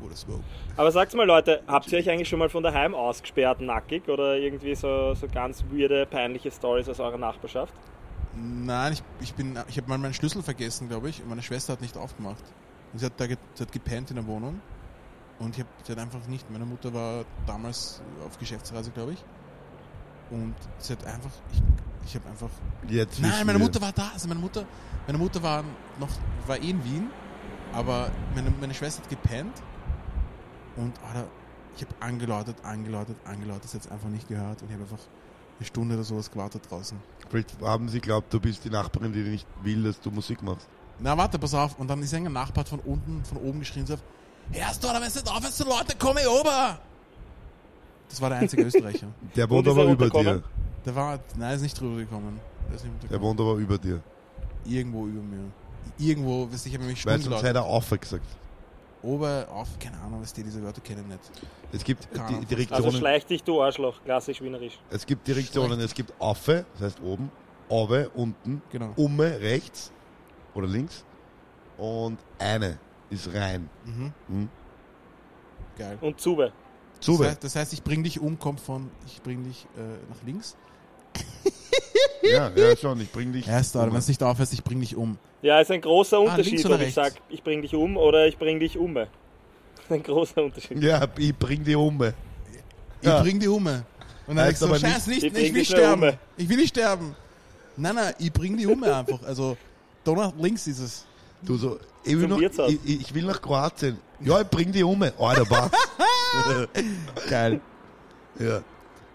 what 0.00 0.12
a 0.12 0.16
smoke. 0.16 0.42
Aber 0.76 0.90
sagt 0.90 1.14
mal, 1.14 1.26
Leute, 1.26 1.62
habt 1.66 1.90
ihr 1.92 1.98
euch 1.98 2.08
eigentlich 2.08 2.28
schon 2.28 2.38
mal 2.38 2.48
von 2.48 2.62
daheim 2.62 2.94
ausgesperrt, 2.94 3.60
nackig? 3.60 4.08
Oder 4.08 4.36
irgendwie 4.36 4.74
so, 4.74 5.14
so 5.14 5.26
ganz 5.28 5.64
weirde, 5.70 6.06
peinliche 6.06 6.50
Stories 6.50 6.88
aus 6.88 7.00
eurer 7.00 7.18
Nachbarschaft? 7.18 7.74
Nein, 8.34 8.94
ich, 8.94 9.02
ich 9.20 9.34
bin, 9.34 9.58
ich 9.68 9.76
habe 9.76 9.88
mal 9.88 9.98
meinen 9.98 10.14
Schlüssel 10.14 10.42
vergessen, 10.42 10.88
glaube 10.88 11.10
ich. 11.10 11.22
Und 11.22 11.28
meine 11.28 11.42
Schwester 11.42 11.74
hat 11.74 11.80
nicht 11.80 11.96
aufgemacht. 11.96 12.44
Und 12.92 12.98
sie 12.98 13.06
hat 13.06 13.14
da 13.18 13.26
ge, 13.26 13.36
sie 13.54 13.62
hat 13.62 13.72
gepennt 13.72 14.10
in 14.10 14.16
der 14.16 14.26
Wohnung. 14.26 14.60
Und 15.38 15.54
ich 15.54 15.60
habe, 15.60 15.68
sie 15.84 15.92
hat 15.92 15.98
einfach 15.98 16.26
nicht. 16.26 16.50
Meine 16.50 16.64
Mutter 16.64 16.92
war 16.94 17.24
damals 17.46 18.00
auf 18.26 18.38
Geschäftsreise, 18.38 18.90
glaube 18.90 19.12
ich. 19.12 19.24
Und 20.30 20.54
sie 20.78 20.94
hat 20.94 21.04
einfach, 21.04 21.30
ich, 21.52 21.62
ich 22.06 22.14
habe 22.14 22.28
einfach 22.28 22.50
Jetzt 22.88 23.20
Nein, 23.20 23.46
meine. 23.46 23.58
Mutter 23.58 23.80
war 23.80 23.92
da. 23.92 24.10
Also 24.12 24.28
meine 24.28 24.40
Mutter, 24.40 24.64
meine 25.06 25.18
Mutter 25.18 25.42
war 25.42 25.64
noch, 26.00 26.08
war 26.46 26.56
eh 26.58 26.70
in 26.70 26.84
Wien, 26.84 27.10
aber 27.72 28.10
meine, 28.34 28.50
meine 28.60 28.74
Schwester 28.74 29.02
hat 29.02 29.10
gepennt 29.10 29.62
und 30.76 30.92
Alter, 31.02 31.28
ich 31.76 31.82
habe 31.82 31.94
angeläutet, 32.00 32.56
angeläutet, 32.64 33.16
angeläutet, 33.24 33.64
das 33.64 33.74
hat 33.74 33.92
einfach 33.92 34.08
nicht 34.08 34.28
gehört 34.28 34.62
und 34.62 34.68
ich 34.68 34.74
habe 34.74 34.84
einfach 34.84 35.04
eine 35.62 35.66
Stunde 35.66 35.94
oder 35.94 36.04
sowas 36.04 36.30
gewartet 36.30 36.62
draußen. 36.68 36.98
Vielleicht 37.30 37.60
haben 37.62 37.88
sie 37.88 38.00
glaubt, 38.00 38.32
du 38.32 38.40
bist 38.40 38.64
die 38.64 38.70
Nachbarin, 38.70 39.12
die 39.12 39.20
nicht 39.20 39.46
will, 39.62 39.84
dass 39.84 40.00
du 40.00 40.10
Musik 40.10 40.42
machst. 40.42 40.68
Na 40.98 41.16
warte, 41.16 41.38
pass 41.38 41.54
auf. 41.54 41.78
Und 41.78 41.88
dann 41.88 42.02
ist 42.02 42.12
ein 42.14 42.24
Nachbar 42.24 42.64
von 42.64 42.80
unten, 42.80 43.24
von 43.24 43.38
oben 43.38 43.60
geschrien 43.60 43.86
so, 43.86 43.96
Hörst 44.50 44.82
du, 44.82 44.88
oder 44.88 45.00
wenn 45.00 45.08
es 45.08 45.14
nicht 45.14 45.28
aufhörst, 45.30 45.56
so 45.56 45.64
Leute, 45.64 45.94
komm 45.98 46.18
ich 46.18 46.26
ober! 46.26 46.78
Das 48.08 48.20
war 48.20 48.28
der 48.28 48.38
einzige 48.38 48.62
Österreicher. 48.66 49.06
Der 49.34 49.48
Wo 49.48 49.56
wohnt 49.56 49.66
er 49.66 49.72
aber 49.72 49.84
über 49.84 50.10
dir. 50.10 50.42
Der 50.84 50.94
war, 50.94 51.18
nein, 51.36 51.54
ist 51.54 51.62
nicht 51.62 51.80
drüber 51.80 51.96
gekommen. 51.96 52.40
Der 52.68 52.76
ist 52.76 52.84
nicht 52.84 53.10
Der 53.10 53.20
wohnt 53.20 53.40
aber 53.40 53.54
über 53.54 53.78
dir. 53.78 54.02
Irgendwo 54.64 55.06
über 55.06 55.22
mir. 55.22 55.44
Irgendwo, 55.98 56.48
wisst 56.50 56.66
ihr, 56.66 56.70
ich 56.70 56.74
habe 56.74 56.84
nämlich 56.84 57.06
Weil 57.06 57.20
sonst 57.20 57.42
hätte 57.42 57.58
er 57.60 57.64
auf 57.64 57.88
gesagt. 57.88 58.26
Ober, 59.02 59.46
auf, 59.50 59.68
keine 59.80 59.98
Ahnung, 60.00 60.22
was 60.22 60.32
die 60.32 60.42
diese 60.44 60.62
Wörter 60.62 60.80
kennen 60.80 61.08
nicht. 61.08 61.20
Es 61.72 61.82
gibt 61.82 62.08
die. 62.14 62.46
Direktionen, 62.46 62.84
Also 62.84 62.96
schleich 62.98 63.26
dich, 63.26 63.42
du 63.42 63.60
Arschloch. 63.60 64.02
Klassisch 64.04 64.40
wienerisch. 64.40 64.78
es 64.90 65.04
gibt 65.04 65.26
Direktionen, 65.26 65.80
es 65.80 65.92
gibt 65.94 66.12
Affe, 66.20 66.64
das 66.74 66.82
heißt 66.82 67.02
oben, 67.02 67.30
Ove 67.68 68.10
unten, 68.14 68.62
Genau. 68.70 68.92
Umme 68.96 69.40
rechts 69.40 69.90
oder 70.54 70.66
links 70.66 71.04
und 71.78 72.18
eine 72.38 72.78
ist 73.10 73.32
rein. 73.34 73.68
Mhm. 73.84 74.12
Hm? 74.28 74.48
Geil. 75.76 75.98
Und 76.00 76.20
Zube. 76.20 76.52
Das 76.96 77.06
Zube. 77.06 77.26
heißt, 77.26 77.42
das 77.42 77.56
heißt, 77.56 77.72
ich 77.72 77.82
bring 77.82 78.04
dich 78.04 78.20
um, 78.20 78.38
kommt 78.38 78.60
von, 78.60 78.90
ich 79.06 79.20
bring 79.22 79.42
dich 79.42 79.66
äh, 79.76 79.80
nach 80.10 80.22
links. 80.24 80.56
Ja, 82.22 82.50
ja 82.56 82.76
schon, 82.76 83.00
ich 83.00 83.10
bring 83.10 83.32
dich. 83.32 83.46
Erst, 83.48 83.74
wenn 83.74 83.88
Umme. 83.88 83.98
es 83.98 84.08
nicht 84.08 84.22
aufhörst, 84.22 84.52
ich 84.52 84.62
bring 84.62 84.80
dich 84.80 84.96
um. 84.96 85.18
Ja, 85.42 85.60
ist 85.60 85.70
ein 85.70 85.80
großer 85.80 86.18
links 86.18 86.32
Unterschied, 86.32 86.66
oder 86.66 86.74
ob 86.76 86.80
ich 86.80 86.86
rechts? 86.86 86.94
sag, 86.94 87.14
ich 87.30 87.42
bring 87.42 87.62
dich 87.62 87.74
um 87.74 87.96
oder 87.96 88.26
ich 88.26 88.38
bring 88.38 88.60
dich 88.60 88.78
um. 88.78 88.96
Ein 89.88 90.02
großer 90.02 90.44
Unterschied. 90.44 90.82
Ja, 90.82 91.06
ich 91.18 91.36
bring 91.36 91.64
die 91.64 91.74
Umme. 91.74 92.14
Ich 93.00 93.08
Ja. 93.08 93.20
bring 93.20 93.38
dich 93.40 93.48
um. 93.48 93.66
Und 93.66 94.36
dann 94.36 94.38
Heißt 94.46 94.60
so, 94.60 94.66
aber 94.66 94.78
scheiß 94.78 95.08
nicht, 95.08 95.24
Ich 95.24 95.32
ich, 95.34 95.34
will 95.34 95.52
dich 95.52 95.68
sterben. 95.68 96.02
um. 96.10 96.14
Ich 96.36 96.48
will 96.48 96.56
nicht 96.56 96.68
sterben. 96.68 97.16
Nein, 97.76 97.94
nein, 97.96 98.14
ich 98.18 98.32
bring 98.32 98.56
die 98.56 98.66
um 98.66 98.82
einfach. 98.84 99.22
Also, 99.24 99.56
da 100.04 100.12
nach 100.12 100.32
links 100.38 100.66
ist 100.68 100.78
es. 100.78 101.04
Du 101.42 101.56
so, 101.56 101.78
ich 102.04 102.16
will, 102.16 102.28
noch, 102.28 102.40
ich, 102.40 102.78
ich 102.86 103.12
will 103.14 103.24
nach 103.24 103.42
Kroatien. 103.42 103.98
Ja, 104.20 104.40
ich 104.40 104.46
bring 104.46 104.70
die 104.70 104.84
Umme. 104.84 105.12
Alter, 105.18 105.44
was? 105.50 105.70
Geil. 107.28 107.60
ja. 108.38 108.62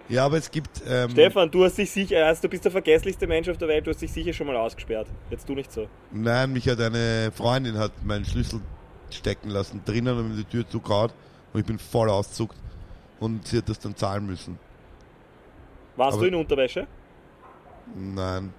Ja, 0.09 0.25
aber 0.25 0.37
es 0.37 0.49
gibt. 0.49 0.81
Ähm, 0.87 1.09
Stefan, 1.11 1.49
du 1.51 1.63
hast 1.63 1.77
dich 1.77 1.89
sicher, 1.91 2.25
also 2.25 2.43
du 2.43 2.49
bist 2.49 2.63
der 2.65 2.71
vergesslichste 2.71 3.27
Mensch 3.27 3.49
auf 3.49 3.57
der 3.57 3.67
Welt, 3.67 3.85
du 3.87 3.91
hast 3.91 4.01
dich 4.01 4.11
sicher 4.11 4.33
schon 4.33 4.47
mal 4.47 4.55
ausgesperrt. 4.55 5.07
Jetzt 5.29 5.47
du 5.47 5.53
nicht 5.53 5.71
so. 5.71 5.87
Nein, 6.11 6.53
mich 6.53 6.67
hat 6.67 6.79
eine 6.79 7.31
Freundin 7.35 7.77
hat 7.77 7.91
meinen 8.05 8.25
Schlüssel 8.25 8.61
stecken 9.09 9.49
lassen 9.49 9.81
drinnen 9.85 10.17
und 10.17 10.29
mir 10.29 10.35
die 10.35 10.43
Tür 10.43 10.67
zugehauen 10.67 11.11
und 11.53 11.59
ich 11.61 11.65
bin 11.65 11.79
voll 11.79 12.09
auszuckt 12.09 12.55
und 13.19 13.47
sie 13.47 13.57
hat 13.57 13.69
das 13.69 13.79
dann 13.79 13.95
zahlen 13.95 14.25
müssen. 14.25 14.57
Warst 15.95 16.13
Aber- 16.17 16.23
du 16.23 16.27
in 16.27 16.35
Unterwäsche? 16.35 16.87
Nein. 17.95 18.53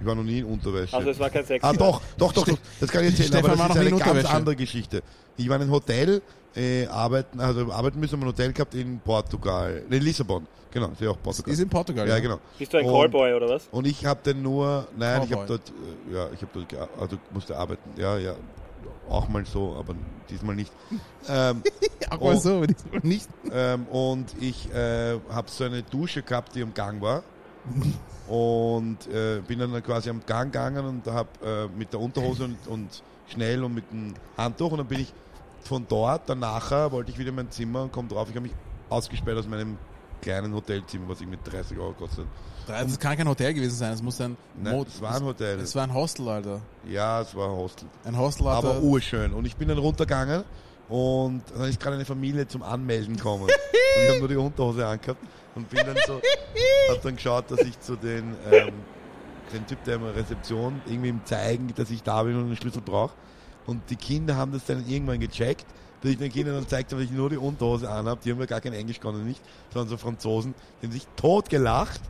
Ich 0.00 0.06
war 0.06 0.14
noch 0.14 0.22
nie 0.24 0.38
in 0.38 0.44
Unterwäsche. 0.46 0.96
Also 0.96 1.10
es 1.10 1.18
war 1.18 1.28
kein 1.30 1.44
Sex. 1.44 1.62
ah, 1.62 1.72
doch, 1.72 2.00
doch, 2.16 2.32
doch, 2.32 2.46
doch, 2.46 2.58
das 2.80 2.90
kann 2.90 3.04
ich 3.04 3.10
erzählen, 3.10 3.28
Stefan 3.28 3.50
aber 3.50 3.58
war 3.58 3.68
das 3.68 3.76
noch 3.76 3.82
ist 3.98 4.02
eine 4.02 4.14
ganz 4.22 4.34
andere 4.34 4.56
Geschichte. 4.56 5.02
Ich 5.36 5.48
war 5.48 5.56
in 5.56 5.62
einem 5.62 5.70
Hotel, 5.72 6.22
äh, 6.56 6.86
arbeiten, 6.86 7.38
also 7.40 7.70
arbeiten 7.70 8.00
müssen, 8.00 8.12
haben 8.14 8.22
ein 8.22 8.28
Hotel 8.28 8.52
gehabt 8.52 8.74
in 8.74 8.98
Portugal, 9.00 9.82
in 9.90 10.02
Lissabon, 10.02 10.46
genau, 10.70 10.88
ist 10.88 11.00
ja 11.00 11.10
auch 11.10 11.22
Portugal. 11.22 11.52
Ist 11.52 11.60
in 11.60 11.68
Portugal. 11.68 12.08
ja, 12.08 12.18
genau. 12.18 12.38
Bist 12.58 12.72
du 12.72 12.78
ein 12.78 12.86
Und- 12.86 12.92
Callboy 12.92 13.34
oder 13.34 13.48
was? 13.50 13.68
Und 13.70 13.86
ich 13.86 14.04
habe 14.06 14.20
dann 14.24 14.42
nur, 14.42 14.88
nein, 14.96 15.22
ich 15.24 15.32
habe 15.32 15.46
dort, 15.46 15.68
äh, 16.10 16.14
ja, 16.14 16.28
ich 16.34 16.40
habe 16.42 16.64
dort, 16.66 16.90
also 17.00 17.16
musste 17.32 17.56
arbeiten, 17.56 17.90
ja, 18.00 18.16
ja, 18.18 18.34
auch 19.08 19.28
mal 19.28 19.44
so, 19.44 19.76
aber 19.78 19.94
diesmal 20.30 20.54
nicht. 20.56 20.72
ähm, 21.28 21.62
Auch 22.10 22.20
mal 22.20 22.34
Oh. 22.34 22.38
so, 22.38 22.64
diesmal 22.64 23.00
nicht. 23.02 23.28
ähm, 23.52 23.86
und 23.86 24.34
ich 24.40 24.72
äh, 24.72 25.18
habe 25.30 25.48
so 25.50 25.64
eine 25.64 25.82
Dusche 25.82 26.22
gehabt, 26.22 26.54
die 26.54 26.62
am 26.62 26.72
Gang 26.74 27.00
war. 27.02 27.22
Und 28.28 29.06
äh, 29.08 29.40
bin 29.46 29.58
dann 29.58 29.82
quasi 29.82 30.08
am 30.10 30.20
Gang 30.24 30.52
gegangen 30.52 30.84
und 30.86 31.06
habe 31.12 31.28
äh, 31.44 31.78
mit 31.78 31.92
der 31.92 32.00
Unterhose 32.00 32.44
und, 32.44 32.56
und 32.68 33.02
schnell 33.28 33.64
und 33.64 33.74
mit 33.74 33.90
dem 33.90 34.14
Handtuch 34.36 34.72
und 34.72 34.78
dann 34.78 34.86
bin 34.86 35.00
ich 35.00 35.12
von 35.62 35.84
dort, 35.88 36.28
dann 36.28 36.38
nachher 36.38 36.90
wollte 36.92 37.10
ich 37.10 37.18
wieder 37.18 37.30
in 37.30 37.34
mein 37.36 37.50
Zimmer 37.50 37.82
und 37.82 37.92
komme 37.92 38.08
drauf, 38.08 38.28
ich 38.30 38.34
habe 38.36 38.44
mich 38.46 38.54
ausgesperrt 38.88 39.36
aus 39.38 39.46
meinem 39.48 39.76
kleinen 40.22 40.54
Hotelzimmer, 40.54 41.08
was 41.08 41.20
irgendwie 41.20 41.38
30 41.44 41.78
Euro 41.78 41.92
kostet. 41.92 42.26
Das 42.66 42.98
kann 42.98 43.16
kein 43.16 43.28
Hotel 43.28 43.52
gewesen 43.52 43.76
sein, 43.76 43.92
es 43.92 44.02
muss 44.02 44.20
ein 44.20 44.36
Nein, 44.62 44.74
Mo- 44.76 44.84
es 44.86 45.00
war 45.00 45.16
ein 45.16 45.24
Hotel. 45.24 45.58
Es 45.58 45.74
war 45.74 45.82
ein 45.84 45.92
Hostel, 45.94 46.28
Alter. 46.28 46.60
Ja, 46.88 47.20
es 47.22 47.34
war 47.34 47.48
ein 47.50 47.56
Hostel. 47.56 47.88
Ein 48.04 48.16
Hostel, 48.16 48.46
Alter. 48.46 48.68
Aber 48.70 48.80
urschön. 48.82 49.32
Und 49.32 49.44
ich 49.44 49.56
bin 49.56 49.68
dann 49.68 49.78
runtergegangen 49.78 50.44
und 50.88 51.42
dann 51.56 51.68
ist 51.68 51.80
gerade 51.80 51.96
eine 51.96 52.04
Familie 52.04 52.46
zum 52.46 52.62
Anmelden 52.62 53.16
gekommen. 53.16 53.42
und 53.44 53.50
ich 54.04 54.08
habe 54.08 54.18
nur 54.20 54.28
die 54.28 54.36
Unterhose 54.36 54.86
angehabt 54.86 55.20
und 55.54 55.68
bin 55.68 55.80
dann 55.84 55.96
so, 56.06 56.20
hab 56.90 57.02
dann 57.02 57.16
geschaut, 57.16 57.50
dass 57.50 57.60
ich 57.60 57.78
zu 57.80 57.96
den, 57.96 58.34
ähm, 58.50 58.72
den 59.52 59.66
Typ 59.66 59.82
der 59.84 60.00
Rezeption 60.14 60.80
irgendwie 60.86 61.08
ihm 61.08 61.20
zeigen, 61.24 61.72
dass 61.74 61.90
ich 61.90 62.02
da 62.02 62.22
bin 62.22 62.36
und 62.36 62.44
einen 62.46 62.56
Schlüssel 62.56 62.82
brauche. 62.82 63.14
Und 63.66 63.82
die 63.90 63.96
Kinder 63.96 64.36
haben 64.36 64.52
das 64.52 64.64
dann 64.64 64.86
irgendwann 64.88 65.20
gecheckt, 65.20 65.66
dass 66.02 66.10
ich 66.12 66.18
den 66.18 66.32
Kindern 66.32 66.54
dann 66.54 66.68
zeigt 66.68 66.92
habe, 66.92 67.02
dass 67.02 67.10
ich 67.10 67.16
nur 67.16 67.28
die 67.30 67.36
Unterhose 67.36 67.88
anhabe. 67.90 68.20
Die 68.24 68.30
haben 68.30 68.40
ja 68.40 68.46
gar 68.46 68.60
kein 68.60 68.72
Englisch 68.72 69.00
konnten 69.00 69.24
nicht, 69.26 69.42
sondern 69.72 69.88
so 69.88 69.96
Franzosen. 69.96 70.54
Die 70.80 70.86
haben 70.86 70.92
sich 70.92 71.06
tot 71.16 71.48
gelacht. 71.50 72.00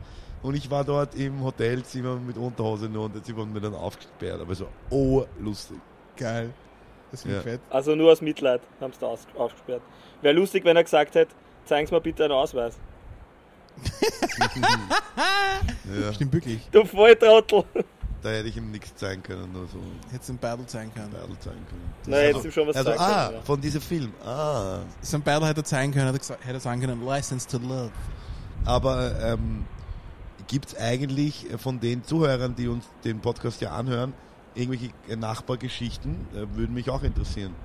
Und 0.43 0.55
ich 0.55 0.71
war 0.71 0.83
dort 0.83 1.13
im 1.13 1.43
Hotelzimmer 1.43 2.15
mit 2.15 2.35
Unterhose 2.35 2.89
nur 2.89 3.05
und 3.05 3.23
sie 3.25 3.35
wurden 3.35 3.53
mir 3.53 3.61
dann 3.61 3.75
aufgesperrt. 3.75 4.41
Aber 4.41 4.55
so, 4.55 4.67
oh, 4.89 5.23
lustig. 5.39 5.77
Geil. 6.17 6.51
Das 7.11 7.21
finde 7.21 7.37
ich 7.39 7.45
Ja. 7.45 7.51
fett. 7.51 7.61
Also 7.69 7.93
nur 7.95 8.11
aus 8.11 8.21
Mitleid 8.21 8.61
haben 8.79 8.91
sie 8.93 8.99
da 8.99 9.07
aus, 9.07 9.27
aufgesperrt. 9.35 9.83
Wäre 10.21 10.33
lustig, 10.33 10.63
wenn 10.65 10.75
er 10.77 10.83
gesagt 10.83 11.13
hätte, 11.13 11.35
zeigen 11.65 11.85
Sie 11.85 11.93
mir 11.93 12.01
bitte 12.01 12.23
einen 12.23 12.33
Ausweis. 12.33 12.79
Ja, 15.99 16.13
Stimmt 16.13 16.33
wirklich. 16.33 16.67
Du 16.71 16.85
Volltrottel. 16.85 17.63
da 18.21 18.29
hätte 18.29 18.47
ich 18.49 18.57
ihm 18.57 18.71
nichts 18.71 18.95
zeigen 18.95 19.23
können, 19.23 19.51
nur 19.51 19.67
so 19.67 19.79
Hätte 20.11 20.23
es 20.23 20.29
ein 20.29 20.37
Battle 20.37 20.65
sein 20.67 20.93
können. 20.93 21.11
Battle 21.11 21.39
zeigen 21.39 21.65
können. 21.67 21.93
Na, 22.05 22.21
jetzt 22.21 22.45
ihm 22.45 22.51
schon 22.51 22.67
was 22.67 22.75
also, 22.75 22.91
sagen 22.91 23.01
ah, 23.01 23.25
können, 23.25 23.37
ja. 23.37 23.41
von 23.43 23.61
diesem 23.61 23.81
Film. 23.81 24.13
Ah. 24.23 24.79
So 25.01 25.17
ein 25.17 25.23
Battle 25.23 25.47
hätte 25.47 25.61
er 25.61 25.65
zeigen 25.65 25.91
können, 25.91 26.13
hätte, 26.13 26.37
er 26.45 26.59
sagen 26.59 26.81
können, 26.81 27.05
License 27.05 27.47
to 27.47 27.57
Love. 27.57 27.91
Aber 28.65 29.19
ähm, 29.21 29.65
gibt 30.47 30.67
es 30.67 30.77
eigentlich 30.77 31.47
von 31.57 31.79
den 31.79 32.03
Zuhörern, 32.03 32.55
die 32.55 32.67
uns 32.67 32.85
den 33.03 33.19
Podcast 33.19 33.61
ja 33.61 33.71
anhören, 33.71 34.13
irgendwelche 34.53 34.91
Nachbargeschichten? 35.17 36.27
Äh, 36.33 36.55
würden 36.55 36.73
mich 36.73 36.89
auch 36.89 37.03
interessieren. 37.03 37.55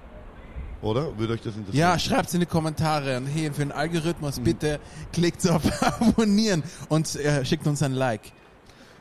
Oder? 0.82 1.16
Würde 1.18 1.32
euch 1.34 1.40
das 1.40 1.56
interessieren? 1.56 1.78
Ja, 1.80 1.98
schreibt's 1.98 2.34
in 2.34 2.40
die 2.40 2.46
Kommentare 2.46 3.16
und 3.16 3.26
hey, 3.26 3.50
für 3.50 3.60
den 3.62 3.72
Algorithmus 3.72 4.38
bitte 4.40 4.78
klickt 5.12 5.48
auf 5.48 5.62
Abonnieren 6.00 6.62
und 6.88 7.14
äh, 7.16 7.44
schickt 7.44 7.66
uns 7.66 7.82
ein 7.82 7.92
Like. 7.92 8.32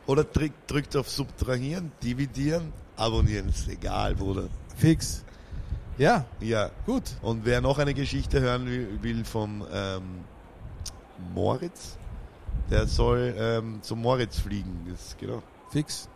Oder 0.06 0.24
drückt, 0.24 0.70
drückt 0.70 0.96
auf 0.96 1.08
Subtrahieren, 1.10 1.92
Dividieren, 2.02 2.72
Abonnieren. 2.96 3.48
Ist 3.48 3.68
egal, 3.68 4.14
Bruder. 4.14 4.44
Fix. 4.76 5.24
Ja, 5.98 6.24
Ja. 6.40 6.70
gut. 6.86 7.02
Und 7.22 7.44
wer 7.44 7.60
noch 7.60 7.78
eine 7.78 7.92
Geschichte 7.94 8.40
hören 8.40 8.66
will, 9.02 9.24
vom 9.24 9.64
ähm, 9.72 10.02
Moritz, 11.34 11.96
der 12.70 12.86
soll 12.86 13.34
ähm, 13.38 13.78
zum 13.82 14.00
Moritz 14.02 14.38
fliegen. 14.38 14.86
Das 14.90 15.08
ist 15.08 15.18
genau. 15.18 15.42
Fix. 15.70 16.08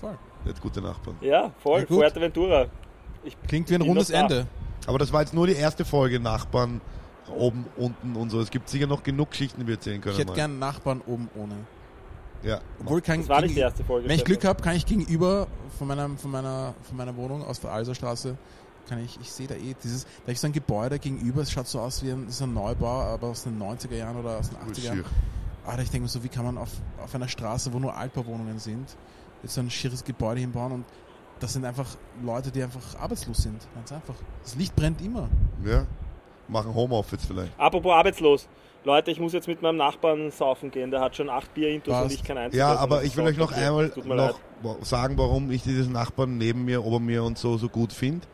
Voll. 0.00 0.16
Der 0.44 0.54
hat 0.54 0.60
gute 0.60 0.80
Nachbarn. 0.80 1.16
Ja, 1.20 1.50
voll. 1.62 1.80
Ja, 1.80 1.86
gut. 1.86 1.96
Fuerteventura. 1.98 2.66
Ich, 3.24 3.36
Klingt 3.48 3.70
wie 3.70 3.74
ein 3.74 3.80
rundes. 3.82 4.10
Ende. 4.10 4.46
Aber 4.86 4.98
das 4.98 5.12
war 5.12 5.20
jetzt 5.20 5.34
nur 5.34 5.46
die 5.46 5.54
erste 5.54 5.84
Folge 5.84 6.20
Nachbarn 6.20 6.80
oben, 7.34 7.66
unten 7.76 8.16
und 8.16 8.30
so. 8.30 8.40
Es 8.40 8.50
gibt 8.50 8.68
sicher 8.68 8.86
noch 8.86 9.02
genug 9.02 9.30
Geschichten, 9.30 9.60
die 9.60 9.66
wir 9.66 9.74
erzählen 9.74 10.00
können. 10.00 10.14
Ich 10.14 10.20
hätte 10.20 10.30
mal. 10.30 10.36
gern 10.36 10.58
Nachbarn 10.58 11.00
oben 11.06 11.28
ohne. 11.34 11.54
Ja. 12.42 12.60
Obwohl 12.80 13.00
kein 13.00 13.20
das 13.20 13.28
war 13.28 13.40
nicht 13.40 13.56
die 13.56 13.60
erste 13.60 13.84
Folge. 13.84 14.08
Wenn 14.08 14.16
ich. 14.16 14.24
Glück 14.24 14.44
habe, 14.44 14.62
kann 14.62 14.76
ich 14.76 14.84
gegenüber 14.84 15.46
von 15.78 15.88
meiner, 15.88 16.10
von 16.10 16.30
meiner, 16.30 16.74
von 16.82 16.96
meiner 16.96 17.16
Wohnung 17.16 17.42
aus 17.42 17.60
der 17.60 17.70
Alserstraße, 17.72 18.36
kann 18.86 19.02
ich, 19.02 19.18
ich 19.18 19.32
sehe 19.32 19.46
da 19.46 19.54
eh 19.54 19.74
dieses, 19.82 20.06
da 20.26 20.32
ist 20.32 20.42
so 20.42 20.46
ein 20.46 20.52
Gebäude 20.52 20.98
gegenüber, 20.98 21.40
es 21.40 21.50
schaut 21.50 21.66
so 21.66 21.80
aus 21.80 22.02
wie 22.02 22.10
ein, 22.10 22.26
das 22.26 22.34
ist 22.36 22.42
ein 22.42 22.52
Neubau, 22.52 23.00
aber 23.00 23.28
aus 23.28 23.44
den 23.44 23.58
90er 23.58 23.94
Jahren 23.94 24.16
oder 24.16 24.38
aus 24.38 24.50
den 24.50 24.58
80er 24.58 24.80
Jahren. 24.80 24.96
Schier. 24.98 25.04
Alter, 25.66 25.82
ich 25.82 25.90
denke 25.90 26.02
mir 26.02 26.08
so, 26.08 26.22
wie 26.22 26.28
kann 26.28 26.44
man 26.44 26.58
auf, 26.58 26.68
auf 27.02 27.14
einer 27.14 27.28
Straße, 27.28 27.72
wo 27.72 27.78
nur 27.78 27.96
Altbauwohnungen 27.96 28.58
sind, 28.58 28.94
jetzt 29.42 29.54
so 29.54 29.62
ein 29.62 29.70
schieres 29.70 30.04
Gebäude 30.04 30.40
hinbauen 30.40 30.72
und 30.72 30.84
das 31.44 31.52
sind 31.52 31.66
einfach 31.66 31.86
Leute, 32.22 32.50
die 32.50 32.62
einfach 32.62 32.98
arbeitslos 32.98 33.36
sind. 33.42 33.60
Ganz 33.74 33.92
einfach. 33.92 34.14
Das 34.42 34.54
Licht 34.56 34.74
brennt 34.74 35.02
immer. 35.02 35.28
Ja. 35.62 35.86
Machen 36.48 36.74
Homeoffice 36.74 37.26
vielleicht. 37.26 37.52
Apropos 37.58 37.92
arbeitslos. 37.92 38.48
Leute, 38.82 39.10
ich 39.10 39.20
muss 39.20 39.34
jetzt 39.34 39.46
mit 39.46 39.60
meinem 39.60 39.76
Nachbarn 39.76 40.30
saufen 40.30 40.70
gehen. 40.70 40.90
Der 40.90 41.00
hat 41.02 41.16
schon 41.16 41.28
acht 41.28 41.52
Bier 41.52 41.68
intus 41.68 41.94
und 41.94 42.12
ich 42.12 42.24
kein 42.24 42.38
einziges. 42.38 42.58
Ja, 42.58 42.76
aber 42.76 43.02
ich 43.04 43.14
will 43.16 43.24
euch 43.24 43.36
noch 43.36 43.52
einmal 43.52 43.92
noch 43.94 44.06
leid. 44.06 44.34
sagen, 44.82 45.18
warum 45.18 45.50
ich 45.50 45.62
dieses 45.62 45.86
Nachbarn 45.88 46.38
neben 46.38 46.64
mir, 46.64 46.82
ober 46.82 46.98
mir 47.00 47.22
und 47.24 47.36
so 47.36 47.58
so 47.58 47.68
gut 47.68 47.92
finde. 47.92 48.26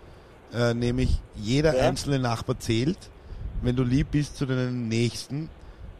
Äh, 0.52 0.74
nämlich 0.74 1.20
jeder 1.34 1.76
Ja. 1.76 1.88
einzelne 1.88 2.20
Nachbar 2.20 2.58
zählt. 2.60 2.98
Wenn 3.62 3.74
du 3.74 3.82
lieb 3.82 4.12
bist 4.12 4.36
zu 4.36 4.46
deinen 4.46 4.88
Nächsten, 4.88 5.48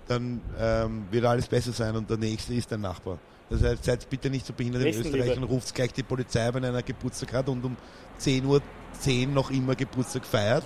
dann 0.06 0.40
ähm, 0.60 1.06
wird 1.10 1.24
alles 1.24 1.48
besser 1.48 1.72
sein 1.72 1.96
und 1.96 2.08
der 2.08 2.18
Nächste 2.18 2.54
ist 2.54 2.70
dein 2.70 2.80
Nachbar. 2.80 3.18
Das 3.50 3.62
heißt, 3.62 3.84
seid 3.84 4.08
bitte 4.08 4.30
nicht 4.30 4.46
so 4.46 4.52
behindert 4.52 4.84
in. 4.84 5.00
Österreich 5.00 5.36
und 5.36 5.42
ruft 5.44 5.74
gleich 5.74 5.92
die 5.92 6.04
Polizei, 6.04 6.48
wenn 6.54 6.64
einer 6.64 6.82
Geburtstag 6.82 7.32
hat 7.32 7.48
und 7.48 7.64
um 7.64 7.76
10.10 8.20 8.44
Uhr 8.46 8.62
10 9.00 9.34
noch 9.34 9.50
immer 9.50 9.74
Geburtstag 9.74 10.24
feiert. 10.24 10.64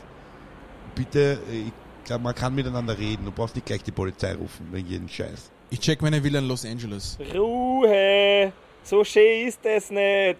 Bitte, 0.95 1.39
äh, 1.51 1.69
ich 1.69 2.05
glaube, 2.05 2.25
man 2.25 2.35
kann 2.35 2.55
miteinander 2.55 2.97
reden. 2.97 3.25
Du 3.25 3.33
brauchst 3.33 3.55
nicht 3.55 3.67
gleich 3.67 3.83
die 3.83 3.91
Polizei 3.91 4.35
rufen 4.35 4.69
wegen 4.71 4.87
jeden 4.87 5.09
Scheiß. 5.09 5.51
Ich 5.71 5.81
check 5.81 6.03
meine 6.03 6.23
Villa 6.23 6.39
in 6.39 6.47
Los 6.47 6.65
Angeles. 6.67 7.17
Ruhe! 7.35 8.53
So 8.83 9.03
schön 9.03 9.49
ist 9.49 9.61
es 9.65 9.91
nicht. 9.91 10.37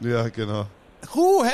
Ja, 0.00 0.28
genau. 0.28 0.66
Ruhe! 1.14 1.50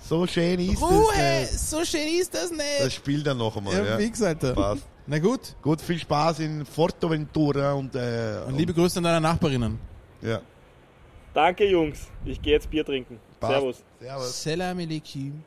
So 0.00 0.26
schön 0.26 0.58
ist 0.58 0.80
Ruhe! 0.80 1.12
es. 1.14 1.52
nicht. 1.52 1.60
So 1.60 1.84
schön 1.84 2.08
ist 2.18 2.32
das 2.34 2.50
nicht! 2.50 2.80
Das 2.80 2.94
spielt 2.94 3.26
dann 3.26 3.36
noch 3.36 3.54
einmal. 3.54 3.74
ja, 3.74 3.84
Ja, 3.84 3.96
fix, 3.98 4.22
Alter. 4.22 4.54
Passt. 4.54 4.86
Na 5.10 5.18
gut. 5.18 5.54
Gut, 5.62 5.80
viel 5.80 5.98
Spaß 5.98 6.40
in 6.40 6.66
Forteventura 6.66 7.72
und, 7.72 7.94
äh, 7.94 8.42
Und 8.46 8.56
liebe 8.58 8.74
Grüße 8.74 8.98
an 8.98 9.04
deine 9.04 9.20
Nachbarinnen. 9.20 9.78
ja, 10.20 10.40
Danke, 11.32 11.64
Jungs. 11.68 12.08
Ich 12.24 12.40
gehe 12.42 12.54
jetzt 12.54 12.68
Bier 12.68 12.84
trinken. 12.84 13.18
passt. 13.40 13.52
Servus. 13.52 13.82
Servus. 14.00 14.42
Salam 14.42 14.78
alaikum. 14.78 15.42